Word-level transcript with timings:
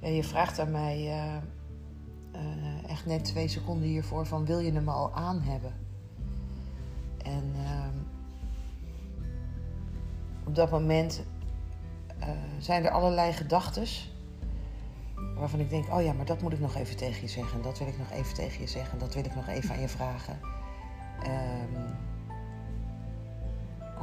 Ja, 0.00 0.08
je 0.08 0.24
vraagt 0.24 0.58
aan 0.58 0.70
mij 0.70 0.96
eh, 0.96 1.36
eh, 2.32 2.90
echt 2.90 3.06
net 3.06 3.24
twee 3.24 3.48
seconden 3.48 3.88
hiervoor 3.88 4.26
van 4.26 4.44
wil 4.44 4.58
je 4.58 4.72
hem 4.72 4.88
al 4.88 5.14
aan 5.14 5.40
hebben? 5.40 5.72
En 7.22 7.52
ehm, 7.56 7.96
op 10.44 10.54
dat 10.54 10.70
moment 10.70 11.22
eh, 12.18 12.28
zijn 12.58 12.84
er 12.84 12.90
allerlei 12.90 13.32
gedachten 13.32 13.86
waarvan 15.34 15.60
ik 15.60 15.70
denk, 15.70 15.92
oh 15.92 16.02
ja, 16.02 16.12
maar 16.12 16.26
dat 16.26 16.42
moet 16.42 16.52
ik 16.52 16.60
nog 16.60 16.76
even 16.76 16.96
tegen 16.96 17.22
je 17.22 17.28
zeggen. 17.28 17.56
En 17.56 17.62
dat 17.62 17.78
wil 17.78 17.88
ik 17.88 17.98
nog 17.98 18.10
even 18.10 18.34
tegen 18.34 18.60
je 18.60 18.66
zeggen. 18.66 18.92
En 18.92 18.98
dat 18.98 19.14
wil 19.14 19.24
ik 19.24 19.34
nog 19.34 19.48
even 19.48 19.74
aan 19.74 19.80
je 19.80 19.88
vragen. 19.88 20.38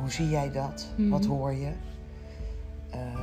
Hoe 0.06 0.14
zie 0.14 0.30
jij 0.30 0.52
dat? 0.52 0.88
Mhm. 0.96 1.10
Wat 1.10 1.26
hoor 1.26 1.54
je? 1.54 1.72
Ehm, 2.90 3.18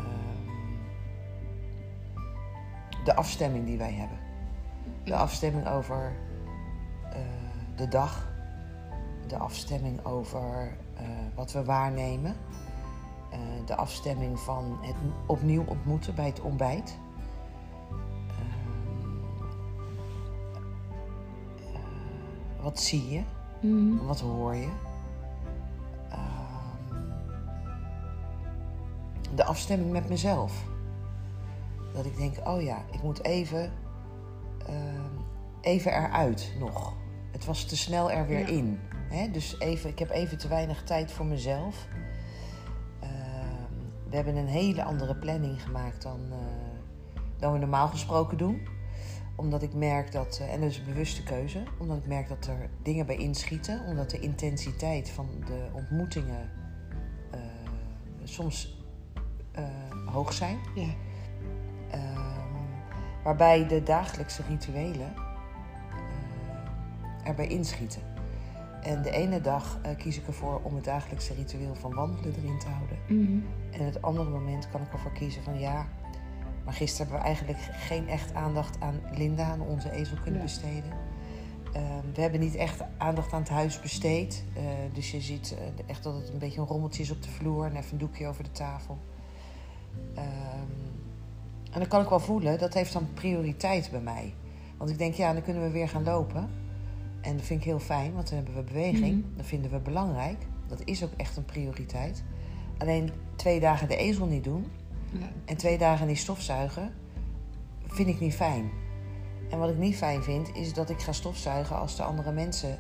de 3.04 3.14
afstemming 3.14 3.66
die 3.66 3.78
wij 3.78 3.92
hebben. 3.92 4.18
De 5.04 5.16
afstemming 5.16 5.68
over 5.68 6.12
eh, 7.12 7.18
de 7.76 7.88
dag. 7.88 8.28
De 9.26 9.36
afstemming 9.36 10.04
over 10.04 10.76
eh, 10.96 11.04
wat 11.34 11.52
we 11.52 11.64
waarnemen. 11.64 12.36
Eh, 13.30 13.38
de 13.66 13.76
afstemming 13.76 14.40
van 14.40 14.78
het 14.80 14.96
opnieuw 15.26 15.64
ontmoeten 15.66 16.14
bij 16.14 16.26
het 16.26 16.40
ontbijt. 16.40 16.98
Ehm, 18.28 19.08
eh, 21.74 22.62
wat 22.62 22.80
zie 22.80 23.10
je? 23.10 23.22
Mhm. 23.60 24.06
Wat 24.06 24.20
hoor 24.20 24.54
je? 24.54 24.90
De 29.34 29.44
afstemming 29.44 29.90
met 29.90 30.08
mezelf. 30.08 30.64
Dat 31.94 32.04
ik 32.04 32.16
denk, 32.16 32.48
oh 32.48 32.62
ja, 32.62 32.84
ik 32.92 33.02
moet 33.02 33.24
even, 33.24 33.72
ehm, 34.66 35.10
even 35.60 35.92
eruit 35.92 36.52
nog. 36.58 36.94
Het 37.30 37.44
was 37.44 37.64
te 37.64 37.76
snel 37.76 38.10
er 38.10 38.26
weer 38.26 38.38
Ja. 38.38 38.46
in. 38.46 38.78
Hè? 39.08 39.30
Dus 39.30 39.58
even, 39.58 39.90
ik 39.90 39.98
heb 39.98 40.10
even 40.10 40.38
te 40.38 40.48
weinig 40.48 40.84
tijd 40.84 41.12
voor 41.12 41.26
mezelf. 41.26 41.86
Ehm, 43.00 44.10
we 44.10 44.16
hebben 44.16 44.36
een 44.36 44.46
hele 44.46 44.84
andere 44.84 45.16
planning 45.16 45.62
gemaakt 45.62 46.02
dan, 46.02 46.20
eh, 46.30 46.36
dan 47.38 47.52
we 47.52 47.58
normaal 47.58 47.88
gesproken 47.88 48.38
doen 48.38 48.68
omdat 49.36 49.62
ik 49.62 49.74
merk 49.74 50.12
dat, 50.12 50.38
eh, 50.40 50.52
en 50.52 50.60
dat 50.60 50.70
is 50.70 50.78
een 50.78 50.84
bewuste 50.84 51.22
keuze, 51.22 51.62
omdat 51.78 51.96
ik 51.96 52.06
merk 52.06 52.28
dat 52.28 52.46
er 52.46 52.70
dingen 52.82 53.06
bij 53.06 53.16
inschieten, 53.16 53.84
omdat 53.86 54.10
de 54.10 54.20
intensiteit 54.20 55.10
van 55.10 55.28
de 55.46 55.66
ontmoetingen 55.72 56.50
eh, 57.30 57.40
soms 58.24 58.81
hoog 60.06 60.32
zijn. 60.32 60.58
Ja. 60.74 60.88
Ehm, 61.90 62.20
waarbij 63.24 63.66
de 63.66 63.82
dagelijkse 63.82 64.42
rituelen 64.48 65.14
eh, 65.16 67.28
erbij 67.28 67.46
inschieten. 67.46 68.02
En 68.82 69.02
de 69.02 69.10
ene 69.10 69.40
dag 69.40 69.78
eh, 69.82 69.96
kies 69.96 70.18
ik 70.18 70.26
ervoor 70.26 70.60
om 70.62 70.74
het 70.74 70.84
dagelijkse 70.84 71.34
ritueel 71.34 71.74
van 71.74 71.94
wandelen 71.94 72.34
erin 72.34 72.58
te 72.58 72.68
houden. 72.68 72.98
Mhm. 73.08 73.38
En 73.70 73.84
het 73.84 74.02
andere 74.02 74.30
moment 74.30 74.68
kan 74.70 74.82
ik 74.82 74.92
ervoor 74.92 75.12
kiezen 75.12 75.42
van 75.42 75.58
ja, 75.58 75.86
maar 76.64 76.74
gisteren 76.74 77.06
hebben 77.06 77.18
we 77.18 77.24
eigenlijk 77.34 77.58
geen 77.74 78.08
echt 78.08 78.34
aandacht 78.34 78.80
aan 78.80 79.00
Linda, 79.14 79.44
aan 79.44 79.60
onze 79.60 79.90
ezel 79.90 80.16
kunnen 80.16 80.40
Ja. 80.40 80.46
besteden. 80.46 80.92
Ehm, 81.72 82.12
we 82.14 82.20
hebben 82.20 82.40
niet 82.40 82.54
echt 82.54 82.80
aandacht 82.98 83.32
aan 83.32 83.40
het 83.40 83.48
huis 83.48 83.80
besteed. 83.80 84.44
Eh, 84.54 84.62
dus 84.92 85.10
je 85.10 85.20
ziet 85.20 85.54
eh, 85.58 85.84
echt 85.86 86.02
dat 86.02 86.14
het 86.14 86.28
een 86.28 86.38
beetje 86.38 86.60
een 86.60 86.66
rommeltje 86.66 87.02
is 87.02 87.10
op 87.10 87.22
de 87.22 87.28
vloer 87.28 87.64
en 87.64 87.76
even 87.76 87.92
een 87.92 87.98
doekje 87.98 88.26
over 88.26 88.44
de 88.44 88.52
tafel. 88.52 88.98
Ehm, 90.14 90.26
en 91.70 91.78
dan 91.78 91.88
kan 91.88 92.02
ik 92.02 92.08
wel 92.08 92.20
voelen, 92.20 92.58
dat 92.58 92.74
heeft 92.74 92.92
dan 92.92 93.08
prioriteit 93.14 93.90
bij 93.90 94.00
mij. 94.00 94.34
Want 94.76 94.90
ik 94.90 94.98
denk, 94.98 95.14
ja, 95.14 95.32
dan 95.32 95.42
kunnen 95.42 95.62
we 95.62 95.70
weer 95.70 95.88
gaan 95.88 96.04
lopen. 96.04 96.48
En 97.20 97.36
dat 97.36 97.46
vind 97.46 97.60
ik 97.60 97.66
heel 97.66 97.78
fijn, 97.78 98.12
want 98.14 98.26
dan 98.28 98.36
hebben 98.36 98.54
we 98.54 98.62
beweging. 98.62 99.24
Mhm. 99.24 99.36
Dat 99.36 99.46
vinden 99.46 99.70
we 99.70 99.78
belangrijk. 99.78 100.38
Dat 100.68 100.80
is 100.84 101.04
ook 101.04 101.12
echt 101.16 101.36
een 101.36 101.44
prioriteit. 101.44 102.24
Alleen 102.78 103.10
twee 103.36 103.60
dagen 103.60 103.88
de 103.88 103.96
ezel 103.96 104.26
niet 104.26 104.44
doen 104.44 104.66
Ja. 105.10 105.26
en 105.44 105.56
twee 105.56 105.78
dagen 105.78 106.06
niet 106.06 106.18
stofzuigen, 106.18 106.92
vind 107.86 108.08
ik 108.08 108.20
niet 108.20 108.34
fijn. 108.34 108.70
En 109.50 109.58
wat 109.58 109.68
ik 109.70 109.76
niet 109.78 109.96
fijn 109.96 110.22
vind, 110.22 110.54
is 110.54 110.74
dat 110.74 110.90
ik 110.90 111.00
ga 111.00 111.12
stofzuigen 111.12 111.76
als 111.78 111.96
de 111.96 112.02
andere 112.02 112.32
mensen 112.32 112.70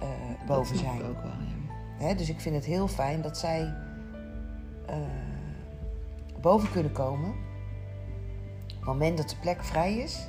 eh, 0.00 0.08
Dat 0.38 0.46
boven 0.46 0.76
zijn. 0.76 0.96
ik 0.98 1.04
ook 1.04 1.22
wel, 1.22 2.08
ja. 2.08 2.14
Dus 2.14 2.28
ik 2.28 2.40
vind 2.40 2.54
het 2.54 2.64
heel 2.64 2.88
fijn 2.88 3.22
dat 3.22 3.38
zij 3.38 3.74
eh, 4.86 4.96
boven 6.40 6.70
kunnen 6.70 6.92
komen. 6.92 7.30
Op 7.30 8.74
het 8.78 8.84
moment 8.84 9.16
dat 9.16 9.28
de 9.28 9.36
plek 9.40 9.64
vrij 9.64 9.96
is, 9.96 10.28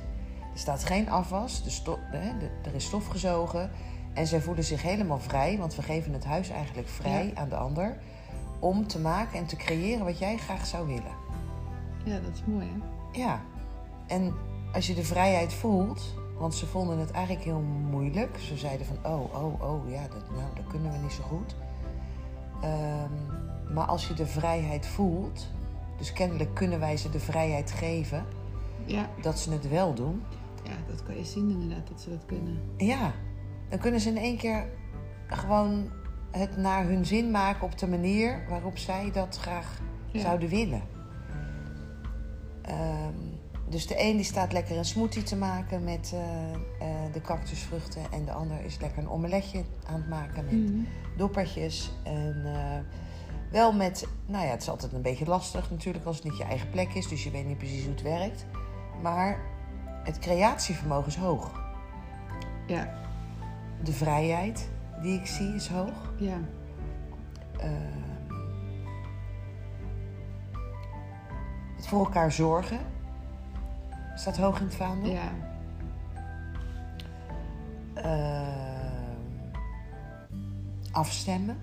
er 0.52 0.58
staat 0.58 0.84
geen 0.84 1.10
afwas, 1.10 1.62
de 1.62 2.48
er 2.62 2.74
is 2.74 2.84
stof 2.84 3.06
gezogen. 3.06 3.70
En 4.14 4.26
zij 4.26 4.40
voelen 4.40 4.64
zich 4.64 4.82
helemaal 4.82 5.18
vrij, 5.18 5.58
want 5.58 5.74
we 5.74 5.82
geven 5.82 6.12
het 6.12 6.24
huis 6.24 6.48
eigenlijk 6.48 6.88
vrij 6.88 7.26
Ja. 7.26 7.40
aan 7.40 7.48
de 7.48 7.56
ander. 7.56 7.96
Om 8.58 8.86
te 8.86 8.98
maken 8.98 9.38
en 9.38 9.46
te 9.46 9.56
creëren 9.56 10.04
wat 10.04 10.18
jij 10.18 10.36
graag 10.36 10.66
zou 10.66 10.86
willen. 10.86 11.14
Ja, 12.04 12.18
dat 12.18 12.32
is 12.32 12.44
mooi, 12.46 12.66
hè? 12.66 13.18
Ja, 13.18 13.40
en 14.06 14.34
als 14.72 14.86
je 14.86 14.94
de 14.94 15.04
vrijheid 15.04 15.52
voelt, 15.52 16.14
want 16.38 16.54
ze 16.54 16.66
vonden 16.66 16.98
het 16.98 17.10
eigenlijk 17.10 17.44
heel 17.44 17.60
moeilijk. 17.90 18.38
Ze 18.38 18.56
zeiden 18.56 18.86
van, 18.86 19.12
oh, 19.12 19.34
oh, 19.34 19.62
oh, 19.62 19.90
ja, 19.90 20.02
dat, 20.02 20.30
nou, 20.30 20.54
dat 20.54 20.66
kunnen 20.66 20.92
we 20.92 20.98
niet 20.98 21.12
zo 21.12 21.22
goed. 21.22 21.54
Ehm, 22.62 23.74
maar 23.74 23.86
als 23.86 24.08
je 24.08 24.14
de 24.14 24.26
vrijheid 24.26 24.86
voelt, 24.86 25.48
dus 26.00 26.12
kennelijk 26.12 26.54
kunnen 26.54 26.80
wij 26.80 26.96
ze 26.96 27.10
de 27.10 27.20
vrijheid 27.20 27.70
geven 27.70 28.24
Ja. 28.84 29.08
dat 29.22 29.38
ze 29.38 29.52
het 29.52 29.68
wel 29.68 29.94
doen. 29.94 30.22
ja, 30.62 30.72
dat 30.88 31.02
kan 31.02 31.16
je 31.16 31.24
zien 31.24 31.50
inderdaad, 31.50 31.88
dat 31.88 32.00
ze 32.00 32.10
dat 32.10 32.26
kunnen. 32.26 32.60
Ja, 32.76 33.12
dan 33.68 33.78
kunnen 33.78 34.00
ze 34.00 34.08
in 34.08 34.16
één 34.18 34.36
keer 34.36 34.66
gewoon 35.26 35.90
het 36.30 36.56
naar 36.56 36.84
hun 36.86 37.06
zin 37.06 37.30
maken 37.30 37.62
op 37.66 37.78
de 37.78 37.86
manier 37.88 38.44
waarop 38.48 38.78
zij 38.78 39.10
dat 39.12 39.36
graag 39.38 39.80
Ja. 40.12 40.20
zouden 40.20 40.48
willen. 40.48 40.82
Ehm, 42.62 43.14
dus 43.68 43.86
de 43.86 43.94
een 44.02 44.16
die 44.16 44.24
staat 44.24 44.52
lekker 44.52 44.76
een 44.78 44.84
smoothie 44.84 45.22
te 45.22 45.36
maken 45.36 45.84
met 45.84 46.12
eh, 46.14 46.52
eh, 46.52 47.12
de 47.12 47.20
cactusvruchten. 47.20 48.02
En 48.12 48.24
de 48.24 48.32
ander 48.32 48.64
is 48.64 48.78
lekker 48.80 49.02
een 49.02 49.08
omeletje 49.08 49.62
aan 49.86 50.00
het 50.00 50.08
maken 50.08 50.44
met 50.44 50.52
Mhm. 50.70 50.84
doppertjes. 51.16 51.90
En 52.04 52.42
eh, 52.44 52.78
wel 53.50 53.72
met, 53.72 54.06
nou 54.26 54.44
ja, 54.44 54.50
het 54.50 54.62
is 54.62 54.68
altijd 54.68 54.92
een 54.92 55.02
beetje 55.02 55.26
lastig 55.26 55.70
natuurlijk 55.70 56.04
als 56.04 56.16
het 56.16 56.24
niet 56.24 56.36
je 56.36 56.44
eigen 56.44 56.70
plek 56.70 56.94
is. 56.94 57.08
Dus 57.08 57.24
je 57.24 57.30
weet 57.30 57.46
niet 57.46 57.58
precies 57.58 57.82
hoe 57.84 57.92
het 57.92 58.02
werkt. 58.02 58.46
Maar 59.02 59.38
het 60.04 60.18
creatievermogen 60.18 61.06
is 61.08 61.16
hoog. 61.16 61.60
Ja, 62.66 62.94
De 63.82 63.92
vrijheid 63.92 64.68
die 65.02 65.18
ik 65.20 65.26
zie 65.26 65.54
is 65.54 65.68
hoog. 65.68 66.12
ja. 66.18 66.38
Ehm, 67.58 67.98
het 71.76 71.86
voor 71.86 72.04
elkaar 72.04 72.32
zorgen 72.32 72.78
staat 74.14 74.36
hoog 74.36 74.58
in 74.58 74.64
het 74.64 74.74
vaandel. 74.74 75.12
Ja, 75.12 75.32
Ehm, 77.94 79.56
afstemmen. 80.92 81.58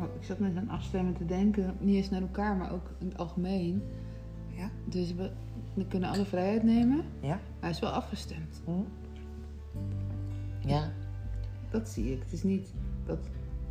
Oh, 0.00 0.14
ik 0.20 0.24
zat 0.24 0.38
net 0.38 0.56
aan 0.56 0.68
afstemmen 0.68 1.14
te 1.14 1.24
denken, 1.26 1.76
niet 1.80 1.96
eens 1.96 2.10
naar 2.10 2.20
elkaar, 2.20 2.56
maar 2.56 2.72
ook 2.72 2.90
in 2.98 3.06
het 3.08 3.18
algemeen. 3.18 3.82
Ja. 4.48 4.70
Dus 4.84 5.14
we, 5.14 5.30
we 5.74 5.86
kunnen 5.86 6.10
alle 6.10 6.24
vrijheid 6.24 6.62
nemen, 6.62 7.04
Ja. 7.20 7.28
maar 7.28 7.40
hij 7.60 7.70
is 7.70 7.80
wel 7.80 7.90
afgestemd. 7.90 8.62
Hm? 8.64 8.70
Ja. 10.68 10.92
Dat 11.70 11.88
zie 11.88 12.12
ik. 12.12 12.22
Het 12.22 12.32
is 12.32 12.42
niet 12.42 12.72
dat 13.06 13.18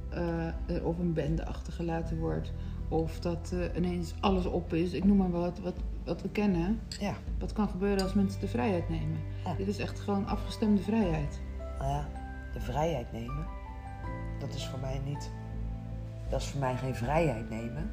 eh, 0.10 0.48
er 0.48 0.86
of 0.86 1.00
een 1.00 1.14
bende 1.14 1.46
achtergelaten 1.46 2.20
wordt, 2.20 2.54
of 2.88 3.20
dat 3.20 3.54
eh, 3.54 3.76
ineens 3.78 4.14
alles 4.20 4.46
op 4.46 4.74
is. 4.74 4.94
Ik 4.94 5.04
noem 5.04 5.18
maar 5.18 5.32
wat, 5.32 5.60
wat, 5.60 5.76
wat 6.04 6.22
we 6.22 6.30
kennen. 6.30 6.80
Ja. 7.00 7.16
Wat 7.40 7.54
kan 7.54 7.70
gebeuren 7.70 8.04
als 8.04 8.14
mensen 8.14 8.40
de 8.42 8.48
vrijheid 8.48 8.90
nemen. 8.90 9.18
Ja. 9.46 9.54
Dit 9.54 9.68
is 9.68 9.78
echt 9.78 10.00
gewoon 10.00 10.26
afgestemde 10.28 10.82
vrijheid. 10.82 11.42
Nou 11.80 11.90
ja, 11.92 12.08
de 12.54 12.60
vrijheid 12.60 13.12
nemen. 13.12 13.46
Dat 14.40 14.54
is 14.54 14.68
voor 14.68 14.80
mij 14.80 15.02
niet. 15.06 15.32
Dat 16.34 16.42
is 16.42 16.48
voor 16.48 16.60
mij 16.60 16.76
geen 16.76 16.96
vrijheid 16.96 17.50
nemen. 17.50 17.92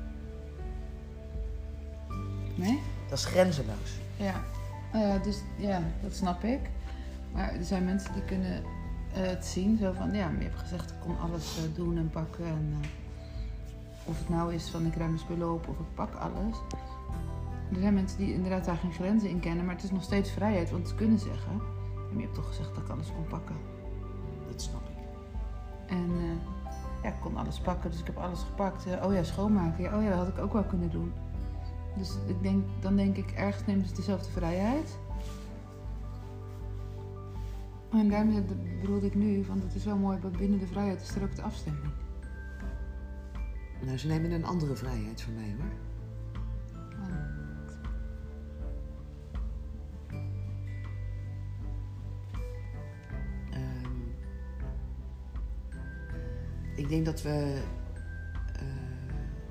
Nee? 2.55 2.83
Dat 3.09 3.19
is 3.19 3.25
grenzeloos. 3.25 3.99
Ja. 4.17 4.35
Ja, 4.93 5.19
dus 5.19 5.43
ja, 5.57 5.83
dat 6.03 6.15
snap 6.15 6.45
ik. 6.45 6.61
Maar 7.33 7.55
er 7.55 7.65
zijn 7.65 7.85
mensen 7.85 8.13
die 8.13 8.25
kunnen 8.25 8.63
eh, 9.13 9.23
het 9.23 9.47
zien. 9.47 9.79
Zo 9.79 9.93
van, 9.93 10.13
ja, 10.13 10.29
maar 10.29 10.39
je 10.39 10.49
hebt 10.49 10.59
gezegd 10.59 10.91
ik 10.91 10.97
kon 11.01 11.19
alles 11.19 11.59
eh, 11.59 11.75
doen 11.75 11.97
en 11.97 12.11
pakken. 12.11 12.45
En, 12.45 12.79
eh, 12.81 12.89
of 14.05 14.19
het 14.19 14.29
nou 14.29 14.55
is 14.55 14.69
van 14.69 14.87
ik 14.87 14.95
ruim 14.95 15.13
de 15.13 15.19
spullen 15.19 15.53
op 15.53 15.69
of 15.69 15.79
ik 15.79 15.95
pak 15.95 16.15
alles. 16.15 16.57
Er 17.73 17.81
zijn 17.81 17.95
mensen 17.95 18.19
die 18.19 18.35
inderdaad 18.35 18.65
daar 18.65 18.77
geen 18.77 18.93
grenzen 18.93 19.29
in 19.29 19.41
kennen. 19.41 19.65
Maar 19.65 19.75
het 19.75 19.85
is 19.85 19.91
nog 19.91 20.03
steeds 20.03 20.31
vrijheid. 20.31 20.71
Want 20.71 20.89
ze 20.89 20.95
kunnen 20.95 21.19
zeggen, 21.19 21.57
maar 21.57 22.17
je 22.17 22.23
hebt 22.23 22.35
toch 22.35 22.49
gezegd 22.49 22.75
dat 22.75 22.85
ik 22.85 22.91
alles 22.91 23.13
kon 23.15 23.27
pakken. 23.27 23.57
Dat 24.51 24.63
snap 24.63 24.83
ik. 24.83 24.90
Kon 27.21 27.37
alles 27.37 27.61
pakken, 27.61 27.91
dus 27.91 28.01
ik 28.01 28.07
heb 28.07 28.17
alles 28.17 28.43
gepakt. 28.43 28.87
Eh, 28.87 29.07
oh 29.07 29.13
ja, 29.13 29.23
schoonmaken. 29.23 29.95
Oh 29.95 30.03
ja, 30.03 30.09
dat 30.09 30.19
had 30.19 30.29
ik 30.29 30.39
ook 30.39 30.53
wel 30.53 30.65
kunnen 30.65 30.91
doen. 30.91 31.13
Dus 31.97 32.17
ik 32.27 32.43
denk, 32.43 32.65
dan 32.81 32.97
denk 32.97 33.17
ik, 33.17 33.31
ergens 33.31 33.67
nemen 33.67 33.87
ze 33.87 33.95
dezelfde 33.95 34.31
vrijheid. 34.31 34.99
En 37.91 38.09
daarmee 38.09 38.43
bedoelde 38.81 39.07
ik 39.07 39.15
nu, 39.15 39.45
want 39.49 39.63
het 39.63 39.75
is 39.75 39.85
wel 39.85 39.97
mooi, 39.97 40.19
want 40.21 40.37
binnen 40.37 40.59
de 40.59 40.67
vrijheid 40.67 41.01
is 41.03 41.15
er 41.15 41.23
ook 41.23 41.37
de 41.37 41.43
afstemming. 41.43 41.93
Nou, 43.85 43.99
ze 43.99 44.07
nemen 44.07 44.31
een 44.31 44.45
andere 44.45 44.77
vrijheid 44.77 45.21
van 45.21 45.35
mij 45.35 45.55
hoor. 45.59 45.90
Denk 56.91 57.05
dat 57.05 57.23
we 57.23 57.63
uh, 58.57 58.63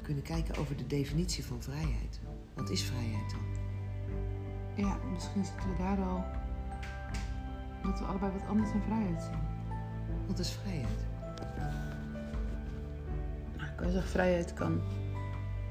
kunnen 0.02 0.24
kijken 0.24 0.56
over 0.58 0.78
de 0.78 0.88
definitie 0.88 1.46
van 1.46 1.62
vrijheid. 1.62 2.20
Wat 2.54 2.70
is 2.70 2.84
vrijheid 2.84 3.32
dan? 3.32 3.42
Ja, 4.86 4.98
misschien 5.14 5.46
zitten 5.46 5.70
we 5.70 5.78
daar 5.78 5.98
al. 5.98 6.24
Dat 7.84 8.00
we 8.00 8.06
allebei 8.06 8.32
wat 8.32 8.48
anders 8.48 8.72
dan 8.72 8.82
vrijheid 8.82 9.22
zien. 9.22 9.40
Wat 10.28 10.40
is 10.40 10.52
vrijheid? 10.52 11.08
Nou, 13.58 13.70
ik 13.70 13.76
kan 13.76 13.92
zeggen, 13.92 14.12
vrijheid 14.12 14.54
kan 14.54 14.82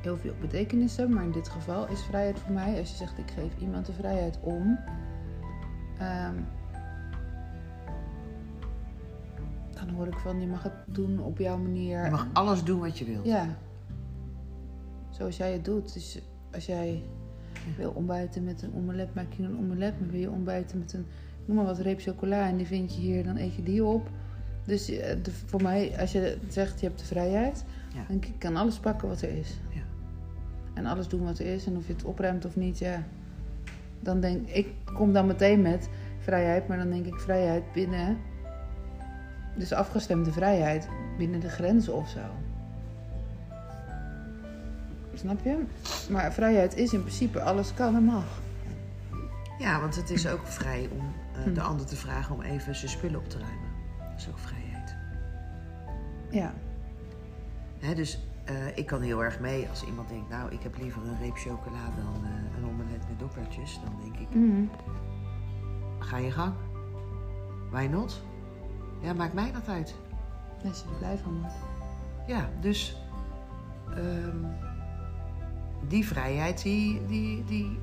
heel 0.03 0.17
veel 0.17 0.35
betekenis 0.41 0.97
hebben, 0.97 1.15
maar 1.15 1.25
in 1.25 1.33
dit 1.33 1.49
geval 1.49 1.89
is 1.89 2.03
vrijheid 2.03 2.39
voor 2.39 2.53
mij, 2.53 2.79
als 2.79 2.91
je 2.91 2.97
zegt 2.97 3.19
ik 3.19 3.31
geef 3.31 3.59
iemand 3.59 3.87
de 3.87 3.93
vrijheid 3.93 4.39
om, 4.41 4.79
um, 6.01 6.47
hoor 9.99 10.07
ik 10.07 10.19
van 10.19 10.41
je 10.41 10.47
mag 10.47 10.63
het 10.63 10.73
doen 10.87 11.21
op 11.21 11.39
jouw 11.39 11.59
manier. 11.59 12.05
Je 12.05 12.11
mag 12.11 12.27
alles 12.33 12.65
doen 12.65 12.81
wat 12.81 12.99
je 12.99 13.05
wilt. 13.05 13.27
Ja. 13.27 13.59
Zoals 15.11 15.37
jij 15.37 15.53
het 15.53 15.65
doet. 15.65 15.95
Dus 15.95 16.21
als 16.53 16.67
jij 16.67 17.03
wil 17.77 17.91
ontbijten 17.91 18.45
met 18.45 18.63
een 18.63 18.75
omelet, 18.75 19.15
maak 19.15 19.33
je 19.33 19.43
een 19.43 19.59
omelet. 19.59 20.01
Maar 20.01 20.09
wil 20.09 20.21
je 20.21 20.31
ontbijten 20.31 20.79
met 20.79 20.93
een, 20.93 21.07
noem 21.45 21.57
maar 21.57 21.65
wat, 21.65 21.79
reep 21.79 22.01
chocola 22.01 22.49
en 22.49 22.57
die 22.57 22.67
vind 22.67 22.95
je 22.95 23.01
hier, 23.01 23.25
dan 23.25 23.37
eet 23.37 23.55
je 23.55 23.63
die 23.63 23.85
op. 23.85 24.09
Dus 24.65 24.91
eh, 24.91 25.17
de, 25.23 25.31
voor 25.31 25.63
mij, 25.63 26.01
als 26.01 26.13
je 26.13 26.39
zegt 26.49 26.81
je 26.81 26.87
hebt 26.87 26.99
de 26.99 27.07
vrijheid, 27.07 27.65
ja. 27.95 28.05
dan 28.09 28.23
kan 28.39 28.57
alles 28.57 28.79
pakken 28.79 29.09
wat 29.09 29.23
er 29.23 29.31
is. 29.31 29.59
Ja. 29.69 29.83
En 30.75 30.87
alles 30.87 31.09
doen 31.09 31.25
wat 31.25 31.39
er 31.39 31.47
is. 31.47 31.67
En 31.67 31.77
of 31.77 31.87
je 31.87 31.93
het 31.93 32.05
opruimt 32.05 32.45
of 32.45 32.57
niet, 32.57 32.79
ja. 32.79 33.03
Dan 34.01 34.21
denk 34.21 34.49
ik, 34.49 34.69
kom 34.95 35.13
dan 35.13 35.27
meteen 35.27 35.63
met 35.63 35.89
vrijheid, 36.19 36.69
maar 36.69 36.79
dan 36.79 36.91
denk 36.91 37.07
ik 37.07 37.15
vrijheid 37.15 37.73
binnen. 37.73 38.19
Dus 39.59 39.73
afgestemde 39.73 40.33
vrijheid 40.33 40.89
binnen 41.17 41.41
de 41.41 41.49
grenzen 41.49 41.95
of 41.95 42.09
zo. 42.09 42.21
Snap 45.15 45.45
je? 45.45 45.65
Maar 46.11 46.33
vrijheid 46.33 46.77
is 46.77 46.93
in 46.93 47.01
principe 47.01 47.41
alles 47.41 47.75
kan 47.75 47.95
en 47.95 48.03
mag. 48.03 48.41
Ja, 49.59 49.81
want 49.81 49.97
het 49.97 50.11
is 50.11 50.29
ook 50.29 50.47
vrij 50.47 50.89
om 50.93 51.13
uh, 51.49 51.55
de 51.55 51.61
ander 51.61 51.87
te 51.87 51.97
vragen 51.97 52.35
om 52.35 52.43
even 52.43 52.75
zijn 52.75 52.91
spullen 52.91 53.19
op 53.19 53.29
te 53.29 53.39
ruimen. 53.39 53.69
Dat 53.99 54.19
is 54.21 54.29
ook 54.29 54.39
vrijheid. 54.39 54.97
Ja. 56.31 56.55
Hè, 57.79 57.95
dus 57.95 58.19
uh, 58.51 58.77
ik 58.77 58.87
kan 58.87 59.03
heel 59.03 59.25
erg 59.25 59.41
mee 59.41 59.69
als 59.69 59.85
iemand 59.85 60.09
denkt, 60.09 60.29
nou, 60.29 60.53
ik 60.53 60.63
heb 60.63 60.79
liever 60.79 61.03
een 61.03 61.19
reep 61.21 61.37
chocola 61.37 61.85
dan 61.97 62.25
uh, 62.25 62.31
een 62.57 62.67
omelet 62.69 63.09
met 63.09 63.19
doktertjes. 63.19 63.81
Dan 63.85 63.93
denk 64.03 64.17
ik, 64.17 64.35
mm. 64.35 64.71
ga 65.99 66.17
je 66.17 66.31
gang. 66.31 66.55
Why 67.71 67.87
not? 67.91 68.23
Ja, 69.01 69.13
maakt 69.13 69.33
mij 69.33 69.53
dat 69.53 69.69
uit. 69.69 69.95
Als 70.65 70.79
je 70.83 70.89
er 70.89 70.97
blij 70.99 71.19
van 71.19 71.41
wordt. 71.41 71.55
Ja, 72.27 72.49
dus 72.61 72.97
um, 73.97 74.47
die 75.89 76.07
vrijheid, 76.07 76.63
die, 76.63 77.07
die, 77.07 77.45
die, 77.45 77.79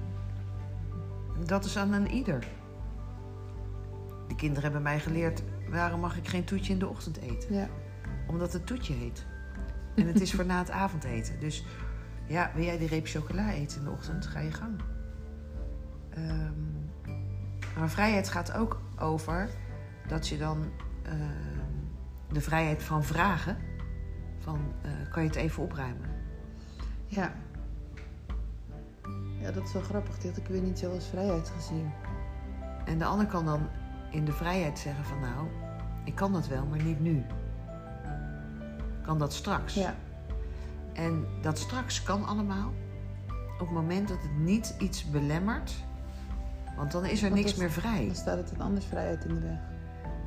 dat 1.45 1.65
is 1.65 1.77
aan 1.77 1.93
een 1.93 2.11
ieder. 2.11 2.47
De 4.27 4.35
kinderen 4.35 4.63
hebben 4.63 4.81
mij 4.81 4.99
geleerd, 4.99 5.43
waarom 5.69 5.99
mag 5.99 6.17
ik 6.17 6.27
geen 6.27 6.43
toetje 6.43 6.73
in 6.73 6.79
de 6.79 6.87
ochtend 6.87 7.17
eten? 7.17 7.53
Ja. 7.53 7.67
Omdat 8.27 8.53
het 8.53 8.65
toetje 8.65 8.93
heet. 8.93 9.25
En 9.95 10.07
het 10.07 10.21
is 10.21 10.33
voor 10.33 10.45
na 10.45 10.57
het 10.57 10.71
avondeten. 10.85 11.39
Dus 11.39 11.65
ja, 12.27 12.51
wil 12.55 12.63
jij 12.63 12.77
die 12.77 12.87
reep 12.87 13.07
chocola 13.07 13.51
eten 13.51 13.77
in 13.77 13.83
de 13.85 13.91
ochtend? 13.91 14.25
Ga 14.27 14.39
je 14.39 14.51
gang. 14.51 14.81
Um, 16.17 16.89
maar 17.77 17.89
vrijheid 17.89 18.29
gaat 18.29 18.53
ook 18.53 18.79
over 18.99 19.49
dat 20.07 20.27
je 20.27 20.37
dan 20.37 20.71
uh, 21.05 21.13
de 22.31 22.41
vrijheid 22.41 22.83
van 22.83 23.03
vragen, 23.03 23.57
van 24.39 24.59
uh, 24.85 25.11
kan 25.11 25.23
je 25.23 25.29
het 25.29 25.37
even 25.37 25.63
opruimen? 25.63 26.09
Ja. 27.05 27.33
Ja, 29.41 29.51
dat 29.51 29.63
is 29.63 29.73
wel 29.73 29.81
grappig. 29.81 30.17
Dat 30.17 30.37
ik 30.37 30.47
weer 30.47 30.61
niet 30.61 30.79
zo 30.79 30.93
als 30.93 31.07
vrijheid 31.07 31.49
gezien. 31.49 31.91
En 32.85 32.97
de 32.97 33.05
ander 33.05 33.25
kan 33.27 33.45
dan 33.45 33.67
in 34.11 34.25
de 34.25 34.31
vrijheid 34.31 34.79
zeggen 34.79 35.05
van 35.05 35.19
nou, 35.19 35.47
ik 36.03 36.15
kan 36.15 36.33
dat 36.33 36.47
wel, 36.47 36.65
maar 36.65 36.83
niet 36.83 36.99
nu. 36.99 37.25
Kan 39.01 39.19
dat 39.19 39.33
straks. 39.33 39.73
Ja. 39.73 39.95
En 40.93 41.25
dat 41.41 41.57
straks 41.57 42.03
kan 42.03 42.25
allemaal 42.25 42.73
op 43.53 43.59
het 43.59 43.71
moment 43.71 44.07
dat 44.07 44.21
het 44.21 44.37
niet 44.37 44.75
iets 44.79 45.09
belemmert. 45.09 45.75
Want 46.75 46.91
dan 46.91 47.05
is 47.05 47.23
er 47.23 47.31
niks 47.31 47.55
meer 47.55 47.71
vrij. 47.71 48.05
Dan 48.05 48.15
staat 48.15 48.37
het 48.37 48.51
een 48.51 48.61
anders 48.61 48.85
vrijheid 48.85 49.25
in 49.25 49.33
de 49.33 49.39
weg. 49.39 49.59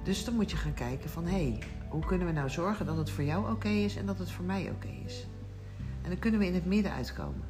Dus 0.02 0.24
dan 0.24 0.34
moet 0.34 0.50
je 0.50 0.56
gaan 0.56 0.74
kijken 0.74 1.10
van 1.10 1.24
hé, 1.24 1.30
hey, 1.30 1.58
hoe 1.88 2.04
kunnen 2.04 2.26
we 2.26 2.32
nou 2.32 2.50
zorgen 2.50 2.86
dat 2.86 2.96
het 2.96 3.10
voor 3.10 3.24
jou 3.24 3.50
oké 3.52 3.68
is 3.68 3.96
en 3.96 4.06
dat 4.06 4.18
het 4.18 4.30
voor 4.30 4.44
mij 4.44 4.70
oké 4.70 4.88
is. 5.04 5.26
En 6.02 6.10
dan 6.10 6.18
kunnen 6.18 6.40
we 6.40 6.46
in 6.46 6.54
het 6.54 6.66
midden 6.66 6.92
uitkomen. 6.92 7.42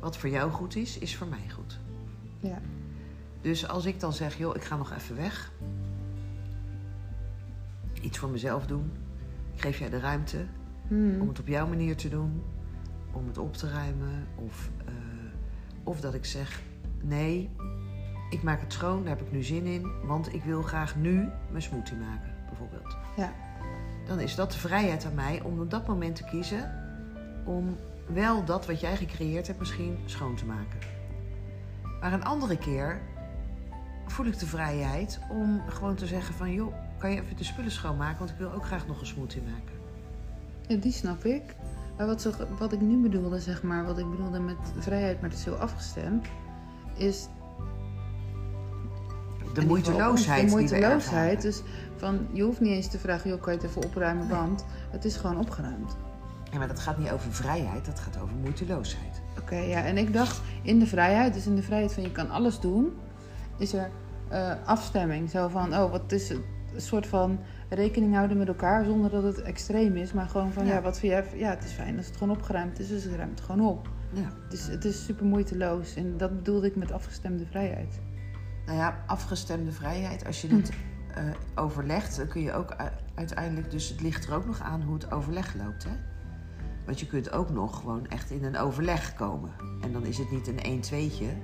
Wat 0.00 0.16
voor 0.16 0.28
jou 0.28 0.50
goed 0.50 0.76
is, 0.76 0.98
is 0.98 1.16
voor 1.16 1.26
mij 1.26 1.48
goed. 1.54 1.78
Ja. 2.40 2.60
Dus 3.40 3.68
als 3.68 3.84
ik 3.84 4.00
dan 4.00 4.12
zeg, 4.12 4.38
joh, 4.38 4.56
ik 4.56 4.64
ga 4.64 4.76
nog 4.76 4.92
even 4.92 5.16
weg. 5.16 5.52
Iets 8.02 8.18
voor 8.18 8.28
mezelf 8.28 8.66
doen. 8.66 8.90
Ik 9.54 9.60
geef 9.60 9.78
jij 9.78 9.90
de 9.90 10.00
ruimte 10.00 10.46
hmm. 10.88 11.20
om 11.20 11.28
het 11.28 11.38
op 11.38 11.46
jouw 11.46 11.66
manier 11.66 11.96
te 11.96 12.08
doen. 12.08 12.42
Om 13.12 13.26
het 13.26 13.38
op 13.38 13.56
te 13.56 13.70
ruimen. 13.70 14.26
Of, 14.34 14.70
uh, 14.88 14.94
of 15.82 16.00
dat 16.00 16.14
ik 16.14 16.24
zeg, 16.24 16.62
nee, 17.02 17.50
ik 18.30 18.42
maak 18.42 18.60
het 18.60 18.72
schoon, 18.72 19.04
daar 19.04 19.16
heb 19.16 19.26
ik 19.26 19.32
nu 19.32 19.42
zin 19.42 19.64
in. 19.64 20.06
Want 20.06 20.34
ik 20.34 20.44
wil 20.44 20.62
graag 20.62 20.96
nu 20.96 21.28
mijn 21.50 21.62
smoothie 21.62 21.96
maken, 21.96 22.34
bijvoorbeeld. 22.48 22.96
Ja. 23.16 23.32
Dan 24.06 24.20
is 24.20 24.34
dat 24.34 24.52
de 24.52 24.58
vrijheid 24.58 25.04
aan 25.04 25.14
mij 25.14 25.40
om 25.42 25.60
op 25.60 25.70
dat 25.70 25.86
moment 25.86 26.16
te 26.16 26.24
kiezen 26.24 26.72
om 27.44 27.76
wel 28.06 28.44
dat 28.44 28.66
wat 28.66 28.80
jij 28.80 28.96
gecreëerd 28.96 29.46
hebt 29.46 29.58
misschien 29.58 29.98
schoon 30.04 30.34
te 30.34 30.44
maken. 30.44 30.78
Maar 32.00 32.12
een 32.12 32.24
andere 32.24 32.58
keer 32.58 33.00
voel 34.06 34.26
ik 34.26 34.38
de 34.38 34.46
vrijheid 34.46 35.20
om 35.30 35.62
gewoon 35.68 35.94
te 35.94 36.06
zeggen 36.06 36.34
van... 36.34 36.52
joh, 36.52 36.74
kan 36.98 37.10
je 37.10 37.20
even 37.20 37.36
de 37.36 37.44
spullen 37.44 37.70
schoonmaken? 37.70 38.18
Want 38.18 38.30
ik 38.30 38.36
wil 38.36 38.52
ook 38.52 38.64
graag 38.64 38.86
nog 38.86 39.00
een 39.00 39.06
smoothie 39.06 39.42
maken. 39.42 39.74
Ja, 40.66 40.76
die 40.76 40.92
snap 40.92 41.24
ik. 41.24 41.54
Maar 41.96 42.06
wat, 42.06 42.22
zo, 42.22 42.32
wat 42.58 42.72
ik 42.72 42.80
nu 42.80 42.96
bedoelde, 42.96 43.40
zeg 43.40 43.62
maar, 43.62 43.84
wat 43.84 43.98
ik 43.98 44.10
bedoelde 44.10 44.40
met 44.40 44.56
vrijheid, 44.78 45.20
maar 45.20 45.30
het 45.30 45.38
is 45.38 45.44
zo 45.44 45.54
afgestemd, 45.54 46.26
is... 46.96 47.28
De 49.54 49.66
moeiteloosheid. 49.66 50.44
De 50.44 50.50
moeiteloosheid. 50.50 51.42
Dus 51.42 51.62
van, 51.96 52.26
je 52.32 52.42
hoeft 52.42 52.60
niet 52.60 52.72
eens 52.72 52.88
te 52.88 52.98
vragen, 52.98 53.30
joh, 53.30 53.40
kan 53.40 53.52
je 53.52 53.58
het 53.58 53.68
even 53.68 53.84
opruimen, 53.84 54.28
want 54.28 54.64
het 54.90 55.04
is 55.04 55.16
gewoon 55.16 55.38
opgeruimd. 55.38 55.96
Ja, 56.52 56.58
maar 56.58 56.68
dat 56.68 56.80
gaat 56.80 56.98
niet 56.98 57.10
over 57.10 57.32
vrijheid, 57.32 57.84
dat 57.84 58.00
gaat 58.00 58.18
over 58.22 58.34
moeiteloosheid. 58.34 59.22
Oké, 59.38 59.56
ja, 59.56 59.84
en 59.84 59.98
ik 59.98 60.12
dacht 60.12 60.40
in 60.62 60.78
de 60.78 60.86
vrijheid, 60.86 61.34
dus 61.34 61.46
in 61.46 61.54
de 61.54 61.62
vrijheid 61.62 61.92
van 61.92 62.02
je 62.02 62.12
kan 62.12 62.30
alles 62.30 62.60
doen, 62.60 62.92
is 63.58 63.72
er 63.72 63.90
uh, 64.32 64.52
afstemming. 64.64 65.30
Zo 65.30 65.48
van, 65.48 65.74
oh, 65.74 65.90
wat 65.90 66.12
is 66.12 66.28
het? 66.28 66.38
Een 66.74 66.80
soort 66.80 67.06
van 67.06 67.38
rekening 67.68 68.14
houden 68.14 68.38
met 68.38 68.48
elkaar 68.48 68.84
zonder 68.84 69.10
dat 69.10 69.22
het 69.22 69.42
extreem 69.42 69.96
is, 69.96 70.12
maar 70.12 70.28
gewoon 70.28 70.52
van, 70.52 70.66
ja, 70.66 70.82
wat 70.82 70.98
vind 70.98 71.12
jij? 71.12 71.38
Ja, 71.38 71.50
het 71.50 71.64
is 71.64 71.72
fijn 71.72 71.96
als 71.96 72.06
het 72.06 72.16
gewoon 72.16 72.36
opgeruimd 72.36 72.78
is, 72.78 72.88
dus 72.88 73.04
het 73.04 73.40
gewoon 73.40 73.66
op. 73.66 73.88
Ja. 74.12 74.32
Dus 74.48 74.66
het 74.66 74.84
is 74.84 75.04
super 75.04 75.26
moeiteloos 75.26 75.94
en 75.94 76.16
dat 76.16 76.36
bedoelde 76.36 76.66
ik 76.66 76.76
met 76.76 76.92
afgestemde 76.92 77.46
vrijheid. 77.46 78.00
Nou 78.70 78.82
ja, 78.82 78.96
afgestemde 79.06 79.72
vrijheid, 79.72 80.26
als 80.26 80.40
je 80.40 80.48
het 80.48 80.70
uh, 81.18 81.24
overlegt, 81.54 82.16
dan 82.16 82.28
kun 82.28 82.40
je 82.40 82.52
ook 82.52 82.76
uiteindelijk, 83.14 83.70
dus 83.70 83.88
het 83.88 84.00
ligt 84.00 84.26
er 84.26 84.34
ook 84.34 84.46
nog 84.46 84.60
aan 84.60 84.82
hoe 84.82 84.94
het 84.94 85.12
overleg 85.12 85.54
loopt, 85.54 85.84
hè? 85.84 85.90
Want 86.86 87.00
je 87.00 87.06
kunt 87.06 87.32
ook 87.32 87.50
nog 87.50 87.76
gewoon 87.80 88.08
echt 88.08 88.30
in 88.30 88.44
een 88.44 88.56
overleg 88.56 89.14
komen. 89.14 89.50
En 89.80 89.92
dan 89.92 90.04
is 90.04 90.18
het 90.18 90.30
niet 90.30 90.48
een 90.48 90.60
1 90.62 90.80
2 90.80 91.38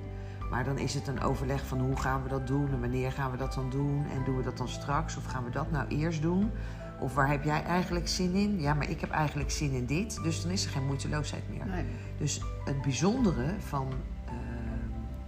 maar 0.49 0.63
dan 0.63 0.77
is 0.77 0.93
het 0.93 1.07
een 1.07 1.19
overleg 1.19 1.65
van 1.65 1.79
hoe 1.79 1.95
gaan 1.95 2.23
we 2.23 2.29
dat 2.29 2.47
doen 2.47 2.71
en 2.71 2.79
wanneer 2.79 3.11
gaan 3.11 3.31
we 3.31 3.37
dat 3.37 3.53
dan 3.53 3.69
doen 3.69 4.05
en 4.13 4.23
doen 4.23 4.37
we 4.37 4.43
dat 4.43 4.57
dan 4.57 4.67
straks 4.67 5.17
of 5.17 5.25
gaan 5.25 5.43
we 5.43 5.49
dat 5.49 5.71
nou 5.71 5.87
eerst 5.87 6.21
doen? 6.21 6.51
Of 6.99 7.13
waar 7.13 7.29
heb 7.29 7.43
jij 7.43 7.63
eigenlijk 7.63 8.07
zin 8.07 8.33
in? 8.33 8.59
Ja, 8.59 8.73
maar 8.73 8.89
ik 8.89 9.01
heb 9.01 9.09
eigenlijk 9.09 9.51
zin 9.51 9.71
in 9.71 9.85
dit, 9.85 10.23
dus 10.23 10.41
dan 10.41 10.51
is 10.51 10.65
er 10.65 10.71
geen 10.71 10.85
moeiteloosheid 10.85 11.49
meer. 11.49 11.65
Nee. 11.65 11.85
Dus 12.17 12.41
het 12.65 12.81
bijzondere 12.81 13.55
van 13.59 13.87
uh, 14.25 14.31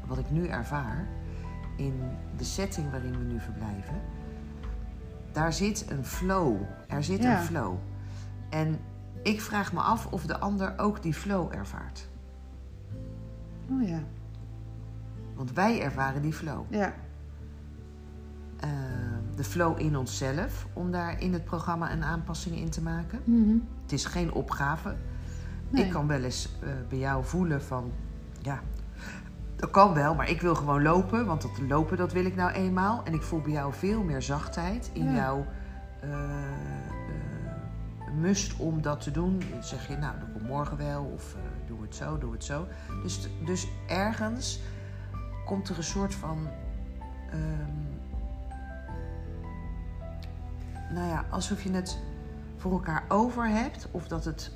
wat 0.07 0.17
ik 0.17 0.29
nu 0.29 0.47
ervaar 0.47 1.18
in 1.79 2.01
de 2.37 2.43
setting 2.43 2.91
waarin 2.91 3.17
we 3.17 3.23
nu 3.33 3.39
verblijven, 3.39 4.01
daar 5.31 5.53
zit 5.53 5.85
een 5.89 6.05
flow. 6.05 6.61
Er 6.87 7.03
zit 7.03 7.23
Ja. 7.23 7.37
een 7.39 7.45
flow. 7.45 7.75
En 8.49 8.79
ik 9.23 9.41
vraag 9.41 9.73
me 9.73 9.79
af 9.79 10.05
of 10.05 10.25
de 10.25 10.39
ander 10.39 10.73
ook 10.77 11.01
die 11.01 11.13
flow 11.13 11.53
ervaart. 11.53 12.09
Oh 13.71 13.87
ja. 13.87 13.99
Want 15.35 15.53
wij 15.53 15.81
ervaren 15.81 16.21
die 16.21 16.33
flow. 16.33 16.65
Ja. 16.69 16.93
Eh, 18.59 18.69
de 19.35 19.43
flow 19.43 19.79
in 19.79 19.97
onszelf, 19.97 20.67
om 20.73 20.91
daar 20.91 21.21
in 21.21 21.33
het 21.33 21.43
programma 21.45 21.91
een 21.91 22.03
aanpassing 22.03 22.55
in 22.55 22.69
te 22.69 22.81
maken. 22.81 23.19
Mhm. 23.23 23.57
Het 23.81 23.91
is 23.91 24.05
geen 24.05 24.31
opgave. 24.31 24.95
Nee. 25.69 25.85
Ik 25.85 25.91
kan 25.91 26.07
wel 26.07 26.23
eens 26.23 26.49
eh, 26.61 26.69
bij 26.89 26.97
jou 26.97 27.25
voelen 27.25 27.61
van, 27.63 27.91
ja, 28.41 28.59
dat 29.59 29.71
kan 29.71 29.93
wel, 29.93 30.15
maar 30.15 30.29
ik 30.29 30.41
wil 30.41 30.55
gewoon 30.55 30.81
lopen, 30.81 31.25
want 31.25 31.41
dat 31.41 31.59
lopen 31.67 31.97
dat 31.97 32.11
wil 32.11 32.25
ik 32.25 32.35
nou 32.35 32.51
eenmaal. 32.51 33.01
En 33.03 33.13
ik 33.13 33.21
voel 33.21 33.41
bij 33.41 33.51
jou 33.51 33.73
veel 33.73 34.03
meer 34.03 34.21
zachtheid 34.21 34.89
in 34.93 35.05
Ja. 35.05 35.13
jouw 35.15 35.45
eh, 36.01 36.09
eh, 36.11 38.13
must 38.13 38.55
om 38.57 38.81
dat 38.81 39.01
te 39.01 39.11
doen. 39.11 39.41
Dan 39.51 39.63
zeg 39.63 39.87
je, 39.87 39.97
nou, 39.97 40.19
dat 40.19 40.31
komt 40.33 40.47
morgen 40.47 40.77
wel, 40.77 41.03
of 41.03 41.35
eh, 41.35 41.41
doe 41.67 41.81
het 41.81 41.95
zo, 41.95 42.17
doe 42.17 42.31
het 42.31 42.43
zo. 42.43 42.67
Dus, 43.03 43.29
dus 43.45 43.67
ergens 43.87 44.59
komt 45.45 45.69
er 45.69 45.77
een 45.77 45.83
soort 45.83 46.15
van, 46.15 46.47
ehm, 47.31 47.77
nou 50.93 51.07
ja, 51.07 51.25
alsof 51.29 51.63
je 51.63 51.71
het 51.71 51.99
voor 52.57 52.71
elkaar 52.71 53.03
over 53.07 53.47
hebt, 53.49 53.87
of 53.91 54.07
dat 54.07 54.25
het 54.25 54.51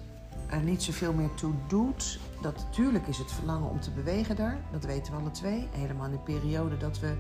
er 0.50 0.62
niet 0.62 0.84
zoveel 0.84 1.14
meer 1.14 1.34
toe 1.34 1.54
doet. 1.68 2.20
Dat 2.44 2.56
natuurlijk 2.58 3.08
is 3.08 3.18
het 3.18 3.32
verlangen 3.32 3.70
om 3.70 3.80
te 3.80 3.92
bewegen 3.92 4.36
daar. 4.36 4.58
Dat 4.72 4.84
weten 4.86 5.14
we 5.14 5.20
alle 5.20 5.32
twee. 5.32 5.68
Helemaal 5.72 6.06
in 6.06 6.12
de 6.12 6.18
periode 6.18 6.78
dat 6.78 7.00
we 7.00 7.14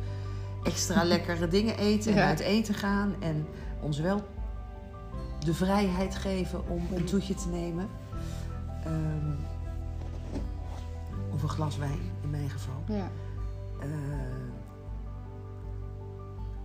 extra 0.63 1.03
lekkere 1.13 1.47
dingen 1.47 1.77
eten 1.77 2.11
en 2.11 2.17
Ja. 2.17 2.27
uit 2.27 2.39
eten 2.39 2.73
gaan. 2.73 3.13
En 3.19 3.47
ons 3.81 3.99
wel 3.99 4.21
de 5.39 5.53
vrijheid 5.53 6.15
geven 6.15 6.67
om 6.69 6.87
een 6.93 7.03
toetje 7.05 7.33
te 7.33 7.47
nemen. 7.47 7.87
Ehm, 8.85 9.31
of 11.33 11.43
een 11.43 11.49
glas 11.49 11.77
wijn, 11.77 11.99
in 12.21 12.29
mijn 12.29 12.49
geval. 12.49 12.83
Ja. 12.87 13.09
Eh, 13.79 13.87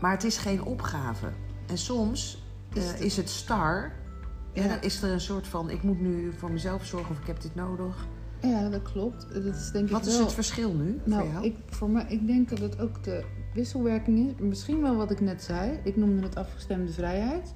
maar 0.01 0.11
het 0.11 0.25
is 0.25 0.39
geen 0.39 0.63
opgave. 0.63 1.29
En 1.67 1.79
soms 1.79 2.43
Is 2.73 2.85
eh, 2.85 2.91
het- 2.91 3.01
is 3.01 3.17
het 3.17 3.29
star. 3.31 3.93
Ja. 4.53 4.63
En 4.63 4.69
dan 4.69 4.81
is 4.81 5.03
er 5.03 5.11
een 5.13 5.21
soort 5.21 5.47
van: 5.47 5.71
ik 5.71 5.83
moet 5.83 6.01
nu 6.01 6.33
voor 6.39 6.51
mezelf 6.51 6.85
zorgen 6.85 7.11
of 7.11 7.21
ik 7.21 7.27
heb 7.27 7.41
dit 7.41 7.55
nodig. 7.55 8.07
Ja, 8.41 8.69
dat 8.69 8.83
klopt. 8.83 9.27
Dat 9.35 9.45
is 9.45 9.71
denk 9.71 9.89
Wat 9.89 10.01
ik 10.01 10.07
is 10.07 10.17
wel... 10.17 10.25
het 10.25 10.35
verschil 10.35 10.73
nu 10.75 11.01
Nou, 11.05 11.23
voor 11.23 11.33
jou? 11.33 11.45
ik, 11.45 11.57
voor 11.67 11.91
mij, 11.91 12.05
ik 12.09 12.27
denk 12.27 12.49
dat 12.49 12.59
het 12.59 12.81
ook 12.81 13.05
de 13.05 13.25
wisselwerking 13.55 14.29
is. 14.29 14.33
Misschien 14.39 14.83
wel 14.83 14.97
wat 14.97 15.11
ik 15.11 15.21
net 15.21 15.43
zei. 15.43 15.81
Ik 15.85 15.97
noemde 15.97 16.23
het 16.23 16.37
afgestemde 16.37 16.93
vrijheid. 16.93 17.55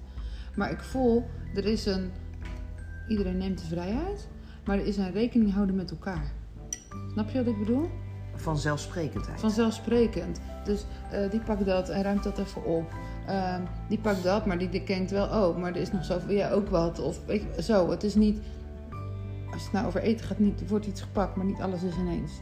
Maar 0.56 0.70
ik 0.70 0.80
voel, 0.80 1.24
er 1.54 1.64
is 1.64 1.86
een... 1.86 2.10
Iedereen 3.08 3.36
neemt 3.38 3.58
de 3.58 3.66
vrijheid. 3.66 4.28
Maar 4.64 4.78
er 4.78 4.86
is 4.86 4.96
een 4.96 5.12
rekening 5.12 5.52
houden 5.52 5.74
met 5.74 5.90
elkaar. 5.90 6.32
Snap 7.12 7.30
je 7.30 7.38
wat 7.44 7.52
ik 7.52 7.58
bedoel? 7.58 7.88
Vanzelfsprekendheid. 8.34 9.40
Vanzelfsprekend. 9.40 10.40
Dus 10.64 10.84
eh, 11.10 11.30
die 11.30 11.40
pakt 11.40 11.66
dat 11.66 11.88
en 11.88 12.02
ruimt 12.02 12.22
dat 12.22 12.38
even 12.38 12.64
op. 12.64 12.92
Ehm, 13.26 13.60
die 13.88 13.98
pakt 13.98 14.22
dat, 14.22 14.46
maar 14.46 14.58
die, 14.58 14.68
die 14.68 14.84
denkt 14.84 15.10
wel, 15.10 15.24
oh, 15.26 15.58
maar 15.58 15.70
er 15.70 15.80
is 15.80 15.92
nog 15.92 16.04
zoveel, 16.04 16.36
ja, 16.36 16.50
ook 16.50 16.68
wat. 16.68 16.98
Of 17.00 17.20
weet 17.26 17.42
je, 17.56 17.62
zo. 17.62 17.90
Het 17.90 18.02
is 18.02 18.14
niet, 18.14 18.38
als 19.52 19.62
het 19.62 19.72
nou 19.72 19.86
over 19.86 20.02
eten 20.02 20.26
gaat, 20.26 20.38
niet, 20.38 20.68
wordt 20.68 20.86
iets 20.86 21.00
gepakt, 21.00 21.36
maar 21.36 21.46
niet 21.46 21.60
alles 21.60 21.82
is 21.82 21.96
ineens 21.96 22.32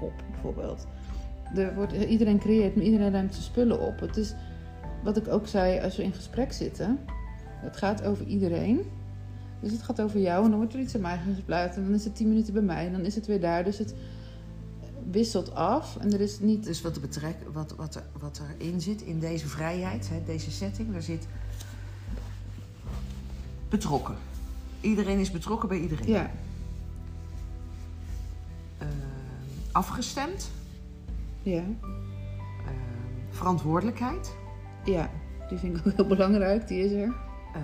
op, 0.00 0.12
bijvoorbeeld. 0.30 0.86
Er 1.54 1.74
wordt, 1.74 1.92
iedereen 1.92 2.38
creëert, 2.38 2.76
maar 2.76 2.84
iedereen 2.84 3.12
ruimt 3.12 3.32
zijn 3.32 3.44
spullen 3.44 3.80
op. 3.80 4.00
Het 4.00 4.16
is, 4.16 4.34
wat 5.02 5.16
ik 5.16 5.28
ook 5.28 5.46
zei, 5.46 5.80
als 5.80 5.96
we 5.96 6.02
in 6.02 6.12
gesprek 6.12 6.52
zitten, 6.52 6.98
het 7.64 7.76
gaat 7.76 8.04
over 8.04 8.26
iedereen. 8.26 8.80
Dus 9.60 9.72
het 9.72 9.82
gaat 9.82 10.00
over 10.00 10.20
jou 10.20 10.44
en 10.44 10.50
dan 10.50 10.58
wordt 10.58 10.74
er 10.74 10.80
iets 10.80 10.94
aan 10.94 11.00
mij 11.00 11.18
gespuit. 11.34 11.76
En 11.76 11.84
dan 11.84 11.94
is 11.94 12.04
het 12.04 12.16
tien 12.16 12.28
minuten 12.28 12.52
bij 12.52 12.62
mij 12.62 12.86
en 12.86 12.92
dan 12.92 13.04
is 13.04 13.14
het 13.14 13.26
weer 13.26 13.40
daar. 13.40 13.64
Dus 13.64 13.78
het 13.78 13.94
wisselt 15.10 15.54
af 15.54 15.96
en 15.96 16.12
er 16.12 16.20
is 16.20 16.40
niet 16.40 16.64
Dus 16.64 16.82
wat, 16.82 17.00
betrek, 17.00 17.36
wat, 17.52 17.74
wat, 17.76 17.94
er, 17.94 18.02
wat 18.18 18.40
erin 18.58 18.80
zit 18.80 19.02
in 19.02 19.18
deze 19.18 19.48
vrijheid, 19.48 20.08
hè, 20.08 20.22
deze 20.26 20.50
setting, 20.50 20.92
daar 20.92 21.02
zit 21.02 21.26
betrokken. 23.68 24.16
Iedereen 24.84 25.18
is 25.18 25.30
betrokken 25.30 25.68
bij 25.68 25.78
iedereen. 25.78 26.08
Ja, 26.08 26.30
Eh, 28.78 28.86
afgestemd, 29.72 30.50
ja, 31.42 31.62
eh, 31.62 31.64
verantwoordelijkheid. 33.30 34.36
ja. 34.84 35.10
Die 35.48 35.58
vind 35.58 35.76
ik 35.78 35.86
ook 35.86 35.92
heel 35.96 36.06
belangrijk, 36.06 36.68
die 36.68 36.84
is 36.84 36.92
er. 36.92 37.12
eh, 37.54 37.62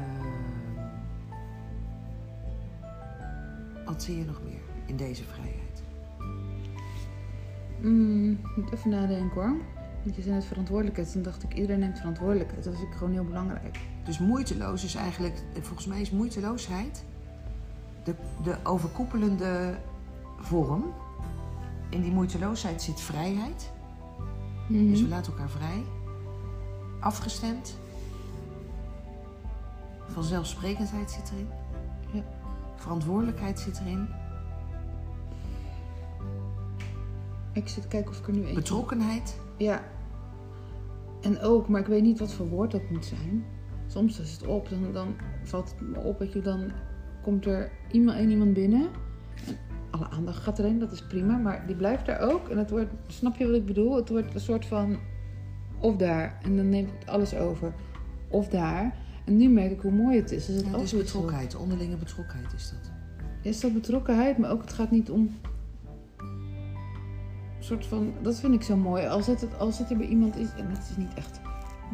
wat 3.86 4.02
zie 4.02 4.18
je 4.18 4.24
nog 4.24 4.40
meer 4.44 4.60
in 4.86 4.96
deze 4.96 5.22
vrijheid? 5.24 5.82
Mm, 7.80 8.40
moet 8.56 8.72
even 8.72 8.90
nadenken 8.90 9.34
hoor. 9.40 9.56
Want 10.04 10.16
je 10.16 10.22
zei 10.22 10.34
net 10.34 10.44
verantwoordelijkheid. 10.44 11.12
Toen 11.12 11.22
dacht 11.22 11.42
ik, 11.42 11.54
iedereen 11.54 11.78
neemt 11.78 11.98
verantwoordelijkheid. 11.98 12.64
Dat 12.64 12.74
vind 12.76 12.86
ik 12.88 12.94
gewoon 12.96 13.12
heel 13.12 13.24
belangrijk. 13.24 13.78
Dus 14.04 14.18
moeiteloos 14.18 14.84
is 14.84 14.94
eigenlijk, 14.94 15.42
volgens 15.60 15.86
mij 15.86 16.00
is 16.00 16.10
moeiteloosheid 16.10 17.04
de, 18.04 18.14
de 18.42 18.56
overkoepelende 18.62 19.78
vorm. 20.38 20.84
In 21.88 22.00
die 22.02 22.12
moeiteloosheid 22.12 22.82
zit 22.82 23.00
vrijheid. 23.00 23.72
Mhm. 24.68 24.90
Dus 24.90 25.02
we 25.02 25.08
laten 25.08 25.32
elkaar 25.32 25.50
vrij. 25.50 25.82
Afgestemd. 27.00 27.78
Vanzelfsprekendheid 30.06 31.10
zit 31.10 31.30
erin. 31.32 31.48
Ja. 32.12 32.22
Verantwoordelijkheid 32.76 33.58
zit 33.58 33.80
erin. 33.80 34.08
Ik 37.52 37.68
zit 37.68 37.82
te 37.82 37.88
kijken 37.88 38.10
of 38.10 38.18
ik 38.18 38.26
er 38.26 38.32
nu 38.32 38.40
eentje... 38.40 38.54
Betrokkenheid. 38.54 39.36
Ja. 39.56 39.82
En 41.20 41.40
ook, 41.40 41.68
maar 41.68 41.80
ik 41.80 41.86
weet 41.86 42.02
niet 42.02 42.18
wat 42.18 42.32
voor 42.32 42.48
woord 42.48 42.70
dat 42.70 42.90
moet 42.90 43.04
zijn. 43.04 43.44
Soms 43.86 44.20
is 44.20 44.32
het 44.32 44.46
op, 44.46 44.68
dan, 44.68 44.92
dan 44.92 45.14
valt 45.44 45.70
het 45.70 45.80
me 45.80 45.98
op, 45.98 46.18
weet 46.18 46.32
je, 46.32 46.40
dan 46.40 46.72
komt 47.22 47.46
er 47.46 47.70
iemand, 47.90 48.18
één 48.18 48.30
iemand 48.30 48.52
binnen. 48.54 48.88
En 49.46 49.56
alle 49.90 50.08
aandacht 50.08 50.42
gaat 50.42 50.58
erin, 50.58 50.78
dat 50.78 50.92
is 50.92 51.02
prima, 51.06 51.36
maar 51.36 51.66
die 51.66 51.76
blijft 51.76 52.06
daar 52.06 52.20
ook. 52.20 52.48
En 52.48 52.58
het 52.58 52.70
wordt, 52.70 52.90
snap 53.06 53.36
je 53.36 53.46
wat 53.46 53.54
ik 53.56 53.66
bedoel? 53.66 53.96
Het 53.96 54.08
wordt 54.08 54.34
een 54.34 54.40
soort 54.40 54.66
van, 54.66 54.98
of 55.80 55.96
daar, 55.96 56.38
en 56.42 56.56
dan 56.56 56.68
neemt 56.68 56.90
het 56.98 57.08
alles 57.08 57.34
over. 57.34 57.72
Of 58.28 58.48
daar. 58.48 58.94
En 59.24 59.36
nu 59.36 59.48
merk 59.48 59.70
ik 59.70 59.80
hoe 59.80 59.92
mooi 59.92 60.16
het 60.16 60.30
is. 60.30 60.46
Dus 60.46 60.56
het 60.56 60.64
Ja, 60.66 60.78
wisselt. 60.78 61.02
betrokkenheid. 61.02 61.56
Onderlinge 61.56 61.96
betrokkenheid 61.96 62.52
is 62.52 62.70
dat. 62.70 62.90
Is 63.42 63.60
dat 63.60 63.72
betrokkenheid, 63.72 64.38
maar 64.38 64.50
ook 64.50 64.60
het 64.60 64.72
gaat 64.72 64.90
niet 64.90 65.10
om. 65.10 65.30
Soort 67.58 67.86
van, 67.86 68.12
dat 68.22 68.40
vind 68.40 68.54
ik 68.54 68.62
zo 68.62 68.76
mooi. 68.76 69.06
Als 69.06 69.26
het, 69.26 69.58
als 69.58 69.78
het 69.78 69.90
er 69.90 69.96
bij 69.96 70.06
iemand 70.06 70.36
is, 70.36 70.48
en 70.56 70.70
het 70.70 70.88
is 70.90 70.96
niet 70.96 71.14
echt 71.14 71.40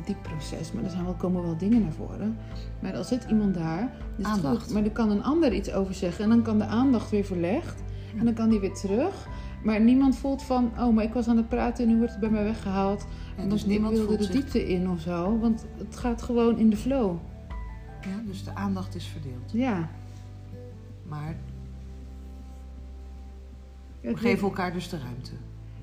diep 0.04 0.22
proces, 0.22 0.72
maar 0.72 0.84
er 0.84 0.90
zijn 0.90 1.04
wel, 1.04 1.14
komen 1.14 1.42
wel 1.42 1.56
dingen 1.56 1.82
naar 1.82 1.92
voren. 1.92 2.36
Maar 2.80 2.96
als 2.96 3.08
zit 3.08 3.26
iemand 3.30 3.54
daar, 3.54 3.78
dan 3.80 3.90
het 4.16 4.26
Aandacht. 4.26 4.62
goed. 4.64 4.72
Maar 4.72 4.84
er 4.84 4.90
kan 4.90 5.10
een 5.10 5.22
ander 5.22 5.52
iets 5.52 5.72
over 5.72 5.94
zeggen 5.94 6.24
en 6.24 6.30
dan 6.30 6.42
kan 6.42 6.58
de 6.58 6.64
aandacht 6.66 7.10
weer 7.10 7.24
verlegd 7.24 7.82
en 8.18 8.24
dan 8.24 8.34
kan 8.34 8.48
die 8.48 8.60
weer 8.60 8.74
terug. 8.74 9.28
Maar 9.64 9.80
niemand 9.80 10.16
voelt 10.16 10.42
van, 10.42 10.70
oh, 10.78 10.94
maar 10.94 11.04
ik 11.04 11.12
was 11.12 11.28
aan 11.28 11.36
het 11.36 11.48
praten 11.48 11.84
en 11.84 11.90
nu 11.90 11.96
wordt 11.96 12.10
het 12.10 12.20
bij 12.20 12.30
mij 12.30 12.44
weggehaald. 12.44 13.06
Want 13.36 13.50
dus 13.50 13.64
niemand 13.66 13.92
wilde 13.92 14.06
voelt 14.06 14.18
de 14.18 14.24
zich... 14.24 14.34
diepte 14.34 14.68
in 14.68 14.90
of 14.90 15.00
zo. 15.00 15.38
Want 15.38 15.66
het 15.78 15.96
gaat 15.96 16.22
gewoon 16.22 16.58
in 16.58 16.70
de 16.70 16.76
flow. 16.76 17.16
Ja, 18.00 18.20
dus 18.26 18.44
de 18.44 18.54
aandacht 18.54 18.94
is 18.94 19.04
verdeeld. 19.06 19.52
Ja. 19.52 19.88
Maar 21.08 21.36
Ja, 24.00 24.10
we 24.10 24.16
geven 24.16 24.42
elkaar 24.48 24.72
dus 24.72 24.88
de 24.88 24.98
ruimte. 24.98 25.30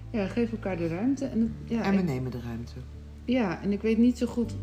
Ja, 0.09 0.27
geef 0.27 0.51
elkaar 0.51 0.77
de 0.77 0.87
ruimte. 0.87 1.25
En, 1.25 1.39
het- 1.39 1.71
ja, 1.71 1.81
En 1.83 1.91
we 1.93 1.97
ik- 1.99 2.05
nemen 2.05 2.31
de 2.31 2.41
ruimte. 2.41 2.73
Ja, 3.25 3.61
en 3.61 3.71
ik 3.71 3.81
weet 3.81 3.97
niet 3.97 4.17
zo 4.17 4.25
goed 4.25 4.55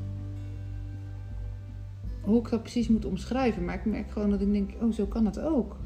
hoe 2.21 2.39
ik 2.39 2.51
dat 2.51 2.63
precies 2.63 2.89
moet 2.89 3.05
omschrijven. 3.05 3.65
Maar 3.65 3.75
ik 3.75 3.85
merk 3.85 4.11
gewoon 4.11 4.31
dat 4.31 4.41
ik 4.41 4.53
denk, 4.53 4.71
oh, 4.81 4.93
zo 4.93 5.07
kan 5.07 5.27
het 5.27 5.41
ook. 5.41 5.77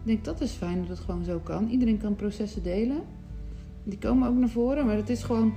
Ik 0.00 0.06
denk, 0.06 0.24
dat 0.24 0.40
is 0.40 0.52
fijn 0.52 0.78
dat 0.78 0.88
het 0.88 0.98
gewoon 0.98 1.24
zo 1.24 1.38
kan. 1.38 1.68
Iedereen 1.68 1.98
kan 1.98 2.16
processen 2.16 2.62
delen. 2.62 3.02
Die 3.84 3.98
komen 3.98 4.28
ook 4.28 4.36
naar 4.36 4.48
voren, 4.48 4.86
maar 4.86 4.96
het 4.96 5.08
is 5.08 5.22
gewoon... 5.22 5.52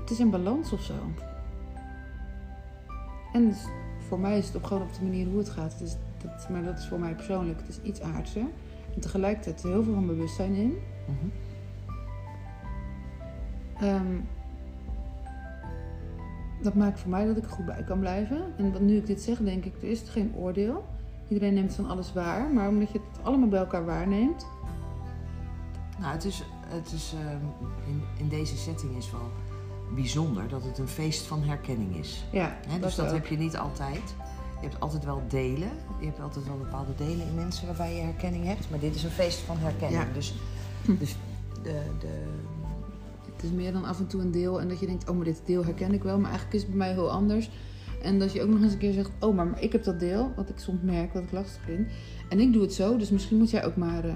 Het 0.00 0.10
is 0.10 0.18
een 0.18 0.30
balans 0.30 0.72
of 0.72 0.82
zo. 0.82 0.94
En 3.32 3.54
voor 3.98 4.20
mij 4.20 4.38
is 4.38 4.46
het 4.46 4.56
op, 4.56 4.64
gewoon 4.64 4.82
op 4.82 4.92
de 4.92 5.04
manier 5.04 5.26
hoe 5.26 5.38
het 5.38 5.48
gaat. 5.48 5.78
Het 5.78 5.98
dat, 6.22 6.48
maar 6.50 6.62
dat 6.62 6.78
is 6.78 6.86
voor 6.86 6.98
mij 6.98 7.14
persoonlijk. 7.14 7.58
Het 7.58 7.68
is 7.68 7.80
iets 7.82 8.00
aardser. 8.00 8.46
En 8.94 9.00
tegelijkertijd 9.00 9.62
heel 9.62 9.82
veel 9.82 9.94
van 9.94 10.06
bewustzijn 10.06 10.54
in. 10.54 10.74
Mhm. 11.06 11.26
Ehm, 13.80 14.16
dat 16.62 16.74
maakt 16.74 17.00
voor 17.00 17.10
mij 17.10 17.26
dat 17.26 17.36
ik 17.36 17.44
er 17.44 17.50
goed 17.50 17.64
bij 17.64 17.82
kan 17.86 17.98
blijven. 18.00 18.42
En 18.56 18.72
wat, 18.72 18.80
nu 18.80 18.96
ik 18.96 19.06
dit 19.06 19.20
zeg, 19.20 19.38
denk 19.38 19.64
ik, 19.64 19.74
er 19.82 19.90
is 19.90 20.00
geen 20.08 20.34
oordeel. 20.36 20.84
Iedereen 21.28 21.54
neemt 21.54 21.74
van 21.74 21.88
alles 21.88 22.12
waar. 22.12 22.50
Maar 22.52 22.68
omdat 22.68 22.92
je 22.92 22.98
het 22.98 23.24
allemaal 23.24 23.48
bij 23.48 23.58
elkaar 23.58 23.84
waarneemt. 23.84 24.46
Nou, 25.98 26.12
het 26.12 26.24
is, 26.24 26.44
het 26.66 26.92
is 26.92 27.14
ehm, 27.14 27.44
in, 27.90 28.02
in 28.18 28.28
deze 28.28 28.56
setting 28.56 28.96
is 28.96 29.10
wel 29.10 29.30
bijzonder 29.94 30.48
dat 30.48 30.64
het 30.64 30.78
een 30.78 30.88
feest 30.88 31.26
van 31.26 31.42
herkenning 31.42 31.96
is. 31.96 32.24
Ja, 32.32 32.56
dus 32.80 32.94
dat 32.94 33.10
heb 33.12 33.26
je 33.26 33.36
niet 33.36 33.56
altijd. 33.56 34.14
Je 34.60 34.70
hebt 34.70 34.80
altijd 34.80 35.04
wel 35.04 35.22
delen. 35.28 35.68
Je 36.00 36.06
hebt 36.06 36.20
altijd 36.20 36.46
wel 36.46 36.58
bepaalde 36.58 36.94
delen 36.96 37.26
in 37.26 37.34
mensen 37.34 37.66
waarbij 37.66 37.94
je 37.94 38.02
herkenning 38.02 38.44
hebt. 38.44 38.70
Maar 38.70 38.78
dit 38.78 38.94
is 38.94 39.02
een 39.04 39.10
feest 39.10 39.38
van 39.38 39.56
herkenning. 39.58 40.02
Ja. 40.02 40.12
Dus, 40.12 40.34
Hm. 40.84 40.96
dus 40.98 41.16
de, 41.62 41.82
de, 42.00 42.22
is 43.44 43.50
meer 43.50 43.72
dan 43.72 43.84
af 43.84 43.98
en 43.98 44.06
toe 44.06 44.20
een 44.20 44.30
deel 44.30 44.60
en 44.60 44.68
dat 44.68 44.80
je 44.80 44.86
denkt, 44.86 45.08
oh, 45.08 45.16
maar 45.16 45.24
dit 45.24 45.42
deel 45.44 45.64
herken 45.64 45.92
ik 45.92 46.02
wel, 46.02 46.16
maar 46.18 46.30
eigenlijk 46.30 46.54
is 46.54 46.60
het 46.62 46.70
bij 46.70 46.78
mij 46.78 46.92
heel 46.92 47.10
anders. 47.10 47.50
En 48.02 48.18
dat 48.18 48.32
je 48.32 48.42
ook 48.42 48.48
nog 48.48 48.62
eens 48.62 48.72
een 48.72 48.78
keer 48.78 48.92
zegt, 48.92 49.10
oh, 49.20 49.34
maar, 49.34 49.46
maar 49.46 49.62
ik 49.62 49.72
heb 49.72 49.84
dat 49.84 50.00
deel, 50.00 50.32
wat 50.36 50.48
ik 50.48 50.58
soms 50.58 50.80
merk, 50.82 51.12
wat 51.12 51.22
ik 51.22 51.32
lastig 51.32 51.62
vind. 51.62 51.88
En 52.28 52.40
ik 52.40 52.52
doe 52.52 52.62
het 52.62 52.72
zo, 52.74 52.96
dus 52.96 53.10
misschien 53.10 53.38
moet 53.38 53.50
jij 53.50 53.64
ook 53.64 53.76
maar 53.76 54.04
eh, 54.04 54.14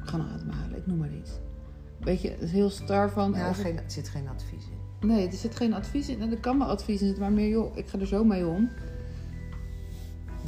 gaan 0.00 0.20
ademhalen, 0.20 0.76
ik 0.76 0.86
noem 0.86 0.98
maar 0.98 1.14
iets. 1.20 1.30
Weet 2.00 2.22
je, 2.22 2.30
het 2.30 2.40
is 2.40 2.52
heel 2.52 2.70
star 2.70 3.10
van... 3.10 3.32
ja, 3.32 3.38
het- 3.46 3.56
geen, 3.56 3.76
er 3.76 3.82
zit 3.86 4.08
geen 4.08 4.28
advies 4.28 4.64
in. 4.70 5.08
Nee, 5.08 5.26
er 5.26 5.32
zit 5.32 5.56
geen 5.56 5.74
advies 5.74 6.08
in. 6.08 6.20
En 6.20 6.30
er 6.30 6.38
kan 6.40 6.58
wel 6.58 6.68
advies 6.68 7.00
in 7.00 7.06
zitten, 7.06 7.22
maar 7.24 7.32
meer, 7.32 7.48
joh, 7.48 7.76
ik 7.76 7.86
ga 7.88 7.98
er 7.98 8.06
zo 8.06 8.24
mee 8.24 8.46
om. 8.46 8.68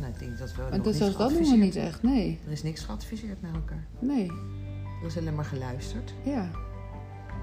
Nou, 0.01 0.13
ik 0.13 0.19
denk 0.19 0.39
dat 0.39 0.55
we 0.55 0.63
dat, 0.71 0.85
niet 0.85 0.95
zelfs 0.97 1.17
dat 1.17 1.31
doen 1.31 1.51
we 1.51 1.57
niet 1.57 1.77
echt, 1.77 2.03
nee. 2.03 2.39
Er 2.47 2.53
is 2.53 2.63
niks 2.63 2.81
geadviseerd 2.85 3.43
naar 3.43 3.55
elkaar. 3.55 3.87
Nee, 3.99 4.27
Er 5.01 5.07
is 5.07 5.19
alleen 5.19 5.35
maar 5.35 5.45
geluisterd. 5.45 6.15
ja. 6.25 6.51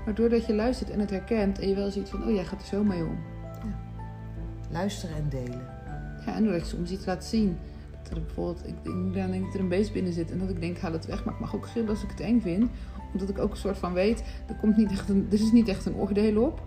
Maar 0.08 0.16
doordat 0.16 0.46
je 0.46 0.54
luistert 0.54 0.90
en 0.90 1.00
het 1.00 1.10
herkent 1.10 1.60
en 1.60 1.68
je 1.68 1.76
wel 1.76 1.92
ziet 1.92 2.10
van, 2.10 2.24
oh, 2.24 2.32
jij 2.32 2.46
gaat 2.46 2.62
er 2.62 2.68
zo 2.68 2.84
mee 2.84 3.04
om. 3.04 3.18
Luisteren 4.72 5.16
en 5.16 5.30
delen. 5.30 5.62
Ja, 6.26 6.36
en 6.36 6.44
doordat 6.44 6.62
je 6.62 6.76
soms 6.76 6.92
iets 6.92 7.06
laat 7.06 7.26
zien. 7.26 7.58
Dat 8.04 8.12
er 8.12 8.24
bijvoorbeeld, 8.24 8.68
ik 8.68 8.84
denk 8.84 9.14
dan 9.14 9.32
denk 9.32 9.34
ik 9.34 9.44
dat 9.44 9.54
er 9.54 9.60
een 9.60 9.68
beest 9.68 9.94
binnen 9.94 10.14
zit 10.14 10.32
en 10.32 10.40
dat 10.40 10.50
ik 10.50 10.60
denk, 10.62 10.78
haal 10.78 10.92
het 10.92 11.06
weg. 11.06 11.26
Maar 11.26 11.34
ik 11.34 11.40
mag 11.40 11.56
ook 11.56 11.68
gillen 11.68 11.90
als 11.90 12.04
ik 12.04 12.10
het 12.10 12.20
eng 12.20 12.42
vind. 12.42 12.70
Omdat 13.14 13.30
ik 13.30 13.40
ook 13.40 13.52
een 13.52 13.58
soort 13.58 13.78
van 13.78 13.94
weet, 13.94 14.24
er, 14.48 14.56
komt 14.56 14.78
niet 14.78 14.92
echt 14.92 15.10
een, 15.10 15.28
er 15.30 15.34
is 15.34 15.52
niet 15.52 15.68
echt 15.68 15.86
een 15.86 15.96
oordeel 15.96 16.44
op. 16.44 16.62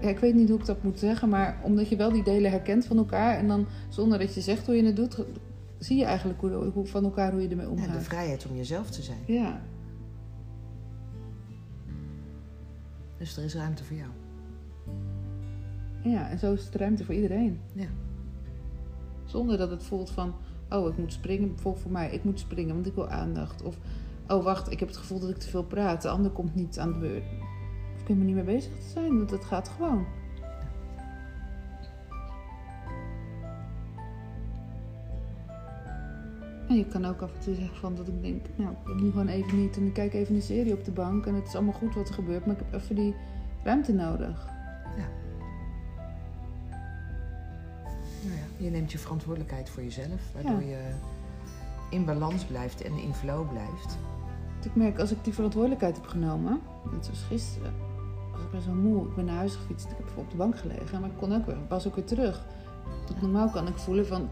Ja, 0.00 0.08
ik 0.08 0.18
weet 0.18 0.34
niet 0.34 0.48
hoe 0.48 0.58
ik 0.58 0.66
dat 0.66 0.82
moet 0.82 0.98
zeggen, 0.98 1.28
maar 1.28 1.58
omdat 1.62 1.88
je 1.88 1.96
wel 1.96 2.12
die 2.12 2.24
delen 2.24 2.50
herkent 2.50 2.84
van 2.84 2.96
elkaar. 2.96 3.36
En 3.36 3.48
dan 3.48 3.66
zonder 3.88 4.18
dat 4.18 4.34
je 4.34 4.40
zegt 4.40 4.66
hoe 4.66 4.76
je 4.76 4.84
het 4.84 4.96
doet, 4.96 5.24
zie 5.78 5.96
je 5.96 6.04
eigenlijk 6.04 6.40
hoe, 6.40 6.50
hoe, 6.50 6.86
van 6.86 7.04
elkaar 7.04 7.32
hoe 7.32 7.42
je 7.42 7.48
ermee 7.48 7.66
En 7.66 7.76
de 7.76 7.82
omgaat. 7.82 8.02
vrijheid 8.02 8.46
om 8.50 8.56
jezelf 8.56 8.90
te 8.90 9.02
zijn. 9.02 9.18
Ja, 9.24 9.60
Dus 13.18 13.36
er 13.36 13.44
is 13.44 13.54
ruimte 13.54 13.84
voor 13.84 13.96
jou. 13.96 14.10
ja, 16.02 16.28
en 16.28 16.38
zo 16.38 16.52
is 16.52 16.64
het 16.64 16.74
ruimte 16.74 17.04
voor 17.04 17.14
iedereen. 17.14 17.60
Ja. 17.72 17.88
Zonder 19.24 19.58
dat 19.58 19.70
het 19.70 19.82
voelt 19.82 20.10
van, 20.10 20.34
oh, 20.70 20.88
ik 20.88 20.98
moet 20.98 21.12
springen. 21.12 21.48
Bijvoorbeeld 21.48 21.82
voor 21.82 21.92
mij, 21.92 22.10
ik 22.10 22.24
moet 22.24 22.40
springen, 22.40 22.74
want 22.74 22.86
ik 22.86 22.94
wil 22.94 23.08
aandacht. 23.08 23.62
Of, 23.62 23.78
oh, 24.28 24.44
wacht, 24.44 24.70
ik 24.70 24.80
heb 24.80 24.88
het 24.88 24.96
gevoel 24.96 25.20
dat 25.20 25.30
ik 25.30 25.38
te 25.38 25.48
veel 25.48 25.64
praat. 25.64 26.02
De 26.02 26.08
ander 26.08 26.30
komt 26.30 26.54
niet 26.54 26.78
aan 26.78 26.92
de 26.92 26.98
beurt. 26.98 27.24
Of 27.94 28.00
ik 28.00 28.06
ben 28.06 28.18
me 28.18 28.24
niet 28.24 28.34
mee 28.34 28.44
bezig 28.44 28.72
te 28.78 28.88
zijn, 28.88 29.16
want 29.16 29.30
het 29.30 29.44
gaat 29.44 29.68
gewoon. 29.68 30.06
En 36.76 36.82
je 36.82 36.88
kan 36.88 37.04
ook 37.04 37.20
af 37.20 37.34
en 37.34 37.40
toe 37.40 37.54
zeggen 37.54 37.76
van 37.76 37.94
dat 37.94 38.08
ik 38.08 38.22
denk, 38.22 38.44
nou, 38.56 38.70
ik 38.70 38.86
wil 38.86 38.94
nu 38.94 39.10
gewoon 39.10 39.28
even 39.28 39.60
niet. 39.60 39.76
En 39.76 39.86
ik 39.86 39.92
kijk 39.92 40.14
even 40.14 40.34
een 40.34 40.42
serie 40.42 40.72
op 40.72 40.84
de 40.84 40.90
bank 40.90 41.26
en 41.26 41.34
het 41.34 41.46
is 41.46 41.54
allemaal 41.54 41.72
goed 41.72 41.94
wat 41.94 42.08
er 42.08 42.14
gebeurt. 42.14 42.46
Maar 42.46 42.54
ik 42.54 42.62
heb 42.70 42.80
even 42.80 42.94
die 42.94 43.14
ruimte 43.62 43.92
nodig. 43.92 44.46
Nou 48.22 48.36
ja, 48.36 48.64
je 48.64 48.70
neemt 48.70 48.92
je 48.92 48.98
verantwoordelijkheid 48.98 49.68
voor 49.68 49.82
jezelf, 49.82 50.20
waardoor 50.34 50.62
je 50.62 50.78
in 51.90 52.04
balans 52.04 52.44
blijft 52.44 52.82
en 52.82 52.92
in 52.98 53.14
flow 53.14 53.48
blijft. 53.50 53.98
Ik 54.64 54.74
merk 54.74 54.98
als 54.98 55.12
ik 55.12 55.24
die 55.24 55.34
verantwoordelijkheid 55.34 55.96
heb 55.96 56.06
genomen, 56.06 56.60
net 56.92 57.04
zoals 57.04 57.22
gisteren, 57.22 57.72
was 58.32 58.42
ik 58.42 58.50
best 58.50 58.66
wel 58.66 58.74
moe. 58.74 59.06
Ik 59.06 59.14
ben 59.14 59.24
naar 59.24 59.36
huis 59.36 59.54
gefietst, 59.54 59.90
ik 59.90 59.96
heb 59.96 60.16
op 60.16 60.30
de 60.30 60.36
bank 60.36 60.58
gelegen, 60.58 61.00
maar 61.00 61.10
ik 61.10 61.16
kon 61.16 61.34
ook 61.34 61.46
weer, 61.46 61.56
was 61.68 61.86
ook 61.86 61.94
weer 61.94 62.04
terug. 62.04 62.44
Want 63.08 63.22
normaal 63.22 63.50
kan 63.50 63.66
ik 63.66 63.76
voelen 63.76 64.06
van, 64.06 64.28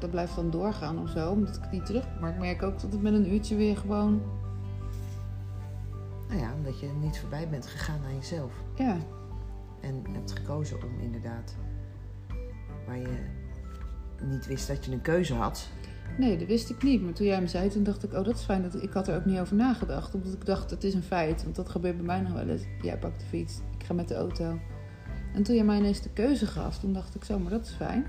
dat 0.00 0.10
blijft 0.10 0.34
dan 0.36 0.50
doorgaan 0.50 0.98
of 1.02 1.08
zo, 1.08 1.30
omdat 1.30 1.56
ik 1.56 1.70
niet 1.70 1.86
terug. 1.86 2.04
Maar 2.20 2.30
ik 2.30 2.38
merk 2.38 2.62
ook 2.62 2.80
dat 2.80 2.92
het 2.92 3.02
met 3.02 3.12
een 3.12 3.32
uurtje 3.32 3.56
weer 3.56 3.76
gewoon, 3.76 4.22
Nou 6.28 6.40
ja, 6.40 6.54
omdat 6.54 6.80
je 6.80 6.86
niet 7.00 7.18
voorbij 7.18 7.48
bent 7.48 7.66
gegaan 7.66 8.00
aan 8.06 8.14
jezelf. 8.14 8.52
ja, 8.76 8.96
En 9.80 10.02
hebt 10.12 10.32
gekozen 10.32 10.76
om 10.82 11.00
inderdaad, 11.00 11.56
waar 12.86 12.98
je 12.98 13.16
niet 14.24 14.46
wist 14.46 14.68
dat 14.68 14.84
je 14.84 14.92
een 14.92 15.02
keuze 15.02 15.34
had. 15.34 15.68
nee, 16.18 16.36
dat 16.38 16.48
wist 16.48 16.70
ik 16.70 16.82
niet. 16.82 17.02
Maar 17.02 17.12
toen 17.12 17.26
jij 17.26 17.40
me 17.40 17.46
zei, 17.46 17.68
toen 17.68 17.82
dacht 17.82 18.04
ik, 18.04 18.12
oh 18.12 18.24
dat 18.24 18.34
is 18.34 18.42
fijn. 18.44 18.62
Dat, 18.62 18.82
ik 18.82 18.92
had 18.92 19.08
er 19.08 19.16
ook 19.16 19.24
niet 19.24 19.38
over 19.38 19.56
nagedacht, 19.56 20.14
omdat 20.14 20.32
ik 20.32 20.44
dacht, 20.46 20.70
het 20.70 20.84
is 20.84 20.94
een 20.94 21.02
feit. 21.02 21.42
Want 21.42 21.56
dat 21.56 21.68
gebeurt 21.68 21.96
bij 21.96 22.06
mij 22.06 22.20
nog 22.20 22.32
wel 22.32 22.48
eens. 22.48 22.62
Jij 22.82 22.98
pakt 22.98 23.20
de 23.20 23.26
fiets, 23.26 23.60
ik 23.78 23.84
ga 23.86 23.94
met 23.94 24.08
de 24.08 24.14
auto. 24.14 24.58
En 25.34 25.42
toen 25.42 25.54
jij 25.54 25.64
mij 25.64 25.78
ineens 25.78 26.00
de 26.02 26.12
keuze 26.12 26.46
gaf, 26.46 26.78
toen 26.78 26.92
dacht 26.92 27.14
ik 27.14 27.24
zo, 27.24 27.38
maar 27.38 27.50
dat 27.50 27.66
is 27.66 27.72
fijn. 27.72 28.06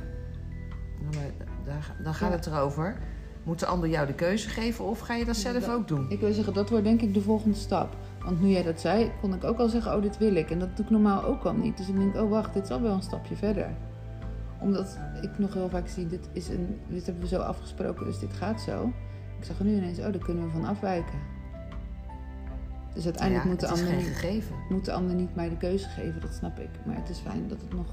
Nou, 1.02 1.16
maar 1.16 1.47
daar, 1.68 1.96
dan 2.04 2.14
gaat 2.14 2.32
het 2.32 2.46
erover. 2.46 2.98
Moet 3.44 3.60
de 3.60 3.66
ander 3.66 3.90
jou 3.90 4.08
de 4.08 4.14
keuze 4.14 4.50
geven 4.50 4.86
of 4.86 5.00
ga 5.00 5.14
je 5.16 5.26
dat 5.26 5.36
zelf 5.36 5.64
Dat- 5.66 5.70
ook 5.76 5.88
doen? 5.88 6.06
Ik 6.10 6.20
wil 6.20 6.34
zeggen, 6.34 6.54
dat 6.54 6.70
wordt 6.70 6.84
denk 6.86 7.02
ik 7.02 7.14
de 7.14 7.22
volgende 7.22 7.58
stap. 7.58 7.96
Want 8.24 8.42
nu 8.42 8.48
jij 8.48 8.64
dat 8.64 8.80
zei, 8.80 9.12
kon 9.22 9.34
ik 9.34 9.44
ook 9.44 9.58
al 9.60 9.70
zeggen, 9.70 9.96
oh, 9.96 10.02
dit 10.02 10.18
wil 10.18 10.36
ik. 10.36 10.52
En 10.52 10.60
dat 10.60 10.76
doe 10.76 10.86
ik 10.86 10.92
normaal 10.92 11.24
ook 11.24 11.44
al 11.44 11.54
niet. 11.54 11.78
Dus 11.78 11.88
ik 11.88 11.98
denk, 11.98 12.16
oh, 12.16 12.30
wacht, 12.30 12.54
dit 12.54 12.64
is 12.64 12.70
al 12.70 12.82
wel 12.82 12.94
een 12.94 13.02
stapje 13.02 13.36
verder. 13.36 13.70
Omdat 14.60 14.98
ik 15.22 15.38
nog 15.38 15.54
heel 15.54 15.70
vaak 15.70 15.88
zie, 15.88 16.08
dit, 16.08 16.30
is 16.34 16.50
een, 16.50 16.80
dit 16.88 17.06
hebben 17.06 17.24
we 17.24 17.30
zo 17.30 17.40
afgesproken, 17.40 18.06
dus 18.06 18.20
dit 18.20 18.34
gaat 18.34 18.62
zo. 18.62 18.92
Ik 19.40 19.44
zag 19.46 19.60
er 19.60 19.66
nu 19.66 19.76
ineens, 19.76 19.98
oh, 20.00 20.04
daar 20.04 20.18
kunnen 20.18 20.44
we 20.46 20.50
van 20.52 20.66
afwijken. 20.66 21.20
Dus 22.94 23.06
uiteindelijk 23.06 23.44
Ja, 23.46 23.52
moet, 23.52 23.60
de 23.60 23.68
ander 23.68 23.96
niet, 23.96 24.52
moet 24.70 24.86
de 24.86 24.92
ander 24.92 25.16
niet 25.16 25.36
mij 25.36 25.50
de 25.50 25.58
keuze 25.58 25.88
geven, 25.90 26.22
dat 26.22 26.34
snap 26.34 26.60
ik. 26.60 26.70
Maar 26.86 26.96
het 26.96 27.10
is 27.10 27.18
fijn 27.20 27.48
dat 27.48 27.62
het 27.62 27.74
nog 27.74 27.86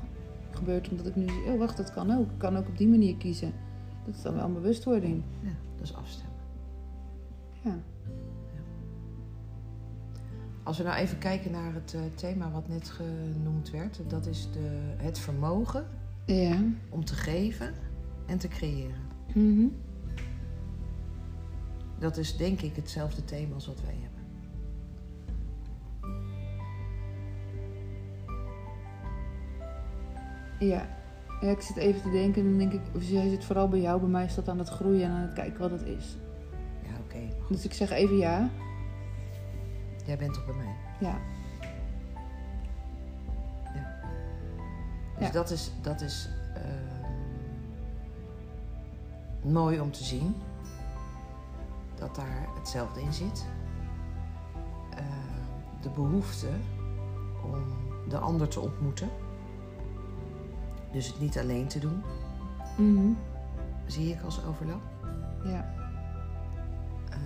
gebeurt, 0.54 0.88
omdat 0.88 1.06
ik 1.06 1.16
nu 1.16 1.28
zie, 1.28 1.44
oh, 1.52 1.58
wacht, 1.58 1.76
dat 1.76 1.92
kan 1.92 2.10
ook. 2.10 2.30
Ik 2.30 2.38
kan 2.38 2.56
ook 2.56 2.68
op 2.68 2.78
die 2.78 2.88
manier 2.88 3.16
kiezen. 3.16 3.52
Dat 4.04 4.14
is 4.14 4.22
dan 4.22 4.34
wel 4.34 4.44
een 4.44 4.52
bewustwording. 4.52 5.22
Ja, 5.40 5.52
dat 5.76 5.84
is 5.84 5.94
afstemmen. 5.94 6.32
Ja. 7.62 7.78
Als 10.62 10.78
we 10.78 10.84
nou 10.84 10.96
even 10.96 11.18
kijken 11.18 11.50
naar 11.50 11.74
het 11.74 11.94
eh, 11.94 12.00
thema 12.14 12.50
wat 12.50 12.68
net 12.68 12.88
genoemd 12.88 13.70
werd, 13.70 14.00
dat 14.08 14.26
is 14.26 14.48
de, 14.52 14.94
het 14.96 15.18
vermogen 15.18 15.86
Ja. 16.26 16.62
om 16.88 17.04
te 17.04 17.14
geven 17.14 17.74
en 18.26 18.38
te 18.38 18.48
creëren. 18.48 19.02
Mhm. 19.34 19.66
Dat 21.98 22.16
is 22.16 22.36
denk 22.36 22.60
ik 22.60 22.76
hetzelfde 22.76 23.24
thema 23.24 23.54
als 23.54 23.66
wat 23.66 23.80
wij 23.80 23.96
hebben. 24.00 24.13
Ja. 30.58 30.86
ja, 31.40 31.48
ik 31.50 31.60
zit 31.60 31.76
even 31.76 32.02
te 32.02 32.10
denken 32.10 32.42
en 32.42 32.48
dan 32.48 32.58
denk 32.58 32.72
ik, 32.72 32.80
of 32.94 33.02
jij 33.02 33.28
zit 33.28 33.44
vooral 33.44 33.68
bij 33.68 33.80
jou, 33.80 34.00
bij 34.00 34.08
mij 34.08 34.24
is 34.24 34.34
dat 34.34 34.48
aan 34.48 34.58
het 34.58 34.68
groeien 34.68 35.04
en 35.04 35.10
aan 35.10 35.20
het 35.22 35.32
kijken 35.32 35.60
wat 35.60 35.70
het 35.70 35.82
is. 35.82 36.16
Ja, 36.82 36.90
oké. 37.04 37.18
Dus 37.48 37.64
ik 37.64 37.72
zeg 37.72 37.90
even 37.90 38.16
ja. 38.16 38.50
Jij 40.06 40.18
bent 40.18 40.34
toch 40.34 40.46
bij 40.46 40.54
mij? 40.54 40.74
Ja. 41.00 41.18
Dus 45.18 45.26
Ja. 45.26 45.32
dat 45.32 45.50
is, 45.50 45.70
dat 45.82 46.00
is 46.00 46.28
ehm, 46.54 47.10
mooi 49.52 49.80
om 49.80 49.90
te 49.90 50.04
zien. 50.04 50.34
Dat 51.94 52.14
daar 52.14 52.46
hetzelfde 52.58 53.00
in 53.00 53.12
zit. 53.12 53.46
Ehm, 54.90 55.80
de 55.80 55.90
behoefte 55.90 56.48
om 57.44 57.64
de 58.08 58.18
ander 58.18 58.48
te 58.48 58.60
ontmoeten. 58.60 59.08
Dus 60.94 61.06
het 61.06 61.20
niet 61.20 61.38
alleen 61.38 61.68
te 61.68 61.78
doen, 61.78 62.02
Mhm. 62.78 63.12
zie 63.86 64.12
ik 64.12 64.22
als 64.22 64.44
overlap. 64.44 64.82
Ja. 65.44 65.74
Ehm, 67.10 67.18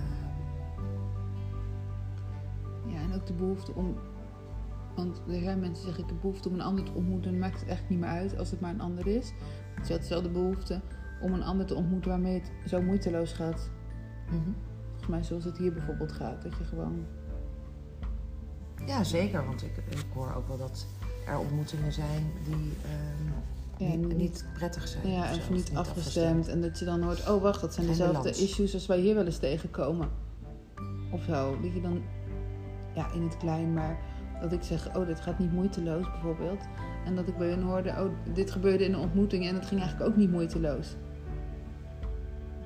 ja, 2.93 3.01
en 3.01 3.15
ook 3.15 3.27
de 3.27 3.33
behoefte 3.33 3.73
om... 3.75 3.97
Want 4.97 5.23
er 5.29 5.41
zijn 5.41 5.59
mensen 5.61 5.75
die 5.75 5.85
zeggen, 5.85 6.03
ik 6.05 6.11
heb 6.11 6.21
behoefte 6.21 6.49
om 6.49 6.55
een 6.55 6.61
ander 6.61 6.85
te 6.85 6.93
ontmoeten. 6.93 7.31
Dan 7.31 7.41
maakt 7.41 7.61
het 7.61 7.69
echt 7.69 7.89
niet 7.89 7.99
meer 7.99 8.09
uit 8.09 8.39
als 8.39 8.51
het 8.51 8.61
maar 8.61 8.71
een 8.71 8.81
ander 8.81 9.07
is. 9.07 9.33
Dus 9.79 9.87
je 9.87 9.93
had 9.93 10.03
dezelfde 10.03 10.29
behoefte 10.31 10.81
om 11.21 11.33
een 11.33 11.43
ander 11.43 11.67
te 11.67 11.75
ontmoeten 11.75 12.11
waarmee 12.11 12.35
het 12.41 12.51
zo 12.67 12.83
moeiteloos 12.83 13.33
gaat. 13.33 13.71
mhm. 14.27 14.51
Volgens 14.89 15.09
mij 15.09 15.23
zoals 15.23 15.45
het 15.45 15.59
hier 15.59 15.73
bijvoorbeeld 15.73 16.13
gaat. 16.13 16.43
Dat 16.43 16.57
je 16.57 16.65
gewoon... 16.65 17.05
Ja, 18.87 19.05
zeker. 19.05 19.45
Want 19.47 19.63
ik, 19.63 19.77
ik 19.77 20.05
hoor 20.15 20.33
ook 20.35 20.49
wel 20.49 20.59
dat 20.59 20.87
er 21.27 21.39
ontmoetingen 21.39 21.93
zijn 21.93 22.31
die 22.45 22.73
ehm, 22.85 23.38
Ja, 23.79 23.95
niet, 23.95 24.45
prettig 24.55 24.89
zijn. 24.89 25.11
Ja, 25.11 25.23
of 25.23 25.31
en 25.31 25.43
zo, 25.43 25.53
niet 25.53 25.71
afgestemd. 25.75 26.49
En 26.49 26.61
dat 26.61 26.79
je 26.79 26.85
dan 26.85 27.03
hoort, 27.03 27.29
oh 27.31 27.43
wacht, 27.43 27.61
dat 27.61 27.75
zijn 27.75 27.87
Geen 27.87 27.97
dezelfde 27.97 28.19
balans. 28.23 28.43
issues 28.43 28.75
als 28.75 28.87
wij 28.87 28.99
hier 28.99 29.15
wel 29.15 29.25
eens 29.25 29.39
tegenkomen. 29.39 30.09
Of 31.11 31.23
zo. 31.23 31.61
Dat 31.63 31.75
je 31.75 31.81
dan, 31.81 32.03
ja, 32.95 33.13
in 33.13 33.23
het 33.23 33.37
klein, 33.37 33.73
maar 33.73 33.99
dat 34.41 34.53
ik 34.53 34.63
zeg, 34.63 34.97
oh, 34.97 35.07
dit 35.07 35.21
gaat 35.21 35.39
niet 35.39 35.53
moeiteloos 35.53 36.11
bijvoorbeeld. 36.11 36.61
En 37.05 37.17
dat 37.17 37.29
ik 37.29 37.37
bij 37.37 37.49
hun 37.49 37.63
hoorde, 37.63 37.91
oh, 37.91 38.35
dit 38.35 38.51
gebeurde 38.51 38.85
in 38.85 38.93
een 38.93 39.01
ontmoeting 39.01 39.47
en 39.47 39.55
het 39.55 39.67
ging 39.67 39.81
eigenlijk 39.81 40.11
ook 40.11 40.17
niet 40.17 40.31
moeiteloos. 40.31 40.97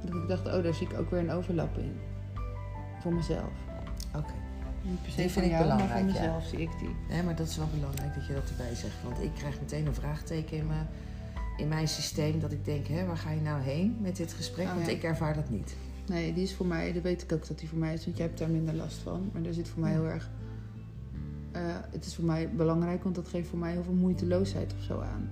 Dat 0.05 0.15
ik 0.15 0.29
dacht, 0.29 0.47
oh, 0.47 0.63
daar 0.63 0.75
zie 0.75 0.89
ik 0.89 0.99
ook 0.99 1.11
weer 1.11 1.21
een 1.21 1.31
overlap 1.31 1.79
in. 1.79 1.97
Voor 3.01 3.15
mezelf. 3.15 3.53
Oké. 4.17 4.42
Niet 4.85 5.03
per 5.03 5.11
se 5.11 5.17
Die 5.21 5.31
vind 5.31 5.45
ik 5.47 5.53
maar 5.53 5.61
belangrijk, 5.61 5.91
van 5.91 6.01
ja. 6.01 6.13
mezelf 6.13 6.45
zie 6.47 6.59
ik 6.61 6.71
die. 6.79 6.95
Nee, 7.09 7.23
maar 7.23 7.37
dat 7.37 7.49
is 7.49 7.57
wel 7.57 7.69
belangrijk 7.75 8.15
dat 8.15 8.27
je 8.27 8.33
dat 8.35 8.49
erbij 8.51 8.75
zegt. 8.75 9.03
Want 9.05 9.21
ik 9.23 9.31
krijg 9.35 9.61
meteen 9.61 9.87
een 9.87 9.95
vraagteken 9.95 10.57
in 10.57 10.67
mijn, 10.67 10.87
in 11.57 11.69
mijn 11.69 11.89
systeem. 11.89 12.41
Dat 12.41 12.53
ik 12.53 12.65
denk, 12.65 12.87
hè, 12.87 13.07
waar 13.07 13.17
ga 13.17 13.31
je 13.31 13.41
nou 13.41 13.63
heen 13.63 13.97
met 14.01 14.17
dit 14.17 14.33
gesprek? 14.33 14.67
Oh, 14.67 14.75
Want 14.75 14.87
ja. 14.87 14.93
ik 14.93 15.03
ervaar 15.03 15.35
dat 15.35 15.51
niet. 15.51 15.75
Nee, 16.07 16.33
die 16.35 16.43
is 16.43 16.55
voor 16.55 16.67
mij, 16.67 16.93
dat 16.93 17.03
weet 17.03 17.23
ik 17.23 17.33
ook 17.33 17.47
dat 17.49 17.59
die 17.59 17.69
voor 17.69 17.79
mij 17.79 17.95
is, 17.95 18.05
want 18.05 18.17
jij 18.17 18.27
hebt 18.27 18.39
daar 18.39 18.49
minder 18.51 18.75
last 18.75 18.97
van. 18.97 19.31
Maar 19.33 19.43
daar 19.43 19.53
zit 19.53 19.69
voor 19.69 19.81
mij 19.81 19.93
heel 19.93 20.05
erg. 20.07 20.31
eh, 21.53 21.61
het 21.91 22.05
is 22.07 22.15
voor 22.15 22.25
mij 22.25 22.51
belangrijk, 22.51 23.03
want 23.03 23.15
dat 23.15 23.29
geeft 23.29 23.49
voor 23.49 23.59
mij 23.59 23.73
heel 23.73 23.83
veel 23.83 23.93
moeiteloosheid 23.93 24.75
of 24.79 24.83
zo 24.85 25.01
aan. 25.01 25.31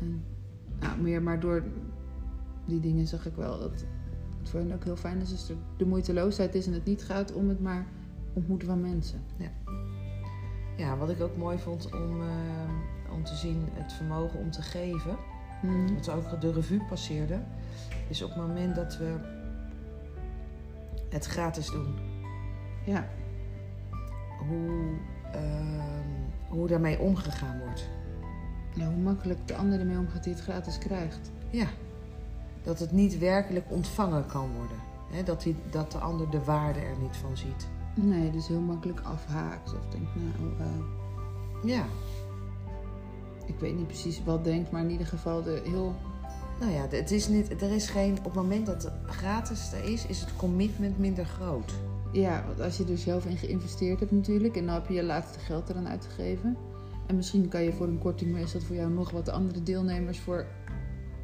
En, 0.00 0.22
nou, 0.80 1.00
meer, 1.00 1.22
maar 1.22 1.40
door 1.40 1.62
die 2.66 2.80
dingen 2.80 3.06
zag 3.06 3.26
ik 3.26 3.34
wel 3.34 3.58
dat 3.58 3.70
het 3.70 4.50
voor 4.50 4.60
hen 4.60 4.72
ook 4.72 4.84
heel 4.84 4.96
fijn 4.96 5.20
is 5.20 5.30
als 5.30 5.48
er 5.48 5.56
de 5.76 5.84
moeiteloosheid 5.86 6.54
is 6.54 6.66
en 6.66 6.72
het 6.72 6.84
niet 6.84 7.02
gaat 7.02 7.32
om 7.32 7.48
het 7.48 7.60
maar 7.60 7.86
ontmoeten 8.38 8.68
van 8.68 8.80
mensen. 8.80 9.20
Ja, 10.76 10.96
wat 10.96 11.10
ik 11.10 11.20
ook 11.20 11.36
mooi 11.36 11.58
vond 11.58 11.94
om, 11.94 12.20
eh, 12.20 13.12
om 13.12 13.24
te 13.24 13.34
zien, 13.34 13.68
het 13.72 13.92
vermogen 13.92 14.38
om 14.38 14.50
te 14.50 14.62
geven. 14.62 15.16
Mhm. 15.62 15.94
Wat 15.94 16.10
ook 16.10 16.40
de 16.40 16.52
revue 16.52 16.82
passeerde. 16.88 17.40
Is 18.08 18.22
op 18.22 18.28
het 18.28 18.38
moment 18.38 18.74
dat 18.74 18.96
we 18.96 19.14
het 21.08 21.24
gratis 21.26 21.70
doen. 21.70 21.94
Ja, 22.86 23.06
Hoe, 24.48 24.96
ehm, 25.32 26.08
hoe 26.48 26.66
daarmee 26.68 26.98
omgegaan 26.98 27.58
wordt. 27.58 27.88
ja, 28.74 28.86
hoe 28.86 29.02
makkelijk 29.02 29.46
de 29.48 29.54
ander 29.54 29.80
ermee 29.80 29.98
omgaat 29.98 30.24
die 30.24 30.32
het 30.32 30.42
gratis 30.42 30.78
krijgt. 30.78 31.30
Ja, 31.50 31.66
dat 32.62 32.78
het 32.78 32.92
niet 32.92 33.18
werkelijk 33.18 33.66
ontvangen 33.70 34.26
kan 34.26 34.50
worden. 34.56 34.76
Hè, 35.10 35.22
dat, 35.22 35.42
die, 35.42 35.56
dat 35.70 35.92
de 35.92 35.98
ander 35.98 36.30
de 36.30 36.44
waarde 36.44 36.80
er 36.80 36.98
niet 37.00 37.16
van 37.16 37.36
ziet. 37.36 37.68
Nee, 38.00 38.30
dus 38.30 38.48
heel 38.48 38.60
makkelijk 38.60 39.00
afhaakt 39.00 39.74
of 39.74 39.88
denkt, 39.88 40.08
nou, 40.14 40.52
eh, 40.58 41.70
Ja, 41.70 41.84
ik 43.46 43.58
weet 43.58 43.76
niet 43.76 43.86
precies 43.86 44.24
wat 44.24 44.44
denkt, 44.44 44.70
maar 44.70 44.82
in 44.82 44.90
ieder 44.90 45.06
geval 45.06 45.42
de 45.42 45.62
heel 45.64 45.94
nou 46.60 46.72
ja, 46.72 46.86
het 46.88 47.10
is 47.10 47.28
niet, 47.28 47.62
er 47.62 47.70
is 47.70 47.88
geen, 47.88 48.18
op 48.18 48.24
het 48.24 48.34
moment 48.34 48.66
dat 48.66 48.82
het 48.82 48.92
gratis 49.06 49.72
er 49.72 49.84
is, 49.84 50.06
is 50.06 50.20
het 50.20 50.36
commitment 50.36 50.98
minder 50.98 51.24
groot. 51.24 51.72
Ja, 52.12 52.44
want 52.46 52.60
als 52.60 52.76
je 52.76 52.84
er 52.84 52.98
zelf 52.98 53.24
in 53.24 53.36
geïnvesteerd 53.36 54.00
hebt 54.00 54.12
natuurlijk 54.12 54.56
en 54.56 54.66
dan 54.66 54.74
heb 54.74 54.88
je 54.88 54.94
je 54.94 55.02
laatste 55.02 55.38
geld 55.38 55.68
eraan 55.68 55.88
uitgegeven. 55.88 56.56
En 57.06 57.16
misschien 57.16 57.48
kan 57.48 57.62
je 57.62 57.72
voor 57.72 57.86
een 57.86 57.98
korting, 57.98 58.32
maar 58.32 58.40
is 58.40 58.52
dat 58.52 58.64
voor 58.64 58.76
jou 58.76 58.90
nog 58.90 59.10
wat 59.10 59.24
de 59.24 59.32
andere 59.32 59.62
deelnemers 59.62 60.20
voor 60.20 60.46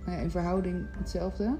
nou 0.05 0.17
ja, 0.17 0.23
in 0.23 0.31
verhouding 0.31 0.87
hetzelfde. 0.99 1.57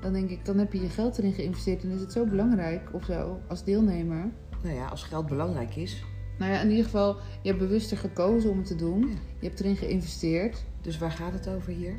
Dan 0.00 0.12
denk 0.12 0.30
ik, 0.30 0.44
dan 0.44 0.58
heb 0.58 0.72
je 0.72 0.80
je 0.80 0.88
geld 0.88 1.18
erin 1.18 1.32
geïnvesteerd 1.32 1.82
en 1.82 1.90
is 1.90 2.00
het 2.00 2.12
zo 2.12 2.24
belangrijk 2.24 2.88
of 2.92 3.04
zo 3.04 3.40
als 3.48 3.64
deelnemer. 3.64 4.30
Nou 4.62 4.74
ja, 4.74 4.86
als 4.86 5.02
geld 5.02 5.26
belangrijk 5.26 5.76
is. 5.76 6.04
Nou 6.38 6.52
ja, 6.52 6.60
in 6.60 6.70
ieder 6.70 6.84
geval, 6.84 7.16
je 7.42 7.48
hebt 7.48 7.58
bewuster 7.58 7.96
gekozen 7.96 8.50
om 8.50 8.56
het 8.56 8.66
te 8.66 8.76
doen. 8.76 9.00
Ja. 9.00 9.14
Je 9.38 9.46
hebt 9.46 9.60
erin 9.60 9.76
geïnvesteerd. 9.76 10.64
Dus 10.80 10.98
waar 10.98 11.10
gaat 11.10 11.32
het 11.32 11.48
over 11.48 11.72
hier? 11.72 11.98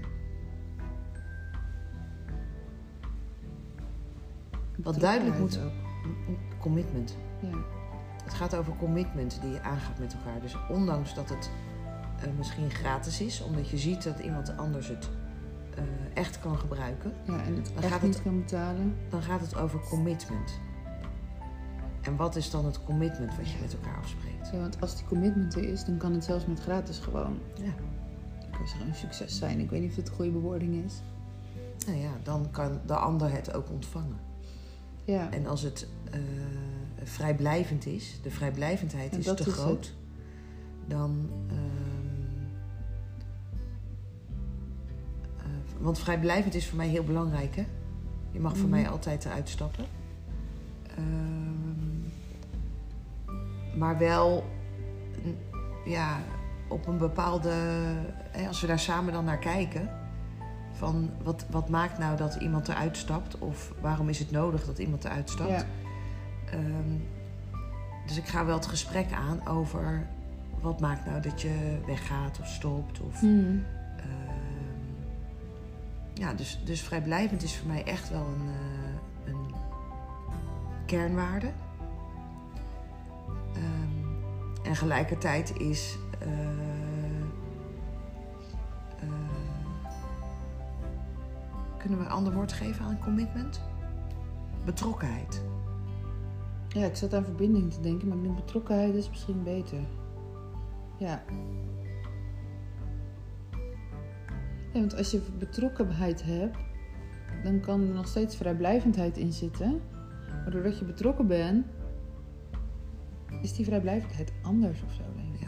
Wat 4.84 5.00
duidelijk 5.00 5.40
moet. 5.40 5.60
Ook. 5.66 5.72
Commitment. 6.60 7.18
Ja. 7.42 7.58
Het 8.24 8.34
gaat 8.34 8.56
over 8.56 8.76
commitment 8.76 9.42
die 9.42 9.52
je 9.52 9.62
aangaat 9.62 10.00
met 10.00 10.14
elkaar. 10.14 10.42
Dus 10.42 10.56
ondanks 10.70 11.14
dat 11.14 11.30
het 11.30 11.50
eh, 12.22 12.28
misschien 12.38 12.70
gratis 12.70 13.22
is, 13.22 13.44
omdat 13.44 13.70
je 13.70 13.78
ziet 13.78 14.04
dat 14.04 14.20
iemand 14.20 14.58
anders 14.58 14.88
het 14.88 15.10
echt 16.14 16.40
kan 16.40 16.58
gebruiken, 16.58 17.14
ja, 17.26 17.44
en 17.44 17.56
het 17.56 17.66
Dan 17.74 17.84
echt 17.84 17.92
gaat 17.92 18.02
niet 18.02 18.14
het- 18.14 18.24
kan 18.24 18.40
betalen. 18.40 18.96
dan 19.10 19.22
gaat 19.22 19.42
het 19.42 19.56
over 19.56 19.80
commitment. 19.80 20.60
En 22.02 22.16
wat 22.16 22.36
is 22.36 22.50
dan 22.52 22.66
het 22.66 22.84
commitment 22.84 23.36
wat 23.38 23.50
je 23.50 23.58
met 23.62 23.74
elkaar 23.74 23.98
afspreekt? 23.98 24.50
Ja, 24.52 24.60
want 24.60 24.82
als 24.82 24.96
die 24.96 25.06
commitment 25.06 25.56
er 25.56 25.64
is, 25.64 25.86
dan 25.86 25.98
kan 25.98 26.14
het 26.14 26.24
zelfs 26.24 26.46
met 26.46 26.60
gratis 26.60 27.00
gewoon. 27.00 27.38
Ja. 27.56 27.64
Dan 28.40 28.50
kan 28.52 28.62
het 28.62 28.70
gewoon 28.72 28.88
een 28.88 28.96
succes 28.96 29.38
zijn. 29.38 29.60
Ik 29.60 29.70
weet 29.70 29.82
niet 29.82 29.90
of 29.90 29.96
het 29.96 30.08
een 30.08 30.14
goede 30.16 30.32
bewoording 30.32 30.86
is. 30.86 30.94
Nou 31.88 31.98
ja, 32.00 32.10
dan 32.24 32.48
kan 32.52 32.80
de 32.86 32.96
ander 32.96 33.32
het 33.32 33.54
ook 33.54 33.70
ontvangen. 33.70 34.18
Ja, 35.04 35.32
En 35.32 35.46
als 35.48 35.62
het 35.62 35.88
eh, 36.12 36.20
vrijblijvend 37.04 37.86
is, 37.86 38.20
de 38.24 38.32
vrijblijvendheid 38.32 39.12
En 39.12 39.20
is 39.20 39.26
te 39.26 39.34
is 39.48 39.54
groot, 39.54 39.86
het. 39.86 39.94
dan. 40.88 41.30
ehm, 41.48 41.58
want 45.80 46.00
vrijblijvend 46.00 46.56
is 46.56 46.68
voor 46.68 46.78
mij 46.78 46.88
heel 46.88 47.04
belangrijk, 47.04 47.56
hè? 47.56 47.66
Je 48.32 48.40
mag 48.40 48.52
voor 48.58 48.68
Mhm. 48.70 48.80
mij 48.82 48.90
altijd 48.90 49.26
eruit 49.26 49.50
stappen. 49.50 49.86
Ehm, 50.98 52.08
maar 53.80 53.98
wel, 53.98 54.46
ja, 55.86 56.18
op 56.68 56.88
een 56.88 56.98
bepaalde. 56.98 57.52
Hè, 58.32 58.48
als 58.48 58.62
we 58.62 58.68
daar 58.68 58.80
samen 58.80 59.14
dan 59.14 59.26
naar 59.26 59.38
kijken. 59.40 59.90
Van 60.72 61.10
wat, 61.24 61.46
wat 61.50 61.70
maakt 61.70 61.98
nou 61.98 62.18
dat 62.18 62.36
iemand 62.36 62.68
eruit 62.68 62.98
stapt? 62.98 63.38
Of 63.40 63.74
waarom 63.82 64.10
is 64.10 64.20
het 64.20 64.32
nodig 64.32 64.66
dat 64.66 64.78
iemand 64.80 65.06
eruit 65.06 65.30
stapt? 65.30 65.50
ja. 65.50 65.64
Ehm, 66.52 66.98
dus 68.08 68.18
ik 68.18 68.26
ga 68.26 68.46
wel 68.46 68.56
het 68.56 68.66
gesprek 68.68 69.12
aan 69.12 69.48
over 69.48 70.08
wat 70.62 70.80
maakt 70.80 71.06
nou 71.06 71.22
dat 71.22 71.42
je 71.42 71.78
weggaat 71.86 72.40
of 72.40 72.48
stopt. 72.48 73.00
Of, 73.00 73.20
Hmm. 73.20 73.64
Ja, 76.14 76.34
dus, 76.34 76.62
dus 76.66 76.82
vrijblijvend 76.82 77.44
is 77.44 77.58
voor 77.58 77.68
mij 77.68 77.84
echt 77.86 78.10
wel 78.10 78.26
een, 78.26 78.48
eh, 78.48 79.32
een 79.34 79.54
kernwaarde. 80.86 81.52
Ehm, 83.54 84.66
en 84.68 84.76
gelijkertijd 84.76 85.58
is. 85.58 85.98
eh, 86.20 86.30
eh, 89.00 89.10
kunnen 91.78 92.00
we 92.00 92.06
een 92.06 92.12
ander 92.12 92.34
woord 92.34 92.54
geven 92.54 92.86
aan 92.86 93.00
commitment? 93.00 93.62
Betrokkenheid. 94.66 95.42
ja, 96.70 96.86
ik 96.86 96.96
zat 96.96 97.14
aan 97.14 97.24
verbinding 97.24 97.74
te 97.74 97.82
denken, 97.82 98.08
maar 98.08 98.34
betrokkenheid 98.34 98.94
is 98.94 99.10
misschien 99.10 99.44
beter. 99.44 99.80
Ja. 100.98 101.24
Ja, 104.72 104.80
want 104.80 104.98
als 104.98 105.12
je 105.12 105.22
betrokkenheid 105.38 106.24
hebt, 106.24 106.58
dan 107.44 107.60
kan 107.60 107.82
er 107.82 107.94
nog 107.94 108.08
steeds 108.08 108.36
vrijblijvendheid 108.36 109.18
in 109.18 109.34
zitten. 109.34 109.82
Maar 110.28 110.52
doordat 110.52 110.80
je 110.80 110.86
betrokken 110.86 111.28
bent, 111.28 111.66
is 113.42 113.54
die 113.54 113.66
vrijblijvendheid 113.66 114.34
anders 114.42 114.84
of 114.84 114.94
zo, 114.94 115.02
denk 115.16 115.34
ik. 115.34 115.40
Ja. 115.42 115.48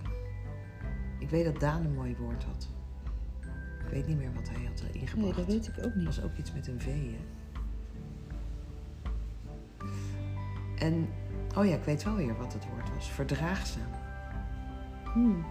Ik 1.20 1.30
weet 1.30 1.46
dat 1.46 1.60
Daan 1.60 1.86
een 1.86 1.94
mooi 1.94 2.16
woord 2.20 2.44
had. 2.44 2.70
Ik 3.86 3.92
weet 3.92 4.08
niet 4.08 4.18
meer 4.18 4.34
wat 4.34 4.50
hij 4.50 4.66
had 4.66 4.80
eh, 4.80 4.94
Nee, 4.94 5.02
ingebracht. 5.02 5.36
dat 5.36 5.46
weet 5.46 5.68
ik 5.68 5.86
ook 5.86 5.96
niet. 5.96 6.06
was 6.06 6.22
ook 6.22 6.38
iets 6.38 6.54
met 6.54 6.68
een 6.68 6.80
V, 6.80 6.86
hè? 6.86 7.20
En, 10.86 11.08
oh 11.58 11.66
ja, 11.66 11.76
ik 11.76 11.84
weet 11.84 12.04
wel 12.04 12.16
weer 12.16 12.38
wat 12.38 12.54
het 12.54 12.68
woord 12.70 12.94
was. 12.96 13.12
Verdraagzaam. 13.12 13.92
Hmm. 15.14 15.46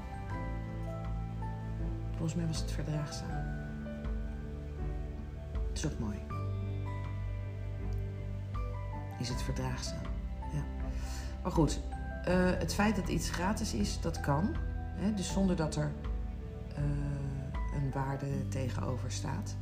Volgens 2.10 2.34
mij 2.34 2.46
was 2.46 2.60
het 2.60 2.70
verdraagzaam. 2.70 3.59
Is 5.80 5.86
ook 5.86 5.98
mooi. 5.98 6.18
Is 9.20 9.28
het 9.28 9.42
verdraagzaam? 9.42 10.02
Ja. 10.52 10.64
Maar 11.42 11.52
goed, 11.52 11.80
eh, 12.24 12.50
het 12.58 12.74
feit 12.74 12.96
dat 12.96 13.08
iets 13.08 13.30
gratis 13.30 13.74
is, 13.74 14.00
dat 14.00 14.20
kan. 14.20 14.54
Hè? 14.94 15.14
Dus 15.14 15.32
zonder 15.32 15.56
dat 15.56 15.76
er 15.76 15.92
eh, 16.74 16.82
een 17.74 17.90
waarde 17.92 18.48
tegenover 18.48 19.10
staat. 19.10 19.56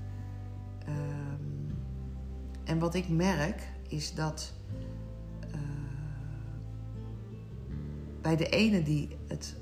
Ehm, 0.78 1.74
en 2.64 2.78
wat 2.78 2.94
ik 2.94 3.08
merk 3.08 3.62
is 3.88 4.14
dat 4.14 4.52
eh, 5.40 5.58
bij 8.20 8.36
de 8.36 8.48
ene 8.48 8.82
die 8.82 9.16
het 9.26 9.56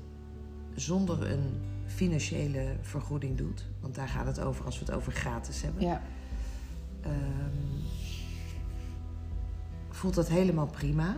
zonder 0.75 1.31
een 1.31 1.61
financiële 1.85 2.75
vergoeding 2.81 3.37
doet, 3.37 3.65
want 3.79 3.95
daar 3.95 4.07
gaat 4.07 4.25
het 4.25 4.39
over 4.39 4.65
als 4.65 4.79
we 4.79 4.85
het 4.85 4.93
over 4.93 5.11
gratis 5.11 5.61
hebben, 5.61 5.83
Ja, 5.83 6.01
ehm, 7.07 7.81
voelt 9.89 10.15
dat 10.15 10.27
helemaal 10.29 10.67
prima. 10.67 11.15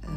Ehm, 0.00 0.10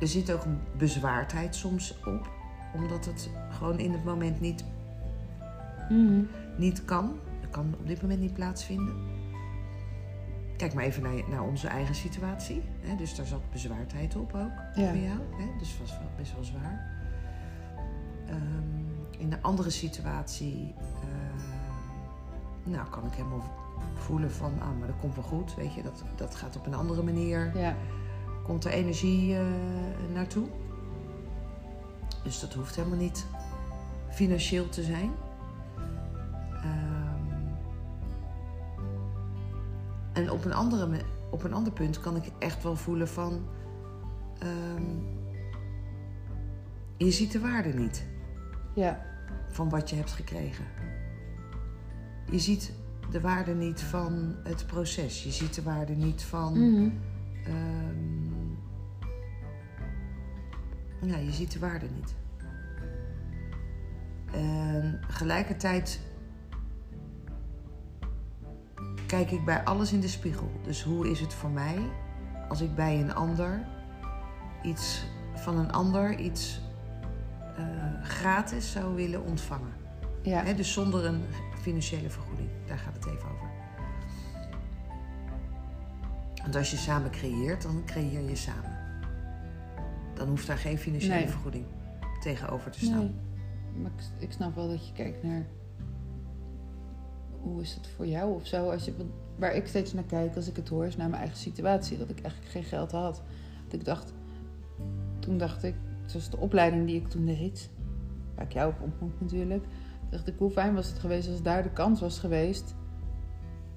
er 0.00 0.08
zit 0.08 0.32
ook 0.32 0.44
een 0.44 0.58
bezwaardheid 0.76 1.54
soms 1.54 1.98
op, 2.04 2.30
omdat 2.74 3.04
het 3.04 3.30
gewoon 3.50 3.78
in 3.78 3.92
het 3.92 4.04
moment 4.04 4.40
niet 4.40 4.64
Mhm. 5.90 6.22
niet 6.56 6.84
kan. 6.84 7.18
Dat 7.40 7.50
kan 7.50 7.74
op 7.80 7.86
dit 7.86 8.02
moment 8.02 8.20
niet 8.20 8.34
plaatsvinden. 8.34 8.94
Kijk 10.56 10.74
maar 10.74 10.84
even 10.84 11.02
naar, 11.02 11.28
naar 11.30 11.42
onze 11.42 11.68
eigen 11.68 11.94
situatie. 11.94 12.62
Hè? 12.80 12.96
Dus 12.96 13.14
daar 13.16 13.26
zat 13.26 13.50
bezwaardheid 13.52 14.16
op 14.16 14.34
ook 14.34 14.52
Ja. 14.74 14.90
bij 14.92 15.02
jou. 15.02 15.18
Hè? 15.36 15.58
Dus 15.58 15.70
het 15.70 15.78
was 15.80 15.98
wel 15.98 16.08
best 16.16 16.34
wel 16.34 16.44
zwaar. 16.44 16.90
Ehm, 18.26 18.67
in 19.18 19.32
een 19.32 19.42
andere 19.42 19.70
situatie... 19.70 20.74
ehm, 21.00 22.70
nou, 22.70 22.88
kan 22.88 23.06
ik 23.06 23.12
helemaal 23.12 23.42
voelen 23.94 24.30
van, 24.30 24.52
ah, 24.60 24.78
maar 24.78 24.86
dat 24.86 24.96
komt 25.00 25.14
wel 25.14 25.24
goed, 25.24 25.54
weet 25.54 25.74
je, 25.74 25.82
dat, 25.82 26.02
dat 26.16 26.34
gaat 26.34 26.56
op 26.56 26.66
een 26.66 26.74
andere 26.74 27.02
manier. 27.02 27.58
Ja. 27.58 27.76
Komt 28.44 28.64
er 28.64 28.70
energie 28.70 29.36
eh, 29.36 29.42
naartoe. 30.14 30.46
Dus 32.22 32.40
dat 32.40 32.54
hoeft 32.54 32.76
helemaal 32.76 32.98
niet 32.98 33.26
financieel 34.10 34.68
te 34.68 34.82
zijn. 34.82 35.10
Ehm, 36.54 37.44
en 40.12 40.30
op 40.30 40.44
een, 40.44 40.54
andere, 40.54 41.00
op 41.30 41.44
een 41.44 41.52
ander 41.52 41.72
punt 41.72 42.00
kan 42.00 42.16
ik 42.16 42.32
echt 42.38 42.62
wel 42.62 42.76
voelen 42.76 43.08
van... 43.08 43.46
ehm, 44.38 44.82
je 46.96 47.10
ziet 47.10 47.32
de 47.32 47.40
waarde 47.40 47.68
niet 47.68 48.06
Ja. 48.74 49.06
Van 49.48 49.68
wat 49.68 49.90
je 49.90 49.96
hebt 49.96 50.12
gekregen. 50.12 50.64
Je 52.30 52.38
ziet 52.38 52.72
de 53.10 53.20
waarde 53.20 53.54
niet 53.54 53.80
van 53.80 54.36
het 54.44 54.66
proces. 54.66 55.24
Je 55.24 55.30
ziet 55.30 55.54
de 55.54 55.62
waarde 55.62 55.92
niet 55.92 56.22
van... 56.22 56.56
Ehm, 57.44 58.28
ja, 61.00 61.16
je 61.16 61.32
ziet 61.32 61.52
de 61.52 61.58
waarde 61.58 61.86
niet. 61.94 62.14
En 64.32 65.00
gelijkertijd 65.08 66.00
kijk 69.06 69.30
ik 69.30 69.44
bij 69.44 69.64
alles 69.64 69.92
in 69.92 70.00
de 70.00 70.08
spiegel. 70.08 70.50
Dus 70.62 70.82
hoe 70.82 71.10
is 71.10 71.20
het 71.20 71.34
voor 71.34 71.50
mij 71.50 71.78
als 72.48 72.60
ik 72.60 72.74
bij 72.74 73.00
een 73.00 73.14
ander 73.14 73.66
iets 74.62 75.04
van 75.34 75.58
een 75.58 75.72
ander 75.72 76.18
iets 76.18 76.60
eh, 77.58 77.64
gratis 78.02 78.72
zou 78.72 78.94
willen 78.94 79.24
ontvangen? 79.24 79.72
Ja. 80.22 80.52
Dus 80.52 80.72
zonder 80.72 81.04
een 81.04 81.22
financiële 81.60 82.10
vergoeding. 82.10 82.48
Daar 82.66 82.78
gaat 82.78 82.94
het 82.94 83.06
even 83.06 83.28
over. 83.30 83.48
Want 86.42 86.56
als 86.56 86.70
je 86.70 86.76
samen 86.76 87.10
creëert, 87.10 87.62
dan 87.62 87.82
creëer 87.86 88.28
je 88.28 88.36
samen. 88.36 88.76
Dan 90.14 90.28
hoeft 90.28 90.46
daar 90.46 90.58
geen 90.58 90.78
financiële 90.78 91.14
Nee. 91.14 91.28
vergoeding 91.28 91.64
tegenover 92.20 92.70
te 92.70 92.84
staan. 92.84 92.98
Nee. 92.98 93.14
Maar 93.82 93.90
ik, 93.96 94.22
ik 94.22 94.32
snap 94.32 94.54
wel 94.54 94.68
dat 94.68 94.86
je 94.86 94.92
kijkt 94.92 95.22
naar 95.22 95.46
hoe 97.40 97.62
is 97.62 97.74
het 97.74 97.86
voor 97.96 98.06
jou 98.06 98.34
of 98.34 98.46
zo. 98.46 98.70
Als 98.70 98.84
je, 98.84 98.94
waar 99.36 99.54
ik 99.54 99.66
steeds 99.66 99.92
naar 99.92 100.04
kijk 100.04 100.36
als 100.36 100.48
ik 100.48 100.56
het 100.56 100.68
hoor, 100.68 100.86
is 100.86 100.96
naar 100.96 101.08
mijn 101.08 101.20
eigen 101.20 101.38
situatie. 101.38 101.98
Dat 101.98 102.08
ik 102.10 102.20
eigenlijk 102.20 102.52
geen 102.52 102.64
geld 102.64 102.92
had. 102.92 103.22
Dat 103.64 103.80
ik 103.80 103.84
dacht, 103.84 104.12
toen 105.18 105.38
dacht 105.38 105.62
ik, 105.62 105.74
zoals 106.10 106.30
de 106.30 106.36
opleiding 106.36 106.86
die 106.86 106.96
ik 106.96 107.08
toen 107.08 107.26
deed, 107.26 107.70
waar 108.34 108.44
ik 108.44 108.52
jou 108.52 108.72
op 108.72 108.82
ontmoet 108.82 109.20
natuurlijk, 109.20 109.64
dacht 110.10 110.28
ik, 110.28 110.34
hoe 110.38 110.50
fijn 110.50 110.74
was 110.74 110.88
het 110.88 110.98
geweest 110.98 111.28
als 111.28 111.42
daar 111.42 111.62
de 111.62 111.72
kans 111.72 112.00
was 112.00 112.18
geweest 112.18 112.74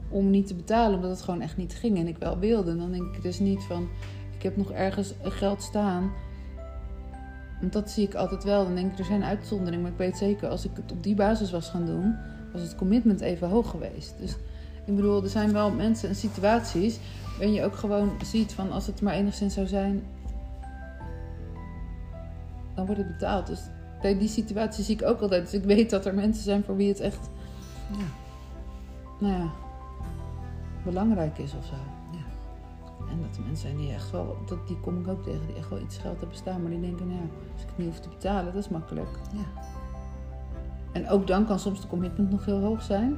om 0.09 0.29
niet 0.29 0.47
te 0.47 0.55
betalen, 0.55 0.95
omdat 0.95 1.11
het 1.11 1.21
gewoon 1.21 1.41
echt 1.41 1.57
niet 1.57 1.73
ging 1.73 1.97
en 1.97 2.07
ik 2.07 2.17
wel 2.17 2.39
wilde. 2.39 2.77
Dan 2.77 2.91
denk 2.91 3.15
ik 3.15 3.21
dus 3.21 3.39
niet 3.39 3.63
van, 3.63 3.87
ik 4.35 4.43
heb 4.43 4.57
nog 4.57 4.71
ergens 4.71 5.13
geld 5.21 5.61
staan. 5.61 6.11
Want 7.59 7.73
dat 7.73 7.89
zie 7.89 8.07
ik 8.07 8.15
altijd 8.15 8.43
wel. 8.43 8.63
Dan 8.63 8.75
denk 8.75 8.91
ik, 8.91 8.99
er 8.99 9.05
zijn 9.05 9.23
uitzonderingen. 9.23 9.81
Maar 9.81 9.91
ik 9.91 9.97
weet 9.97 10.17
zeker, 10.17 10.47
als 10.47 10.65
ik 10.65 10.71
het 10.73 10.91
op 10.91 11.03
die 11.03 11.15
basis 11.15 11.51
was 11.51 11.69
gaan 11.69 11.85
doen, 11.85 12.15
was 12.51 12.61
het 12.61 12.75
commitment 12.75 13.21
even 13.21 13.49
hoog 13.49 13.69
geweest. 13.69 14.15
Dus 14.19 14.31
ik 14.85 14.95
bedoel, 14.95 15.23
er 15.23 15.29
zijn 15.29 15.53
wel 15.53 15.71
mensen 15.71 16.09
en 16.09 16.15
situaties 16.15 16.99
waarin 17.31 17.53
je 17.53 17.63
ook 17.63 17.75
gewoon 17.75 18.11
ziet 18.23 18.53
van 18.53 18.71
als 18.71 18.87
het 18.87 19.01
maar 19.01 19.13
enigszins 19.13 19.53
zou 19.53 19.67
zijn, 19.67 20.03
dan 22.75 22.85
wordt 22.85 23.01
het 23.01 23.11
betaald. 23.11 23.47
Dus 23.47 23.61
bij 24.01 24.17
die 24.17 24.27
situatie 24.27 24.83
zie 24.83 24.95
ik 24.95 25.03
ook 25.03 25.21
altijd. 25.21 25.41
Dus 25.43 25.53
ik 25.53 25.63
weet 25.63 25.89
dat 25.89 26.05
er 26.05 26.13
mensen 26.13 26.43
zijn 26.43 26.63
voor 26.63 26.75
wie 26.75 26.87
het 26.87 26.99
echt, 26.99 27.29
Ja. 27.91 28.05
nou 29.19 29.33
ja, 29.33 29.49
belangrijk 30.83 31.37
is 31.37 31.53
of 31.55 31.65
zo. 31.65 31.75
Ja. 32.11 32.23
En 33.11 33.21
dat 33.21 33.35
er 33.35 33.41
mensen 33.41 33.67
zijn 33.67 33.77
die 33.77 33.93
echt 33.93 34.11
wel, 34.11 34.37
dat, 34.45 34.67
die 34.67 34.79
kom 34.79 34.99
ik 34.99 35.07
ook 35.07 35.23
tegen, 35.23 35.47
die 35.47 35.55
echt 35.55 35.69
wel 35.69 35.79
iets 35.79 35.97
geld 35.97 36.19
hebben 36.19 36.37
staan, 36.37 36.61
maar 36.61 36.71
die 36.71 36.81
denken, 36.81 37.07
nou 37.07 37.19
ja, 37.19 37.27
als 37.53 37.61
ik 37.61 37.67
het 37.67 37.77
niet 37.77 37.87
hoef 37.87 37.99
te 37.99 38.09
betalen, 38.09 38.53
dat 38.53 38.63
is 38.63 38.69
makkelijk. 38.69 39.09
Ja. 39.33 39.61
En 40.91 41.09
ook 41.09 41.27
dan 41.27 41.45
kan 41.45 41.59
soms 41.59 41.81
de 41.81 41.87
commitment 41.87 42.31
nog 42.31 42.45
heel 42.45 42.59
hoog 42.59 42.81
zijn. 42.81 43.09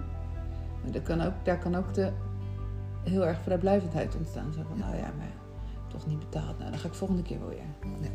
Maar 0.84 0.92
daar 0.92 1.02
kan 1.02 1.22
ook, 1.22 1.34
daar 1.44 1.60
kan 1.60 1.76
ook 1.76 1.94
de 1.94 2.12
heel 3.04 3.26
erg 3.26 3.42
vrijblijvendheid 3.42 4.16
ontstaan. 4.16 4.54
Zo 4.54 4.62
van, 4.68 4.78
nou 4.78 4.96
ja, 4.96 5.12
maar 5.18 5.32
toch 5.88 6.08
niet 6.08 6.20
betaald. 6.20 6.58
Nou, 6.60 6.72
dan 6.72 6.80
ga 6.80 6.88
ik 6.88 6.94
volgende 6.94 7.22
keer 7.22 7.40
wel 7.40 7.50
weer. 7.50 7.58
Ja. 8.02 8.08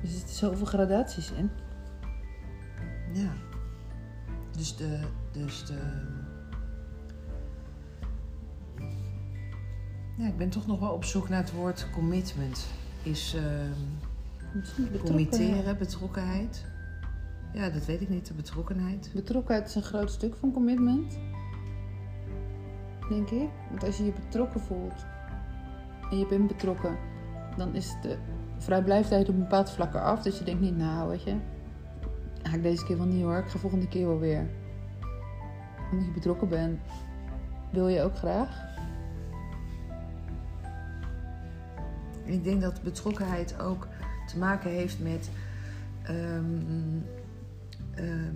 Dus 0.00 0.10
er 0.10 0.16
zitten 0.16 0.36
zoveel 0.36 0.66
gradaties 0.66 1.30
in. 1.32 1.50
Ja. 3.12 3.32
Dus 4.56 4.76
de. 4.76 5.00
Dus 5.32 5.66
de 5.66 5.78
ja, 10.16 10.26
ik 10.26 10.36
ben 10.36 10.48
toch 10.50 10.66
nog 10.66 10.80
wel 10.80 10.92
op 10.92 11.04
zoek 11.04 11.28
naar 11.28 11.40
het 11.40 11.52
woord 11.52 11.90
commitment. 11.90 12.66
Is 13.02 13.36
Misschien 14.52 14.84
betrokkenheid. 14.90 15.28
committeren, 15.28 15.78
betrokkenheid. 15.78 16.64
Ja, 17.52 17.70
dat 17.70 17.84
weet 17.84 18.00
ik 18.00 18.08
niet, 18.08 18.26
de 18.26 18.34
betrokkenheid. 18.34 19.10
Betrokkenheid 19.14 19.68
is 19.68 19.74
een 19.74 19.82
groot 19.82 20.10
stuk 20.10 20.34
van 20.36 20.52
commitment. 20.52 21.18
Denk 23.08 23.30
ik. 23.30 23.48
Want 23.70 23.84
als 23.84 23.96
je 23.96 24.04
je 24.04 24.12
betrokken 24.12 24.60
voelt 24.60 25.06
en 26.10 26.18
je 26.18 26.26
bent 26.26 26.46
betrokken, 26.46 26.96
dan 27.56 27.74
is 27.74 27.96
de 28.02 28.18
vrijblijvendheid 28.58 29.28
op 29.28 29.34
een 29.34 29.40
bepaald 29.40 29.70
vlak 29.70 29.94
eraf. 29.94 30.22
Dus 30.22 30.38
je 30.38 30.44
denkt 30.44 30.60
niet, 30.60 30.76
nou 30.76 31.08
weet 31.08 31.22
je, 31.22 31.36
ga 32.42 32.56
ik 32.56 32.62
deze 32.62 32.84
keer 32.84 32.96
wel 32.96 33.06
niet 33.06 33.22
hoor, 33.22 33.36
ik 33.36 33.48
ga 33.48 33.58
volgende 33.58 33.88
keer 33.88 34.06
wel 34.06 34.18
weer. 34.18 34.46
Omdat 35.90 36.06
je 36.06 36.12
betrokken 36.12 36.48
bent, 36.48 36.80
wil 37.70 37.88
je 37.88 38.02
ook 38.02 38.16
graag. 38.16 38.66
En 42.26 42.32
ik 42.32 42.44
denk 42.44 42.60
dat 42.60 42.82
betrokkenheid 42.82 43.60
ook 43.60 43.86
te 44.26 44.38
maken 44.38 44.70
heeft 44.70 44.98
met. 45.02 45.30
ehm, 46.02 46.44
ehm, 47.94 48.34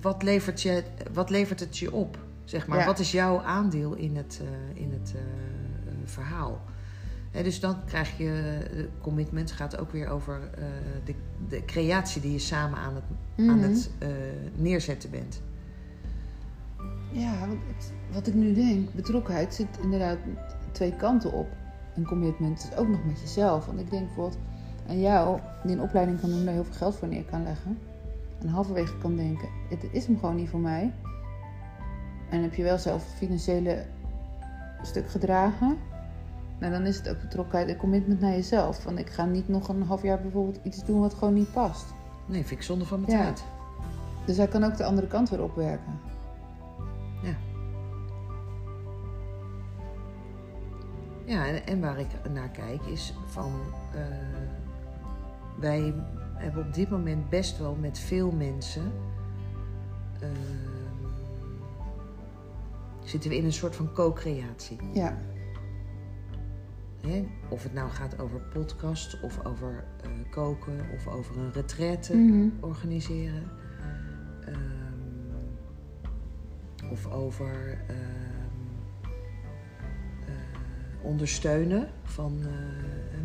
wat, 0.00 0.22
levert 0.22 0.62
je, 0.62 0.82
wat 1.12 1.30
levert 1.30 1.60
het 1.60 1.78
je 1.78 1.92
op? 1.92 2.18
Zeg 2.44 2.66
maar. 2.66 2.78
Ja. 2.78 2.86
Wat 2.86 2.98
is 2.98 3.12
jouw 3.12 3.40
aandeel 3.40 3.94
in 3.94 4.16
het, 4.16 4.40
eh, 4.42 4.82
in 4.82 4.92
het 4.92 5.14
eh, 5.16 5.20
verhaal? 6.04 6.60
Dus 7.42 7.60
dan 7.60 7.76
krijg 7.84 8.18
je 8.18 8.88
commitment, 9.00 9.52
gaat 9.52 9.78
ook 9.78 9.90
weer 9.92 10.08
over 10.08 10.40
eh, 10.54 10.64
de, 11.04 11.14
de 11.48 11.64
creatie 11.64 12.20
die 12.22 12.32
je 12.32 12.38
samen 12.38 12.78
aan 12.78 12.94
het, 12.94 13.04
aan 13.48 13.58
Mhm. 13.58 13.68
het 13.68 13.90
eh, 13.98 14.08
neerzetten 14.54 15.10
bent. 15.10 15.40
Ja, 17.12 17.34
wat 18.12 18.26
ik 18.26 18.34
nu 18.34 18.54
denk, 18.54 18.92
betrokkenheid 18.94 19.54
zit 19.54 19.78
inderdaad 19.82 20.18
twee 20.72 20.96
kanten 20.96 21.32
op. 21.32 21.48
Een 21.96 22.04
commitment 22.06 22.68
is 22.70 22.76
ook 22.78 22.88
nog 22.88 23.04
met 23.04 23.20
jezelf. 23.20 23.66
Want 23.66 23.80
ik 23.80 23.90
denk 23.90 24.06
bijvoorbeeld 24.06 24.38
aan 24.88 25.00
jou, 25.00 25.40
die 25.64 25.72
een 25.76 25.82
opleiding 25.82 26.20
kan 26.20 26.30
doen, 26.30 26.44
daar 26.44 26.54
heel 26.54 26.64
veel 26.64 26.74
geld 26.74 26.96
voor 26.96 27.08
neer 27.08 27.24
kan 27.24 27.42
leggen. 27.42 27.78
En 28.40 28.48
halverwege 28.48 28.98
kan 28.98 29.16
denken, 29.16 29.48
het 29.68 29.84
is 29.92 30.06
hem 30.06 30.18
gewoon 30.18 30.36
niet 30.36 30.48
voor 30.48 30.60
mij. 30.60 30.92
En 32.30 32.42
heb 32.42 32.54
je 32.54 32.62
wel 32.62 32.78
zelf 32.78 33.04
financiële 33.16 33.84
stuk 34.82 35.10
gedragen. 35.10 35.76
Nou, 36.58 36.72
dan 36.72 36.86
is 36.86 36.96
het 36.96 37.08
ook 37.08 37.20
betrokkenheid 37.20 37.68
en 37.68 37.76
commitment 37.76 38.20
naar 38.20 38.30
jezelf. 38.30 38.84
Want 38.84 38.98
ik 38.98 39.10
ga 39.10 39.24
niet 39.24 39.48
nog 39.48 39.68
een 39.68 39.82
half 39.82 40.02
jaar 40.02 40.20
bijvoorbeeld 40.20 40.58
iets 40.62 40.84
doen 40.84 41.00
wat 41.00 41.14
gewoon 41.14 41.34
niet 41.34 41.52
past. 41.52 41.86
Nee, 42.26 42.44
vind 42.44 42.60
ik 42.60 42.66
zonde 42.66 42.84
van 42.84 43.00
mijn 43.00 43.12
Ja. 43.12 43.22
tijd. 43.22 43.44
Dus 44.26 44.36
hij 44.36 44.48
kan 44.48 44.64
ook 44.64 44.76
de 44.76 44.84
andere 44.84 45.06
kant 45.06 45.30
weer 45.30 45.42
opwerken. 45.42 46.00
Ja. 47.22 47.34
Ja, 51.24 51.46
en, 51.46 51.66
en 51.66 51.80
waar 51.80 51.98
ik 51.98 52.08
naar 52.32 52.48
kijk 52.48 52.82
is 52.86 53.14
van... 53.26 53.52
eh, 53.94 54.00
wij 55.58 55.94
hebben 56.34 56.66
op 56.66 56.74
dit 56.74 56.90
moment 56.90 57.28
best 57.28 57.58
wel 57.58 57.74
met 57.80 57.98
veel 57.98 58.30
mensen... 58.30 58.92
eh, 60.20 60.28
zitten 63.04 63.30
we 63.30 63.36
in 63.36 63.44
een 63.44 63.52
soort 63.52 63.76
van 63.76 63.92
co-creatie. 63.92 64.76
Ja, 64.92 65.18
Hè? 67.06 67.26
Of 67.48 67.62
het 67.62 67.72
nou 67.72 67.90
gaat 67.90 68.18
over 68.18 68.40
podcast 68.40 69.20
of 69.22 69.44
over 69.46 69.84
eh, 70.02 70.10
koken 70.30 70.80
of 70.94 71.06
over 71.06 71.38
een 71.38 71.52
retraite 71.52 72.16
Mhm. 72.16 72.48
organiseren. 72.60 73.42
Ehm, 74.46 74.58
of 76.90 77.06
over 77.06 77.78
ehm, 77.88 77.98
eh, 80.26 81.04
ondersteunen 81.04 81.88
van 82.02 82.38
eh, 82.42 82.48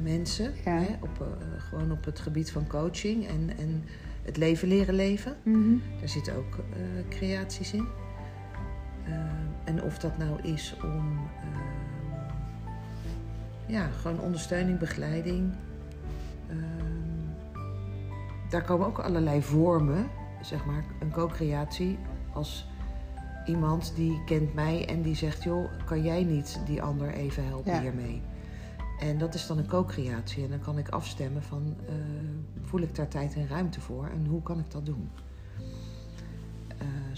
mensen. 0.03 0.53
Ja. 0.65 0.77
Hè? 0.79 0.95
Op, 1.01 1.27
gewoon 1.57 1.91
op 1.91 2.05
het 2.05 2.19
gebied 2.19 2.51
van 2.51 2.67
coaching 2.67 3.27
en, 3.27 3.57
en 3.57 3.83
het 4.23 4.37
leven 4.37 4.67
leren 4.67 4.95
leven. 4.95 5.35
Mhm. 5.43 5.75
Daar 5.99 6.09
zitten 6.09 6.35
ook 6.35 6.59
creaties 7.09 7.73
in. 7.73 7.87
Ehm, 9.65 9.77
en 9.77 9.83
of 9.83 9.97
dat 9.99 10.17
nou 10.17 10.41
is 10.41 10.75
om 10.83 11.19
ehm, 11.41 12.23
ja, 13.67 13.87
gewoon 13.87 14.19
ondersteuning, 14.19 14.79
begeleiding. 14.79 15.53
Ehm, 16.49 17.59
daar 18.49 18.63
komen 18.63 18.87
ook 18.87 18.99
allerlei 18.99 19.41
vormen 19.41 20.07
zeg 20.41 20.65
maar, 20.65 20.85
een 20.99 21.11
co-creatie 21.11 21.97
als 22.33 22.67
iemand 23.45 23.93
die 23.95 24.23
kent 24.23 24.53
mij 24.53 24.87
en 24.87 25.01
die 25.01 25.15
zegt: 25.15 25.43
joh, 25.43 25.69
kan 25.85 26.03
jij 26.03 26.23
niet 26.23 26.59
die 26.65 26.81
ander 26.81 27.09
even 27.09 27.45
helpen 27.45 27.71
Ja. 27.73 27.81
hiermee? 27.81 28.21
En 28.99 29.17
dat 29.17 29.33
is 29.33 29.47
dan 29.47 29.57
een 29.57 29.67
co-creatie. 29.67 30.43
En 30.43 30.49
dan 30.49 30.59
kan 30.59 30.77
ik 30.77 30.89
afstemmen 30.89 31.43
van 31.43 31.75
eh, 31.87 31.93
voel 32.61 32.81
ik 32.81 32.95
daar 32.95 33.07
tijd 33.07 33.35
en 33.35 33.47
ruimte 33.47 33.81
voor 33.81 34.07
en 34.07 34.25
hoe 34.25 34.41
kan 34.41 34.59
ik 34.59 34.71
dat 34.71 34.85
doen? 34.85 35.09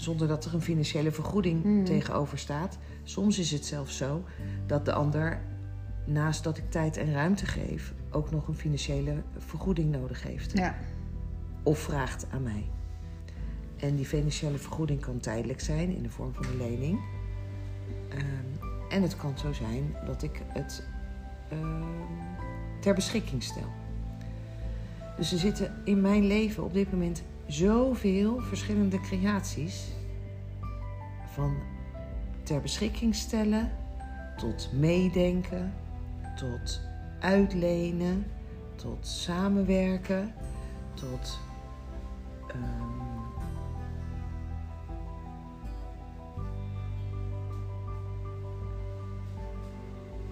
Zonder 0.00 0.28
dat 0.28 0.44
er 0.44 0.54
een 0.54 0.60
financiële 0.62 1.12
vergoeding 1.12 1.64
Mhm. 1.64 1.84
tegenover 1.84 2.38
staat. 2.38 2.78
Soms 3.02 3.38
is 3.38 3.50
het 3.50 3.64
zelfs 3.66 3.96
zo 3.96 4.24
dat 4.66 4.84
de 4.84 4.92
ander, 4.92 5.40
naast 6.06 6.44
dat 6.44 6.58
ik 6.58 6.70
tijd 6.70 6.96
en 6.96 7.12
ruimte 7.12 7.46
geef, 7.46 7.94
ook 8.10 8.30
nog 8.30 8.48
een 8.48 8.54
financiële 8.54 9.22
vergoeding 9.38 9.90
nodig 9.92 10.22
heeft. 10.22 10.52
Ja. 10.58 10.74
Of 11.62 11.78
vraagt 11.78 12.26
aan 12.30 12.42
mij. 12.42 12.64
En 13.76 13.96
die 13.96 14.04
financiële 14.06 14.58
vergoeding 14.58 15.00
kan 15.00 15.18
tijdelijk 15.20 15.60
zijn 15.60 15.90
in 15.96 16.02
de 16.02 16.10
vorm 16.10 16.34
van 16.34 16.44
een 16.44 16.56
lening. 16.56 16.98
Ehm, 18.08 18.66
en 18.88 19.02
het 19.02 19.16
kan 19.16 19.38
zo 19.38 19.52
zijn 19.52 19.96
dat 20.06 20.22
ik 20.22 20.42
het 20.48 20.86
ehm, 21.50 21.82
ter 22.80 22.94
beschikking 22.94 23.42
stel. 23.42 23.68
Dus 25.16 25.32
er 25.32 25.38
zitten 25.38 25.74
in 25.84 26.00
mijn 26.00 26.26
leven 26.26 26.64
op 26.64 26.72
dit 26.72 26.92
moment 26.92 27.22
zoveel 27.48 28.40
verschillende 28.40 29.00
creaties. 29.00 29.86
Van 31.32 31.56
ter 32.42 32.60
beschikking 32.60 33.14
stellen, 33.14 33.70
tot 34.36 34.70
meedenken, 34.72 35.74
tot 36.36 36.80
uitlenen, 37.20 38.26
tot 38.74 39.06
samenwerken, 39.06 40.34
tot. 40.94 41.38
ehm, 42.48 43.06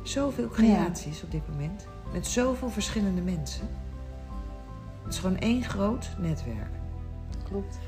zoveel 0.02 0.48
creaties 0.48 1.22
op 1.22 1.31
dit 1.31 1.48
moment. 1.48 1.87
Met 2.12 2.26
zoveel 2.26 2.70
verschillende 2.70 3.22
mensen. 3.22 3.68
Het 5.05 5.12
is 5.12 5.18
gewoon 5.20 5.38
één 5.38 5.62
groot 5.62 6.11
netwerk. 6.18 6.86
Klopt. 7.49 7.79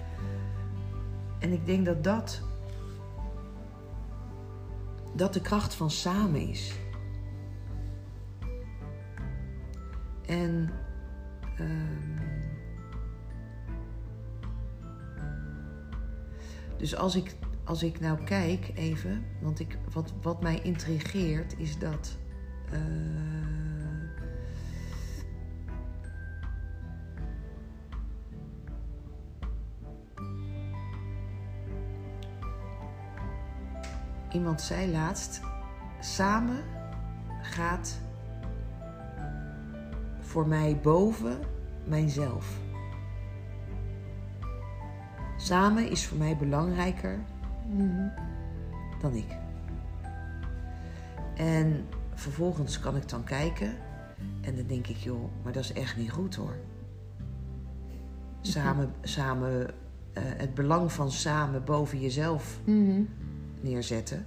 En 1.38 1.52
ik 1.52 1.66
denk 1.66 1.84
dat 1.86 2.04
dat, 2.04 2.42
dat 5.14 5.32
de 5.32 5.40
kracht 5.40 5.74
van 5.74 5.90
samen 5.90 6.48
is. 6.48 6.74
En 10.26 10.70
ehm, 11.56 12.22
dus 16.76 16.96
als 16.96 17.16
ik, 17.16 17.36
als 17.64 17.82
ik 17.82 18.00
nou 18.00 18.24
kijk 18.24 18.70
even, 18.74 19.24
want 19.40 19.60
ik, 19.60 19.78
wat, 19.92 20.12
wat 20.22 20.42
mij 20.42 20.60
intrigeert 20.62 21.58
is 21.58 21.78
dat. 21.78 22.16
eh, 22.70 23.77
Iemand 34.32 34.60
zei 34.60 34.90
laatst: 34.90 35.40
samen 36.00 36.64
gaat 37.42 37.98
voor 40.20 40.46
mij 40.46 40.78
boven 40.82 41.38
mijzelf. 41.84 42.58
Samen 45.36 45.90
is 45.90 46.06
voor 46.06 46.18
mij 46.18 46.36
belangrijker 46.36 47.18
dan 49.00 49.14
ik. 49.14 49.36
En 51.36 51.86
vervolgens 52.14 52.80
kan 52.80 52.96
ik 52.96 53.08
dan 53.08 53.24
kijken 53.24 53.74
en 54.40 54.56
dan 54.56 54.66
denk 54.66 54.86
ik, 54.86 54.96
joh, 54.96 55.30
maar 55.42 55.52
dat 55.52 55.62
is 55.62 55.72
echt 55.72 55.96
niet 55.96 56.10
goed 56.10 56.34
hoor. 56.34 56.56
Samen, 58.40 58.94
samen 59.02 59.70
eh, 60.12 60.22
het 60.36 60.54
belang 60.54 60.92
van 60.92 61.10
samen 61.10 61.64
boven 61.64 62.00
jezelf 62.00 62.60
Mhm. 62.64 63.02
Neerzetten. 63.62 64.26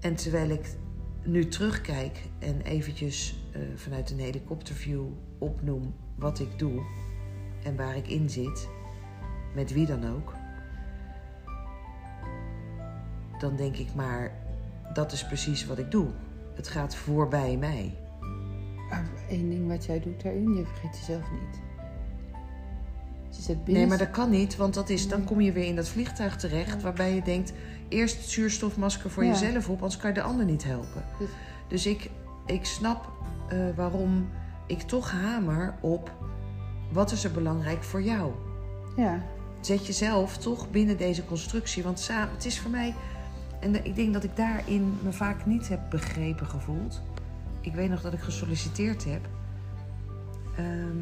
En 0.00 0.14
terwijl 0.14 0.50
ik 0.50 0.76
nu 1.24 1.48
terugkijk 1.48 2.28
en 2.38 2.60
eventjes 2.60 3.36
eh, 3.52 3.60
vanuit 3.74 4.10
een 4.10 4.18
helikopterview 4.18 5.04
opnoem 5.38 5.94
wat 6.14 6.38
ik 6.38 6.58
doe 6.58 6.82
en 7.64 7.76
waar 7.76 7.96
ik 7.96 8.08
in 8.08 8.30
zit, 8.30 8.68
met 9.54 9.72
wie 9.72 9.86
dan 9.86 10.08
ook, 10.08 10.34
dan 13.38 13.56
denk 13.56 13.76
ik 13.76 13.94
maar, 13.94 14.32
dat 14.92 15.12
is 15.12 15.26
precies 15.26 15.66
wat 15.66 15.78
ik 15.78 15.90
doe. 15.90 16.08
Het 16.54 16.68
gaat 16.68 16.94
voorbij 16.94 17.56
mij. 17.56 18.01
Maar 18.92 19.10
één 19.28 19.48
ding 19.50 19.68
wat 19.68 19.84
jij 19.84 20.00
doet 20.00 20.22
daarin, 20.22 20.54
je 20.54 20.64
vergeet 20.64 20.98
jezelf 20.98 21.30
niet. 21.30 21.60
Je 23.36 23.42
zit 23.42 23.56
binnen. 23.64 23.74
Nee, 23.82 23.86
maar 23.86 23.98
dat 23.98 24.10
kan 24.10 24.30
niet, 24.30 24.56
want 24.56 24.74
dat 24.74 24.88
is, 24.88 25.08
dan 25.08 25.24
kom 25.24 25.40
je 25.40 25.52
weer 25.52 25.64
in 25.64 25.76
dat 25.76 25.88
vliegtuig 25.88 26.36
terecht 26.36 26.72
Ja. 26.76 26.80
waarbij 26.80 27.14
je 27.14 27.22
denkt: 27.22 27.52
eerst 27.88 28.16
het 28.16 28.24
zuurstofmasker 28.26 29.10
voor 29.10 29.24
Ja. 29.24 29.30
jezelf 29.30 29.68
op, 29.68 29.76
anders 29.82 29.96
kan 30.00 30.08
je 30.10 30.16
de 30.16 30.22
ander 30.22 30.44
niet 30.44 30.64
helpen. 30.64 31.04
Dus- 31.18 31.28
Dus 31.68 31.86
ik, 31.86 32.10
ik 32.46 32.64
snap 32.64 33.10
eh, 33.48 33.58
waarom 33.76 34.28
ik 34.66 34.80
toch 34.82 35.10
hamer 35.10 35.74
op 35.80 36.12
wat 36.92 37.12
is 37.12 37.24
er 37.24 37.30
belangrijk 37.32 37.82
voor 37.82 38.02
jou. 38.02 38.32
Ja, 38.96 39.22
Zet 39.60 39.86
jezelf 39.86 40.38
toch 40.38 40.70
binnen 40.70 40.96
deze 40.96 41.24
constructie, 41.24 41.82
want 41.82 42.00
samen, 42.00 42.34
het 42.34 42.44
is 42.44 42.60
voor 42.60 42.70
mij. 42.70 42.94
En 43.60 43.84
ik 43.84 43.94
denk 43.94 44.12
dat 44.12 44.24
ik 44.24 44.36
daarin 44.36 44.98
me 45.02 45.12
vaak 45.12 45.46
niet 45.46 45.68
heb 45.68 45.80
begrepen 45.90 46.46
gevoeld. 46.46 47.02
Ik 47.62 47.74
weet 47.74 47.90
nog 47.90 48.00
dat 48.00 48.12
ik 48.12 48.20
gesolliciteerd 48.20 49.04
heb, 49.04 49.28
ehm, 50.56 50.96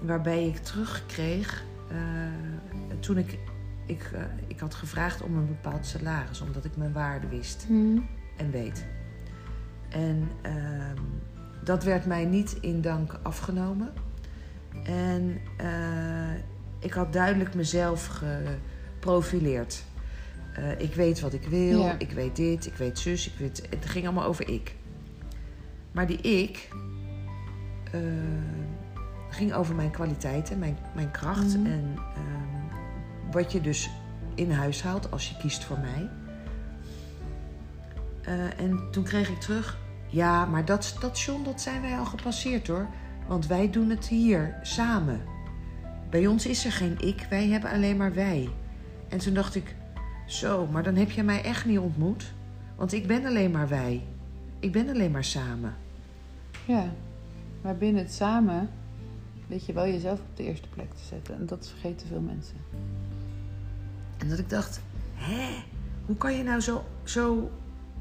waarbij 0.00 0.46
ik 0.46 0.56
terugkreeg 0.56 1.64
eh, 1.90 1.96
toen 3.00 3.18
ik, 3.18 3.38
ik, 3.86 4.10
eh, 4.14 4.22
ik 4.46 4.58
had 4.60 4.74
gevraagd 4.74 5.22
om 5.22 5.36
een 5.36 5.46
bepaald 5.46 5.86
salaris, 5.86 6.40
omdat 6.40 6.64
ik 6.64 6.76
mijn 6.76 6.92
waarde 6.92 7.28
wist 7.28 7.66
Mhm. 7.68 8.00
en 8.36 8.50
weet. 8.50 8.86
En 9.88 10.28
ehm, 10.42 10.96
dat 11.64 11.84
werd 11.84 12.06
mij 12.06 12.24
niet 12.24 12.56
in 12.60 12.80
dank 12.80 13.18
afgenomen. 13.22 13.92
En 14.84 15.40
eh, 15.56 16.34
ik 16.78 16.92
had 16.92 17.12
duidelijk 17.12 17.54
mezelf 17.54 18.06
geprofileerd. 18.06 19.84
Ik 20.78 20.94
weet 20.94 21.20
wat 21.20 21.32
ik 21.32 21.42
wil, 21.46 21.80
Ja. 21.80 21.98
ik 21.98 22.10
weet 22.10 22.36
dit, 22.36 22.66
ik 22.66 22.74
weet 22.74 22.98
zus, 22.98 23.26
ik 23.32 23.38
weet... 23.38 23.62
Het 23.70 23.86
ging 23.86 24.04
allemaal 24.04 24.24
over 24.24 24.48
ik. 24.48 24.74
Maar 25.92 26.06
die 26.06 26.20
ik 26.20 26.68
eh, 27.92 28.00
ging 29.28 29.52
over 29.54 29.74
mijn 29.74 29.90
kwaliteiten, 29.90 30.58
mijn, 30.58 30.78
mijn 30.94 31.10
kracht 31.10 31.56
Mhm. 31.56 31.66
en 31.66 31.94
ehm, 31.96 33.32
wat 33.32 33.52
je 33.52 33.60
dus 33.60 33.90
in 34.34 34.50
huis 34.50 34.82
haalt 34.82 35.10
als 35.10 35.28
je 35.28 35.36
kiest 35.36 35.64
voor 35.64 35.78
mij. 35.78 36.08
Eh, 38.22 38.60
en 38.60 38.88
toen 38.90 39.04
kreeg 39.04 39.28
ik 39.28 39.40
terug, 39.40 39.78
ja, 40.06 40.44
maar 40.44 40.64
dat 40.64 40.84
station 40.84 41.44
dat 41.44 41.60
zijn 41.60 41.80
wij 41.82 41.98
al 41.98 42.04
gepasseerd 42.04 42.66
hoor. 42.66 42.86
Want 43.26 43.46
wij 43.46 43.70
doen 43.70 43.90
het 43.90 44.06
hier 44.06 44.58
samen. 44.62 45.20
Bij 46.10 46.26
ons 46.26 46.46
is 46.46 46.64
er 46.64 46.72
geen 46.72 46.98
ik, 47.00 47.26
wij 47.30 47.48
hebben 47.48 47.70
alleen 47.70 47.96
maar 47.96 48.14
wij. 48.14 48.48
En 49.08 49.18
toen 49.18 49.34
dacht 49.34 49.54
ik, 49.54 49.74
zo, 50.26 50.66
maar 50.66 50.82
dan 50.82 50.94
heb 50.96 51.10
je 51.10 51.22
mij 51.22 51.42
echt 51.42 51.64
niet 51.64 51.78
ontmoet. 51.78 52.32
Want 52.76 52.92
ik 52.92 53.06
ben 53.06 53.26
alleen 53.26 53.50
maar 53.50 53.68
wij. 53.68 54.02
Ik 54.62 54.72
ben 54.72 54.88
alleen 54.88 55.10
maar 55.10 55.24
samen. 55.24 55.74
ja. 56.64 56.92
Maar 57.62 57.76
binnen 57.76 58.02
het 58.02 58.12
samen 58.12 58.70
weet 59.46 59.66
je 59.66 59.72
wel 59.72 59.86
jezelf 59.86 60.18
op 60.20 60.36
de 60.36 60.42
eerste 60.44 60.68
plek 60.68 60.90
te 60.94 61.04
zetten. 61.04 61.34
En 61.34 61.46
dat 61.46 61.68
vergeten 61.68 62.06
veel 62.06 62.20
mensen. 62.20 62.56
En 64.18 64.28
dat 64.28 64.38
ik 64.38 64.50
dacht, 64.50 64.80
hè, 65.14 65.62
hoe 66.06 66.16
kan 66.16 66.36
je 66.36 66.42
nou 66.42 66.60
zo, 66.60 66.84
zo, 67.04 67.50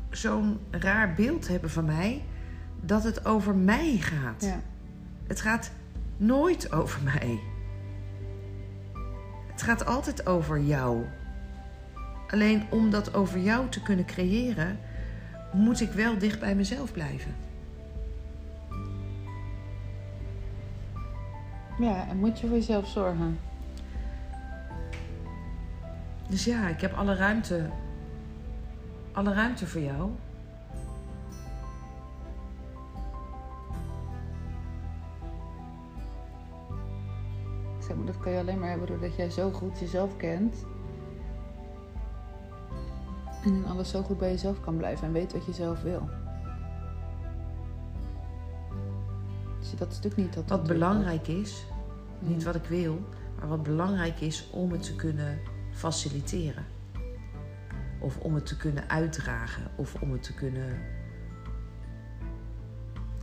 zo'n 0.09 0.59
raar 0.69 1.13
beeld 1.13 1.47
hebben 1.47 1.69
van 1.69 1.85
mij 1.85 2.23
dat 2.81 3.03
het 3.03 3.25
over 3.25 3.55
mij 3.55 3.97
gaat? 3.97 4.43
Ja. 4.43 4.61
Het 5.27 5.41
gaat 5.41 5.71
nooit 6.17 6.71
over 6.71 7.03
mij. 7.03 7.39
Het 9.51 9.61
gaat 9.61 9.85
altijd 9.85 10.27
over 10.27 10.59
jou. 10.59 11.05
Alleen 12.27 12.63
om 12.69 12.89
dat 12.89 13.13
over 13.13 13.39
jou 13.39 13.69
te 13.69 13.81
kunnen 13.81 14.05
creëren, 14.05 14.79
moet 15.51 15.81
ik 15.81 15.91
wel 15.91 16.17
dicht 16.17 16.39
bij 16.39 16.55
mezelf 16.55 16.91
blijven. 16.91 17.35
Ja, 21.79 22.07
en 22.07 22.17
moet 22.17 22.39
je 22.39 22.47
voor 22.47 22.55
jezelf 22.55 22.87
zorgen. 22.87 23.39
Dus 26.29 26.45
ja, 26.45 26.67
ik 26.67 26.81
heb 26.81 26.93
alle 26.93 27.15
ruimte. 27.15 27.69
Alle 29.11 29.33
ruimte 29.33 29.67
voor 29.67 29.81
jou. 29.81 30.11
Zeg 37.79 37.95
dat 38.05 38.17
kan 38.17 38.31
je 38.31 38.39
alleen 38.39 38.59
maar 38.59 38.69
hebben 38.69 38.87
doordat 38.87 39.15
jij 39.15 39.29
zo 39.29 39.51
goed 39.51 39.79
jezelf 39.79 40.17
kent. 40.17 40.65
En 43.43 43.53
in 43.53 43.65
alles 43.65 43.89
zo 43.89 44.01
goed 44.01 44.17
bij 44.17 44.29
jezelf 44.29 44.61
kan 44.61 44.77
blijven 44.77 45.07
en 45.07 45.13
weet 45.13 45.33
wat 45.33 45.45
je 45.45 45.53
zelf 45.53 45.81
wil. 45.81 46.09
Je 49.71 49.77
dat 49.77 49.93
stuk 49.93 50.15
niet 50.15 50.35
had. 50.35 50.49
Wat 50.49 50.63
belangrijk 50.63 51.27
is, 51.27 51.65
niet 52.19 52.43
wat 52.43 52.55
ik 52.55 52.65
wil, 52.65 52.99
maar 53.39 53.47
wat 53.47 53.63
belangrijk 53.63 54.19
is 54.19 54.49
om 54.51 54.71
het 54.71 54.83
te 54.83 54.95
kunnen 54.95 55.39
faciliteren. 55.71 56.65
Of 57.99 58.17
om 58.17 58.35
het 58.35 58.45
te 58.45 58.57
kunnen 58.57 58.89
uitdragen. 58.89 59.63
Of 59.75 60.01
om 60.01 60.11
het 60.11 60.23
te 60.23 60.33
kunnen 60.33 60.79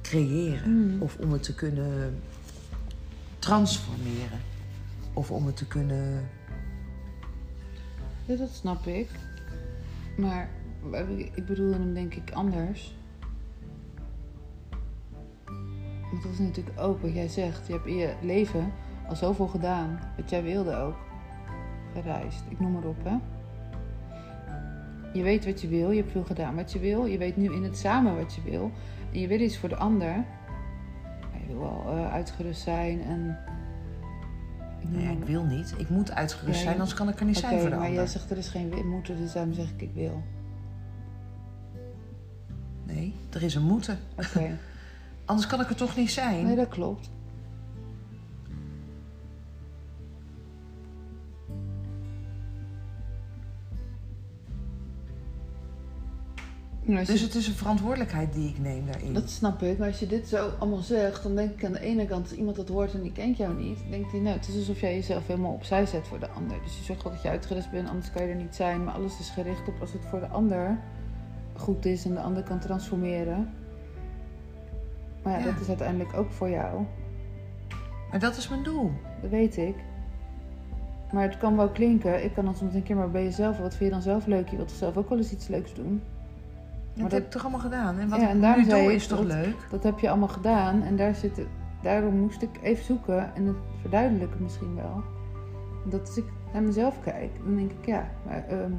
creëren. 0.02 0.70
Mm. 0.70 1.02
Of 1.02 1.16
om 1.16 1.32
het 1.32 1.42
te 1.42 1.54
kunnen 1.54 2.22
transformeren. 3.38 4.40
Of 5.12 5.30
om 5.30 5.46
het 5.46 5.56
te 5.56 5.66
kunnen. 5.66 6.28
Ja, 8.24 8.36
dat 8.36 8.50
snap 8.50 8.86
ik. 8.86 9.08
Maar 10.18 10.48
ik 11.34 11.46
bedoelde 11.46 11.72
hem 11.72 11.94
denk 11.94 12.14
ik 12.14 12.30
anders. 12.30 12.96
Want 16.10 16.22
dat 16.22 16.32
is 16.32 16.38
natuurlijk 16.38 16.80
ook 16.80 17.02
wat 17.02 17.14
jij 17.14 17.28
zegt. 17.28 17.66
Je 17.66 17.72
hebt 17.72 17.86
in 17.86 17.96
je 17.96 18.14
leven 18.22 18.72
al 19.08 19.16
zoveel 19.16 19.46
gedaan. 19.46 20.00
Wat 20.16 20.30
jij 20.30 20.42
wilde 20.42 20.76
ook. 20.76 20.96
Gereisd. 21.92 22.42
Ik 22.48 22.60
noem 22.60 22.72
maar 22.72 22.84
op, 22.84 23.04
hè. 23.04 23.16
Je 25.12 25.22
weet 25.22 25.44
wat 25.44 25.60
je 25.60 25.68
wil. 25.68 25.90
Je 25.90 26.00
hebt 26.00 26.12
veel 26.12 26.24
gedaan 26.24 26.54
wat 26.54 26.72
je 26.72 26.78
wil. 26.78 27.06
Je 27.06 27.18
weet 27.18 27.36
nu 27.36 27.52
in 27.52 27.62
het 27.62 27.76
samen 27.76 28.16
wat 28.16 28.34
je 28.34 28.42
wil. 28.42 28.70
En 29.12 29.20
je 29.20 29.26
wil 29.26 29.40
iets 29.40 29.58
voor 29.58 29.68
de 29.68 29.76
ander. 29.76 30.24
Je 31.32 31.46
wil 31.46 31.58
wel 31.58 31.84
eh, 31.86 32.12
uitgerust 32.12 32.60
zijn 32.60 33.02
en... 33.02 33.38
Nee, 34.88 35.04
maar- 35.04 35.12
ik 35.12 35.24
wil 35.24 35.42
niet. 35.44 35.74
Ik 35.76 35.88
moet 35.88 36.12
uitgerust 36.12 36.56
Ja, 36.58 36.62
zijn, 36.62 36.72
anders 36.74 36.94
kan 36.94 37.08
ik 37.08 37.20
er 37.20 37.26
niet 37.26 37.36
zijn 37.36 37.60
voor 37.60 37.68
de 37.70 37.74
maar 37.76 37.84
ander. 37.84 37.94
jij 38.02 38.06
zegt 38.06 38.30
er 38.30 38.36
is 38.38 38.48
geen 38.48 38.86
moeten, 38.86 39.16
dus 39.16 39.32
daarom 39.32 39.52
zeg 39.52 39.70
ik 39.70 39.82
ik 39.82 39.90
wil. 39.94 40.22
Nee, 42.84 43.14
er 43.30 43.42
is 43.42 43.54
een 43.54 43.62
moeten. 43.62 43.98
Oké, 44.16 44.58
Anders 45.24 45.46
kan 45.46 45.60
ik 45.60 45.68
er 45.68 45.76
toch 45.76 45.96
niet 45.96 46.10
zijn. 46.10 46.44
nee, 46.44 46.56
dat 46.56 46.68
klopt. 46.68 47.10
Dus 56.94 57.20
je- 57.20 57.24
het 57.26 57.34
is 57.34 57.46
een 57.48 57.54
verantwoordelijkheid 57.54 58.32
die 58.32 58.48
ik 58.48 58.58
neem 58.58 58.86
daarin. 58.86 59.12
Dat 59.12 59.30
snap 59.30 59.62
ik, 59.62 59.78
maar 59.78 59.88
als 59.88 59.98
je 59.98 60.06
dit 60.06 60.28
zo 60.28 60.50
allemaal 60.58 60.78
zegt, 60.78 61.22
dan 61.22 61.34
denk 61.36 61.50
ik 61.50 61.64
aan 61.64 61.72
de 61.72 61.80
ene 61.80 62.06
kant, 62.06 62.28
als 62.28 62.38
iemand 62.38 62.56
dat 62.56 62.68
hoort 62.68 62.94
en 62.94 63.02
die 63.02 63.12
kent 63.12 63.36
jou 63.36 63.54
niet, 63.62 63.78
denkt 63.90 64.10
hij, 64.10 64.20
nou, 64.20 64.36
het 64.36 64.48
is 64.48 64.54
alsof 64.56 64.80
jij 64.80 64.94
jezelf 64.94 65.26
helemaal 65.26 65.52
opzij 65.52 65.86
zet 65.86 66.06
voor 66.06 66.18
de 66.20 66.28
ander. 66.28 66.56
Dus 66.64 66.78
je 66.78 66.84
zorgt 66.84 67.02
wel 67.02 67.12
dat 67.12 67.22
je 67.22 67.28
uitgerust 67.28 67.70
bent, 67.70 67.88
anders 67.88 68.10
kan 68.10 68.22
je 68.22 68.28
er 68.32 68.36
niet 68.36 68.54
zijn. 68.54 68.84
Maar 68.84 68.94
alles 68.94 69.18
is 69.18 69.30
gericht 69.30 69.68
op 69.68 69.80
als 69.80 69.92
het 69.92 70.04
voor 70.04 70.20
de 70.20 70.28
ander 70.28 70.78
goed 71.56 71.84
is 71.84 72.04
en 72.04 72.14
de 72.14 72.20
ander 72.20 72.42
kan 72.42 72.58
transformeren. 72.58 73.50
Maar 75.22 75.32
ja, 75.32 75.38
Ja. 75.38 75.44
dat 75.52 75.60
is 75.60 75.68
uiteindelijk 75.68 76.14
ook 76.16 76.30
voor 76.30 76.50
jou. 76.50 76.84
Maar 78.10 78.20
dat 78.20 78.36
is 78.36 78.48
mijn 78.48 78.62
doel. 78.62 78.90
Dat 79.20 79.30
weet 79.30 79.56
ik. 79.56 79.74
Maar 81.12 81.22
het 81.22 81.38
kan 81.38 81.56
wel 81.56 81.68
klinken, 81.68 82.24
ik 82.24 82.32
kan 82.34 82.44
dan 82.44 82.56
soms 82.56 82.74
een 82.74 82.82
keer 82.82 82.96
maar 82.96 83.10
bij 83.10 83.22
jezelf, 83.24 83.58
wat 83.58 83.74
vind 83.74 83.84
je 83.84 83.90
dan 83.90 84.02
zelf 84.02 84.26
leuk? 84.26 84.48
Je 84.48 84.56
wilt 84.56 84.70
zelf 84.70 84.96
ook 84.96 85.08
wel 85.08 85.18
eens 85.18 85.32
iets 85.32 85.48
leuks 85.48 85.74
doen? 85.74 86.02
Dat 86.98 87.10
Maar 87.10 87.10
heb 87.10 87.10
dat- 87.10 87.20
ik 87.20 87.30
toch 87.30 87.42
allemaal 87.42 87.60
gedaan. 87.70 87.98
En 87.98 88.08
wat 88.08 88.18
Ja, 88.20 88.24
ik 88.24 88.30
en 88.32 88.40
daarom 88.40 88.62
nu 88.62 88.68
zei 88.70 88.82
doe 88.82 88.90
ik 88.90 88.96
is 88.96 89.06
toch 89.06 89.18
dat- 89.18 89.26
leuk? 89.26 89.56
Dat 89.70 89.82
heb 89.82 89.98
je 89.98 90.08
allemaal 90.08 90.28
gedaan 90.28 90.82
en 90.82 90.96
daar 90.96 91.14
zit 91.14 91.46
daarom 91.82 92.16
moest 92.18 92.42
ik 92.42 92.58
even 92.62 92.84
zoeken 92.84 93.34
en 93.34 93.46
het 93.46 93.56
verduidelijken 93.80 94.42
misschien 94.42 94.74
wel. 94.74 95.02
Dat 95.84 96.00
als 96.00 96.16
ik 96.16 96.24
naar 96.52 96.62
mezelf 96.62 97.00
kijk, 97.00 97.30
dan 97.44 97.56
denk 97.56 97.70
ik 97.72 97.86
ja, 97.86 98.08
maar 98.26 98.44
ehm, 98.48 98.72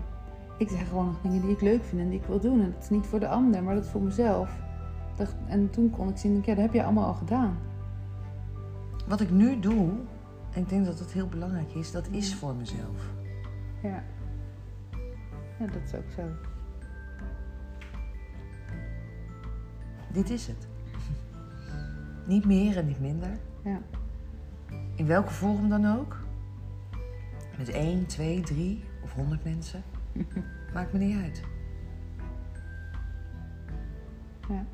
ik 0.57 0.69
zeg 0.69 0.87
gewoon 0.87 1.05
nog 1.05 1.21
dingen 1.21 1.41
die 1.41 1.51
ik 1.51 1.61
leuk 1.61 1.83
vind 1.83 2.01
en 2.01 2.09
die 2.09 2.19
ik 2.19 2.25
wil 2.25 2.39
doen. 2.39 2.61
En 2.61 2.71
dat 2.73 2.83
is 2.83 2.89
niet 2.89 3.05
voor 3.05 3.19
de 3.19 3.27
ander, 3.27 3.63
maar 3.63 3.75
dat 3.75 3.83
is 3.83 3.89
voor 3.89 4.01
mezelf. 4.01 4.57
En 5.47 5.69
toen 5.69 5.89
kon 5.89 6.09
ik 6.09 6.17
zien, 6.17 6.37
ik, 6.37 6.45
ja, 6.45 6.53
dat 6.53 6.63
heb 6.63 6.73
je 6.73 6.83
allemaal 6.83 7.05
al 7.05 7.13
gedaan. 7.13 7.57
Wat 9.07 9.21
ik 9.21 9.29
nu 9.31 9.59
doe, 9.59 9.89
en 10.53 10.61
ik 10.61 10.69
denk 10.69 10.85
dat 10.85 10.99
het 10.99 11.11
heel 11.11 11.27
belangrijk 11.27 11.73
is, 11.73 11.91
dat 11.91 12.07
is 12.11 12.35
voor 12.35 12.55
mezelf. 12.55 13.13
Ja. 13.83 14.03
Ja, 15.59 15.65
dat 15.65 15.81
is 15.85 15.95
ook 15.95 16.09
zo. 16.15 16.21
Dit 20.13 20.29
is 20.29 20.47
het. 20.47 20.67
Niet 22.25 22.45
meer 22.45 22.77
en 22.77 22.85
niet 22.87 22.99
minder. 22.99 23.39
Ja. 23.63 23.79
In 24.95 25.05
welke 25.05 25.31
vorm 25.31 25.69
dan 25.69 25.97
ook. 25.97 26.17
Met 27.57 27.69
één, 27.69 28.05
twee, 28.05 28.41
drie 28.41 28.83
of 29.03 29.13
honderd 29.13 29.43
mensen. 29.43 29.83
Maakt 30.73 30.93
me 30.93 30.99
niet 30.99 31.17
uit. 31.21 31.43
Ja. 34.49 34.65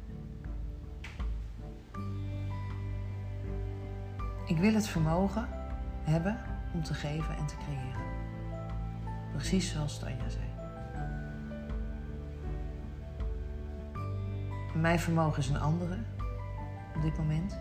Ik 4.46 4.58
wil 4.58 4.74
het 4.74 4.88
vermogen 4.88 5.48
hebben 6.04 6.40
om 6.74 6.84
te 6.84 6.94
geven 6.94 7.38
en 7.38 7.46
te 7.46 7.56
creëren. 7.56 8.04
Precies 9.32 9.72
zoals 9.72 10.00
Tanja 10.00 10.30
zei. 10.30 10.55
Mijn 14.76 15.00
vermogen 15.00 15.40
is 15.40 15.50
een 15.50 15.60
andere 15.60 15.98
op 16.96 17.02
dit 17.02 17.18
moment. 17.18 17.58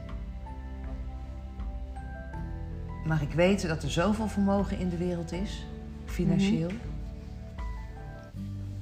Maar 3.06 3.22
ik 3.22 3.32
weet 3.32 3.68
dat 3.68 3.82
er 3.82 3.90
zoveel 3.90 4.28
vermogen 4.28 4.78
in 4.78 4.88
de 4.88 4.96
wereld 4.96 5.32
is, 5.32 5.66
financieel, 6.04 6.70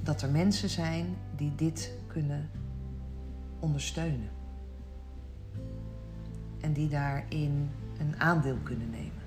dat 0.01 0.21
er 0.21 0.29
mensen 0.29 0.69
zijn 0.69 1.15
die 1.35 1.55
dit 1.55 1.93
kunnen 2.07 2.49
ondersteunen. 3.59 4.29
En 6.61 6.73
die 6.73 6.89
daarin 6.89 7.69
een 7.99 8.19
aandeel 8.19 8.57
kunnen 8.63 8.89
nemen. 8.89 9.21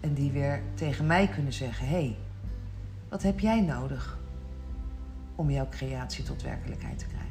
En 0.00 0.14
die 0.14 0.30
weer 0.30 0.62
tegen 0.74 1.06
mij 1.06 1.28
kunnen 1.28 1.52
zeggen: 1.52 1.86
hé, 1.86 1.92
hey, 1.92 2.16
wat 3.08 3.22
heb 3.22 3.40
jij 3.40 3.60
nodig 3.60 4.19
om 5.40 5.50
jouw 5.50 5.68
creatie 5.70 6.24
tot 6.24 6.42
werkelijkheid 6.42 6.98
te 6.98 7.06
krijgen? 7.06 7.28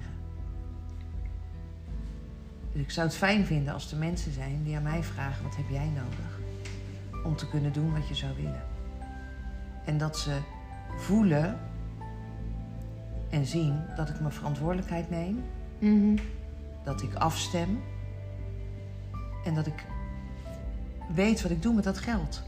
Dus 2.71 2.81
ik 2.81 2.91
zou 2.91 3.07
het 3.07 3.15
fijn 3.15 3.45
vinden 3.45 3.73
als 3.73 3.91
er 3.91 3.97
mensen 3.97 4.31
zijn 4.33 4.63
die 4.63 4.75
aan 4.75 4.83
mij 4.83 5.03
vragen: 5.03 5.43
wat 5.43 5.55
heb 5.55 5.69
jij 5.69 5.87
nodig 5.87 6.39
om 7.23 7.35
te 7.35 7.49
kunnen 7.49 7.73
doen 7.73 7.93
wat 7.93 8.07
je 8.07 8.15
zou 8.15 8.35
willen? 8.35 8.63
En 9.85 9.97
dat 9.97 10.17
ze 10.17 10.37
voelen 10.97 11.59
en 13.29 13.45
zien 13.45 13.81
dat 13.95 14.09
ik 14.09 14.19
mijn 14.19 14.33
verantwoordelijkheid 14.33 15.09
neem 15.09 15.43
Mhm. 15.79 16.17
dat 16.83 17.01
ik 17.01 17.13
afstem 17.13 17.81
en 19.45 19.53
dat 19.53 19.67
ik 19.67 19.85
weet 21.13 21.41
wat 21.41 21.51
ik 21.51 21.61
doe 21.61 21.73
met 21.73 21.83
dat 21.83 21.97
geld. 21.97 22.43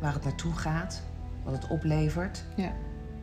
Waar 0.00 0.12
het 0.12 0.24
naartoe 0.24 0.52
gaat, 0.52 1.02
wat 1.42 1.52
het 1.52 1.68
oplevert. 1.68 2.44
Ja. 2.56 2.72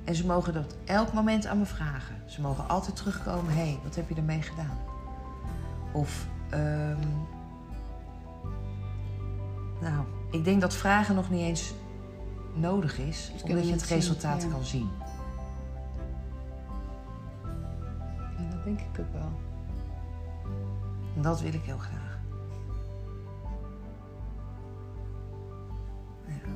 En 0.06 0.16
ze 0.16 0.26
mogen 0.26 0.54
dat 0.54 0.76
elk 0.86 1.14
moment 1.14 1.46
aan 1.46 1.58
me 1.58 1.66
vragen. 1.66 2.16
Ze 2.26 2.42
mogen 2.42 2.70
altijd 2.70 2.96
terugkomen: 2.96 3.54
hé, 3.54 3.62
hey, 3.62 3.80
wat 3.84 3.96
heb 3.96 4.10
je 4.10 4.16
ermee 4.16 4.42
gedaan? 4.42 4.78
Of, 5.92 6.28
ehm, 6.50 7.08
nou, 9.82 10.06
ik 10.32 10.44
denk 10.44 10.62
dat 10.62 10.76
vragen 10.76 11.16
nog 11.16 11.30
niet 11.30 11.42
eens 11.42 11.74
nodig 12.54 12.98
is, 13.00 13.32
omdat 13.44 13.66
je 13.66 13.72
het 13.72 13.82
zien, 13.82 13.98
resultaat 13.98 14.42
ja. 14.42 14.50
kan 14.50 14.64
zien. 14.64 14.90
ja, 18.38 18.50
dat 18.50 18.64
denk 18.64 18.80
ik 18.80 19.00
ook 19.00 19.14
wel. 19.14 19.32
En 21.16 21.22
dat 21.22 21.42
wil 21.42 21.54
ik 21.54 21.64
heel 21.64 21.78
graag. 21.78 22.20
Ja, 26.28 26.50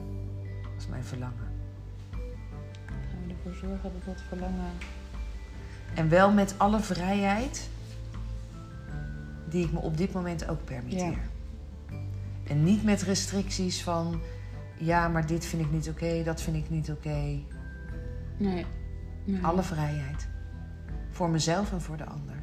dat 0.62 0.72
is 0.78 0.88
mijn 0.88 1.04
verlangen. 1.04 1.49
Ervoor 3.50 3.70
zorgen 3.70 3.92
dat 3.94 4.16
dat 4.16 4.24
verlangen... 4.28 4.72
En 5.96 6.10
wel 6.10 6.32
met 6.32 6.56
alle 6.58 6.80
vrijheid 6.80 7.70
die 9.50 9.66
ik 9.66 9.72
me 9.72 9.80
op 9.80 9.98
dit 9.98 10.14
moment 10.14 10.48
ook 10.48 10.64
permitteer. 10.64 11.18
En 12.44 12.64
niet 12.64 12.84
met 12.84 13.02
restricties 13.02 13.84
van, 13.84 14.22
ja, 14.78 15.08
maar 15.08 15.26
dit 15.26 15.46
vind 15.46 15.62
ik 15.62 15.72
niet 15.72 15.90
oké, 15.90 16.24
dat 16.24 16.42
vind 16.42 16.56
ik 16.56 16.70
niet 16.70 16.92
oké. 16.92 17.10
Nee. 18.38 18.66
nee. 19.26 19.44
Alle 19.44 19.64
vrijheid. 19.64 20.28
Voor 21.10 21.30
mezelf 21.30 21.72
en 21.72 21.82
voor 21.82 21.98
de 21.98 22.06
ander. 22.06 22.36